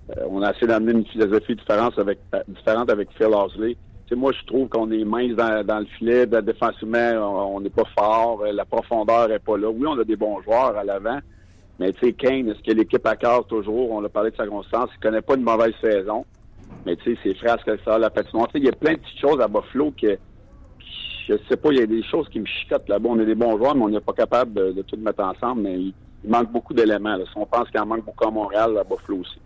[0.09, 3.75] euh, on a essayé d'amener une philosophie différente avec, différente avec Phil Horsley.
[4.15, 6.25] Moi, je trouve qu'on est mince dans, le filet.
[6.25, 8.43] Défensivement, on n'est pas fort.
[8.51, 9.69] La profondeur n'est pas là.
[9.69, 11.19] Oui, on a des bons joueurs à l'avant.
[11.79, 13.91] Mais tu sais, Kane, est-ce que l'équipe à cœur toujours?
[13.91, 14.89] On a parlé de sa constance.
[14.95, 16.25] Il connaît pas une mauvaise saison.
[16.85, 18.47] Mais tu sais, c'est frasques ça, la patinoire.
[18.55, 20.17] Il y a plein de petites choses à Buffalo que,
[21.27, 23.09] je sais pas, il y a des choses qui me chicotent là-bas.
[23.11, 25.61] On est des bons joueurs, mais on n'est pas capable de, tout mettre ensemble.
[25.61, 25.93] Mais il,
[26.23, 27.17] il manque beaucoup d'éléments.
[27.17, 29.39] Si on pense qu'il en manque beaucoup à Montréal, à Buffalo aussi.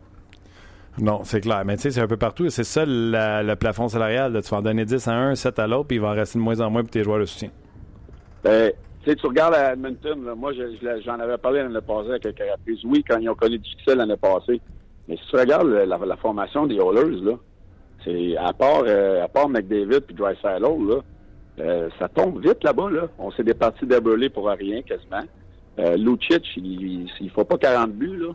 [0.99, 1.63] Non, c'est clair.
[1.65, 2.49] Mais tu sais, c'est un peu partout.
[2.49, 4.39] C'est ça le plafond salarial.
[4.43, 6.37] Tu vas en donner 10 à un, 7 à l'autre, puis il va en rester
[6.37, 7.49] de moins en moins pour tes joueurs de soutien.
[8.43, 8.71] Ben,
[9.03, 12.43] tu tu regardes à Edmonton, moi, j'en avais parlé l'année passée à quelques.
[12.83, 14.61] Oui, quand ils ont connu du succès l'année passée.
[15.07, 17.33] Mais si tu regardes la, formation des Oilers, là,
[18.03, 20.99] c'est à part, euh, à part McDavid puis Drysdale, là,
[21.59, 23.07] euh, ça tombe vite là-bas, là.
[23.17, 25.23] On s'est départi d'Eberle pour rien, quasiment.
[25.79, 28.29] Euh, Lucic, il, il, faut pas 40 buts, là.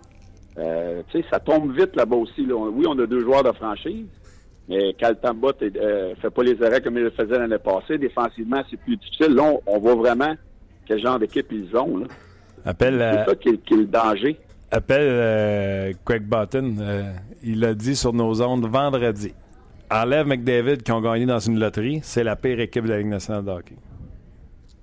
[0.59, 2.55] Euh, tu sais, ça tombe vite là-bas aussi, là.
[2.57, 4.07] Oui, on a deux joueurs de franchise,
[4.69, 7.99] mais Kaltamba euh, fait pas les arrêts comme il le faisait l'année passée.
[7.99, 9.35] Défensivement, c'est plus difficile.
[9.35, 10.35] Là, on, on voit vraiment
[10.87, 11.99] quel genre d'équipe ils ont.
[11.99, 12.07] là.
[12.65, 14.37] Appelle, euh, C'est ça qui est, qui est le danger.
[14.71, 16.77] appelle euh, Craig Button.
[16.81, 17.13] euh,
[17.43, 19.35] il l'a dit sur nos ondes vendredi.
[19.91, 23.07] Enlève McDavid qui ont gagné dans une loterie, c'est la pire équipe de la Ligue
[23.09, 23.77] nationale de hockey.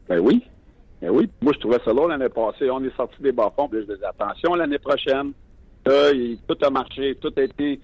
[0.08, 0.44] Ben oui.
[1.02, 1.30] Ben oui.
[1.42, 2.70] Moi, je trouvais ça long l'année passée.
[2.70, 3.68] On est sorti des bas-fonds.
[3.74, 5.32] Là, je disais, attention, l'année prochaine,
[5.84, 7.16] tout a marché.
[7.16, 7.80] Tout a été,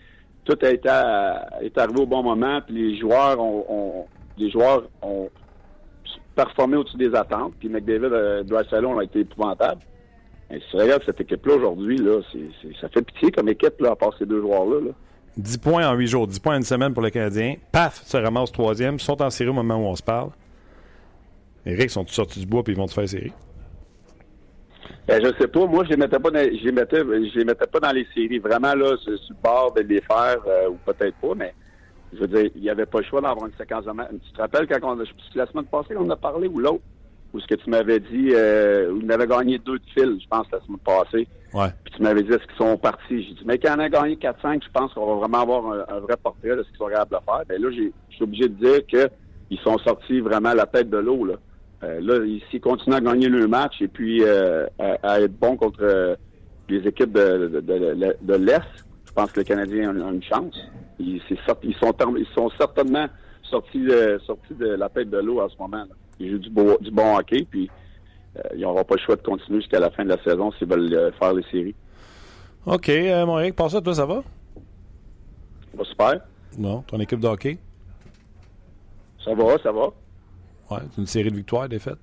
[0.46, 0.90] tout a été,
[1.62, 2.62] est arrivé au bon moment.
[2.66, 4.06] Puis les joueurs ont,
[4.38, 5.30] les joueurs ont
[6.36, 7.54] performé au-dessus des attentes.
[7.60, 9.82] Puis McDavid, euh, Drysdale ont été épouvantables.
[10.50, 12.00] Mais si tu regardes cette équipe-là aujourd'hui,
[12.82, 14.88] ça fait pitié comme équipe, là, à part ces deux joueurs-là.
[14.88, 14.92] Là.
[15.38, 17.56] 10 points en 8 jours, 10 points en une semaine pour le Canadien.
[17.72, 20.30] Paf, se ramasse troisième, sont en série au moment où on se parle.
[21.66, 23.32] Eric, sont sortis du bois puis ils vont te faire série?
[25.10, 25.66] Ben, je sais pas.
[25.66, 28.08] Moi, je les mettais pas dans, je les mettais, je les mettais pas dans les
[28.14, 28.38] séries.
[28.38, 31.56] Vraiment, là, sur, le bord de les faire, euh, ou peut-être pas, mais
[32.14, 34.10] je veux dire, il n'y avait pas le choix d'avoir une séquence de match.
[34.12, 35.04] Tu te rappelles quand on a,
[35.36, 36.84] la semaine passée, on en a parlé ou l'autre?
[37.34, 40.28] Ou ce que tu m'avais dit, euh, où il avait gagné deux de fil, je
[40.30, 41.28] pense, la semaine passée.
[41.54, 41.70] Ouais.
[41.84, 43.24] Puis tu m'avais dit, est-ce qu'ils sont partis?
[43.24, 45.96] J'ai dit, mais quand on a gagné 4-5, je pense qu'on va vraiment avoir un,
[45.96, 47.44] un vrai portrait de ce qu'ils sont capables de faire.
[47.48, 50.98] Ben là, j'ai- je suis obligé de dire qu'ils sont sortis vraiment la tête de
[50.98, 51.36] l'eau, là.
[51.84, 55.56] Euh, là, s'ils continuent à gagner le match et puis euh, à, à être bons
[55.56, 56.16] contre euh,
[56.68, 58.62] les équipes de, de, de- de l'Est,
[59.08, 60.60] je pense que les Canadiens ont, ont une chance.
[61.00, 61.22] Ils,
[61.80, 63.08] sont, term- ils sont certainement
[63.44, 65.78] sortis, de- sortis de la tête de l'eau en ce moment.
[65.78, 65.96] Là.
[66.20, 67.70] Ils jouent du, beau, du bon hockey, puis
[68.54, 71.14] ils n'auront pas le choix de continuer jusqu'à la fin de la saison s'ils veulent
[71.18, 71.76] faire les séries.
[72.66, 72.90] OK,
[73.26, 74.22] mon Eric, pour ça, toi, ça va?
[75.72, 76.22] Ça va super.
[76.58, 77.58] Non, ton équipe de hockey?
[79.24, 79.88] Ça va, ça va.
[80.72, 81.98] Ouais, c'est une série de victoires, des défaites.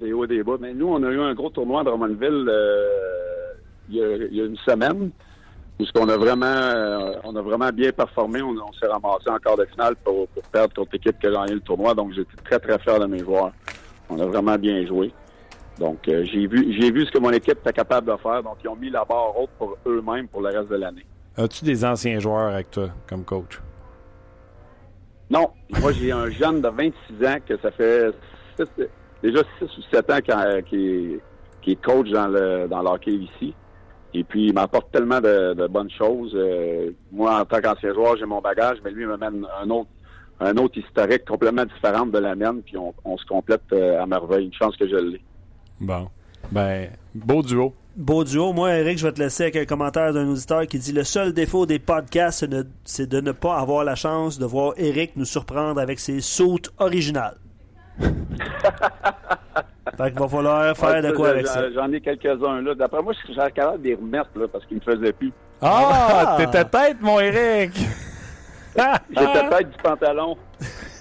[0.00, 0.56] Des hauts et des bas.
[0.60, 3.52] Mais nous, on a eu un gros tournoi à Drummondville euh,
[3.88, 5.10] il, y a, il y a une semaine.
[5.80, 8.42] Où qu'on a vraiment euh, on a vraiment bien performé.
[8.42, 11.30] On, on s'est ramassé en quart de finale pour, pour perdre contre l'équipe qui a
[11.30, 11.94] gagné le tournoi.
[11.94, 13.52] Donc j'étais très, très fier de mes joueurs.
[14.08, 15.12] On a vraiment bien joué.
[15.80, 18.42] Donc euh, j'ai vu j'ai vu ce que mon équipe était capable de faire.
[18.42, 21.06] Donc ils ont mis la barre haute pour eux-mêmes pour le reste de l'année.
[21.36, 23.60] As-tu des anciens joueurs avec toi comme coach?
[25.32, 25.48] Non,
[25.80, 28.12] moi j'ai un jeune de 26 ans que ça fait
[29.22, 31.20] déjà 6 ou 7 ans qu'il qui,
[31.62, 33.54] qui est coach dans le dans le hockey ici.
[34.12, 36.32] Et puis il m'apporte tellement de, de bonnes choses.
[36.34, 39.88] Euh, moi, en tant qu'ancien joueur, j'ai mon bagage, mais lui il m'amène un autre
[40.38, 44.06] un autre historique complètement différent de la mienne, puis on, on se complète euh, à
[44.06, 44.46] merveille.
[44.46, 45.22] Une chance que je l'ai.
[45.80, 46.08] Bon.
[46.50, 47.74] Ben, beau duo.
[47.96, 48.52] Beau duo.
[48.52, 51.32] Moi, Eric, je vais te laisser avec un commentaire d'un auditeur qui dit Le seul
[51.32, 52.46] défaut des podcasts,
[52.84, 56.70] c'est de ne pas avoir la chance de voir Eric nous surprendre avec ses sautes
[56.78, 57.36] originales.
[57.98, 58.10] fait
[60.10, 61.70] qu'il va falloir faire Ouais, de quoi avec ça.
[61.72, 62.74] J'en ai quelques-uns là.
[62.74, 65.32] D'après moi, je suis capable de les remettre là, parce qu'ils me faisaient plus.
[65.60, 66.28] Ah!
[66.28, 66.36] Ah!
[66.38, 67.72] T'étais tête, mon Eric!
[69.10, 70.36] J'étais tête du pantalon.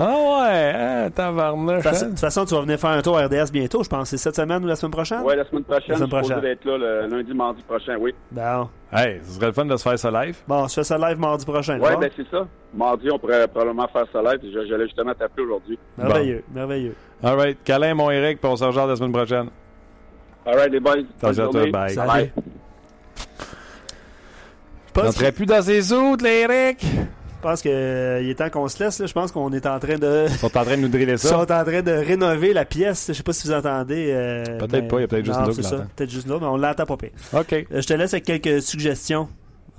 [0.00, 1.70] Ah ouais, hein, tabarnouche.
[1.70, 2.08] De toute façon- hein?
[2.10, 4.10] toute façon, tu vas venir faire un tour à RDS bientôt, je pense.
[4.10, 5.22] C'est cette semaine ou la semaine prochaine?
[5.22, 6.40] Ouais, la semaine prochaine, La semaine je prochaine.
[6.40, 8.14] d'être là le lundi, mardi prochain, oui.
[8.30, 8.68] Bon.
[8.92, 10.36] Hey, ce serait le fun de se faire ça live.
[10.46, 11.80] Bon, on se fait ça live mardi prochain.
[11.82, 12.46] Oui, ben c'est ça.
[12.72, 14.38] Mardi, on pourrait probablement faire ça live.
[14.44, 15.78] Je- J'allais justement t'appeler aujourd'hui.
[15.96, 16.94] merveilleux, merveilleux.
[17.24, 17.58] All right.
[17.64, 19.48] Câlin, mon Eric, puis on se rejoint la semaine prochaine.
[20.46, 20.94] All right, les boys.
[20.94, 21.70] bonne à toi, journée.
[21.72, 21.90] bye.
[21.90, 22.30] Salut.
[24.96, 26.86] Je N'entrait plus dans ses outils, les Eric!
[27.38, 28.98] Je pense qu'il est temps qu'on se laisse.
[28.98, 29.06] là.
[29.06, 30.26] Je pense qu'on est en train de.
[30.28, 31.60] Ils sont en train de nous driller Ils sont ça.
[31.60, 33.06] en train de rénover la pièce.
[33.08, 34.10] Je sais pas si vous entendez.
[34.12, 35.86] euh, Peut-être ben, pas, il y a peut-être juste non, nous c'est ça.
[35.96, 37.10] Peut-être juste nous, mais on l'entend pas pire.
[37.32, 37.52] OK.
[37.52, 39.28] Euh, Je te laisse avec quelques suggestions.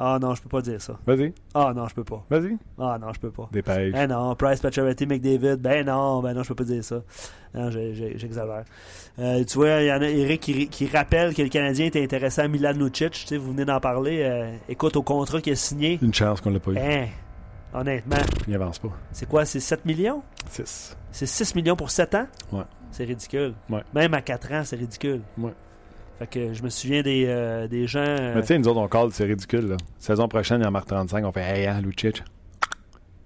[0.01, 0.97] Ah non, je peux pas dire ça.
[1.05, 2.23] Vas-y, Ah non, je peux pas.
[2.29, 2.55] vas-y.
[2.79, 3.49] Ah non, je peux pas.
[3.51, 3.91] Dépêche.
[3.91, 5.57] Ben non, Price, Pacioretty, McDavid.
[5.57, 7.01] Ben non, ben non, je peux pas dire ça.
[7.53, 8.63] Non, j'ai- j'ai- j'exagère.
[9.19, 12.01] Euh, tu vois, il y en a Eric qui, qui rappelle que le Canadien était
[12.01, 13.11] intéressé à Milan Lucic.
[13.11, 14.21] Tu sais, vous venez d'en parler.
[14.23, 16.77] Euh, écoute, au contrat qu'il a signé, Une chance qu'on l'a pas eu.
[16.77, 17.07] hein,
[17.73, 18.17] honnêtement,
[18.47, 18.89] Il avance pas.
[19.11, 19.45] c'est quoi?
[19.45, 20.21] C'est 7 millions?
[20.49, 20.97] 6.
[21.11, 22.27] C'est 6 millions pour 7 ans?
[22.51, 22.63] Ouais.
[22.91, 23.53] C'est ridicule.
[23.69, 23.81] Ouais.
[23.93, 25.21] Même à 4 ans, c'est ridicule.
[25.37, 25.53] Ouais.
[26.19, 27.99] Fait que je me souviens des, euh, des gens...
[28.01, 29.67] euh, Mais tu sais, nous autres, on call, c'est ridicule.
[29.69, 29.77] Là.
[29.99, 31.23] Saison prochaine, il en marque 35.
[31.25, 32.23] On fait Hey, hein, Lucic.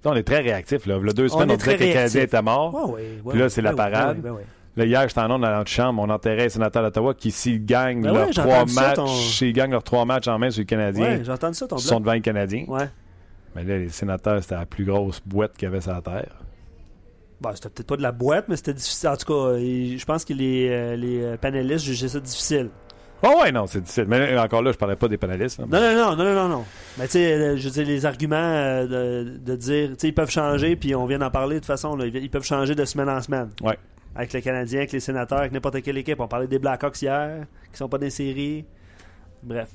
[0.06, 0.86] On est très réactifs.
[0.86, 0.98] Là.
[0.98, 2.22] Y deux On semaines, est on, disait que le Canadien réactifs.
[2.24, 2.74] était mort.
[2.76, 4.22] ouais, ouais, ouais, Puis là, c'est la parade.
[4.76, 8.02] Là, hier, j'étais en onde dans l'antichambre, on enterrait les sénateurs d'Ottawa qui, s'ils gagnent
[8.02, 10.66] Ben leurs ouais, trois ça, matchs, ton- gagnent leurs trois matchs en main sur les
[10.66, 12.66] Canadiens, Ouais, ça, ton ils sont devant les Canadiens.
[12.68, 12.90] Ouais.
[13.56, 16.42] Mais là, les sénateurs, c'était la plus grosse boîte qu'il y avait sur la Terre.
[17.42, 19.10] Bon, c'était peut-être pas de la boîte, mais c'était difficile.
[19.10, 22.70] En tout cas, je pense que les, euh, les euh, panélistes jugeaient ça difficile.
[23.22, 24.06] Oh ouais, non, c'est difficile.
[24.08, 25.60] Mais encore là, je parlais pas des panélistes.
[25.60, 26.66] Non, non, non, non, non, non, non.
[26.98, 30.14] Mais tu sais, euh, je veux dire, les arguments de, de dire, tu sais, ils
[30.14, 33.10] peuvent changer, puis on vient d'en parler de toute façon, ils peuvent changer de semaine
[33.10, 33.50] en semaine.
[33.62, 33.78] Ouais.
[34.16, 36.20] Avec les Canadiens, avec les sénateurs, avec n'importe quelle équipe.
[36.20, 38.66] On parlait des Blackhawks hier, qui sont pas des séries.
[39.42, 39.70] Bref.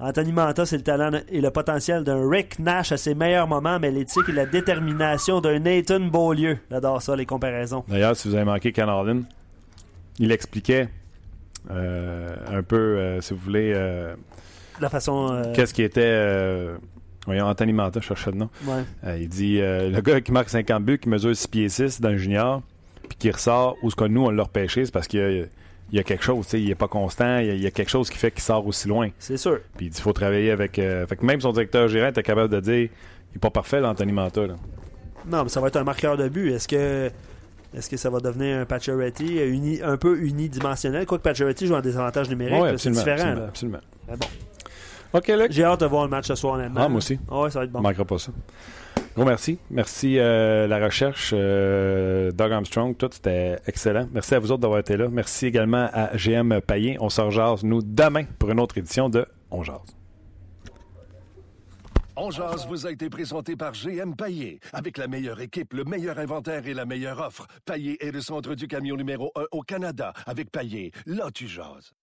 [0.00, 3.78] Anthony Manta, c'est le talent et le potentiel d'un Rick Nash à ses meilleurs moments,
[3.78, 6.58] mais l'éthique et la détermination d'un Nathan Beaulieu.
[6.70, 7.84] J'adore ça, les comparaisons.
[7.86, 9.20] D'ailleurs, si vous avez manqué Harlan,
[10.18, 10.88] il expliquait
[11.70, 14.14] euh, un peu, euh, si vous voulez, euh,
[14.80, 15.28] La façon.
[15.32, 16.66] euh, qu'est-ce qui était.
[17.26, 18.48] voyons, Anthony Manta, je cherchais le nom.
[18.66, 19.20] ouais.
[19.20, 22.16] Il dit le gars qui marque 50 buts, qui mesure 6 pieds 6 dans le
[22.16, 22.62] junior,
[23.08, 25.44] puis qui ressort où ce que nous, on l'a repêché, c'est parce qu'il a,
[25.92, 27.62] il y a quelque chose, tu sais, il est pas constant, il y a, il
[27.62, 29.08] y a quelque chose qui fait qu'il sort aussi loin.
[29.18, 29.58] C'est sûr.
[29.76, 30.78] Puis il dit faut travailler avec.
[30.78, 32.88] euh, fait que même son directeur gérant était capable de dire
[33.32, 34.46] il est pas parfait, l'Anthony Manta.
[34.46, 34.54] Là.
[35.26, 36.52] Non, mais ça va être un marqueur de but.
[36.52, 37.10] Est-ce que
[37.76, 41.06] est-ce que ça va devenir un Pacioretty uni, un peu unidimensionnel?
[41.06, 43.12] Quoique Pacioretty joue en désavantage numérique, Ouais, c'est différent.
[43.20, 43.46] absolument, là.
[43.48, 43.78] absolument.
[44.08, 44.26] Mais bon.
[45.12, 45.32] OK.
[45.50, 46.80] J'ai hâte de voir le match ce soir, honnêtement.
[46.84, 47.18] Ah, moi aussi.
[47.30, 47.80] Ouais, ça va être bon.
[47.80, 48.32] On manquera pas ça.
[49.14, 49.58] Gros merci.
[49.70, 54.08] Merci euh, la recherche, euh, Doug Armstrong, tout, c'était excellent.
[54.12, 55.08] Merci à vous autres d'avoir été là.
[55.10, 56.96] Merci également à GM Payen.
[57.00, 59.78] On se rejase, nous, demain pour une autre édition de On Jase.
[62.16, 64.60] On jase vous a été présenté par GM Paillé.
[64.72, 67.46] Avec la meilleure équipe, le meilleur inventaire et la meilleure offre.
[67.64, 70.12] Paillé est le centre du camion numéro 1 au Canada.
[70.26, 71.94] Avec Paillé, là tu jases.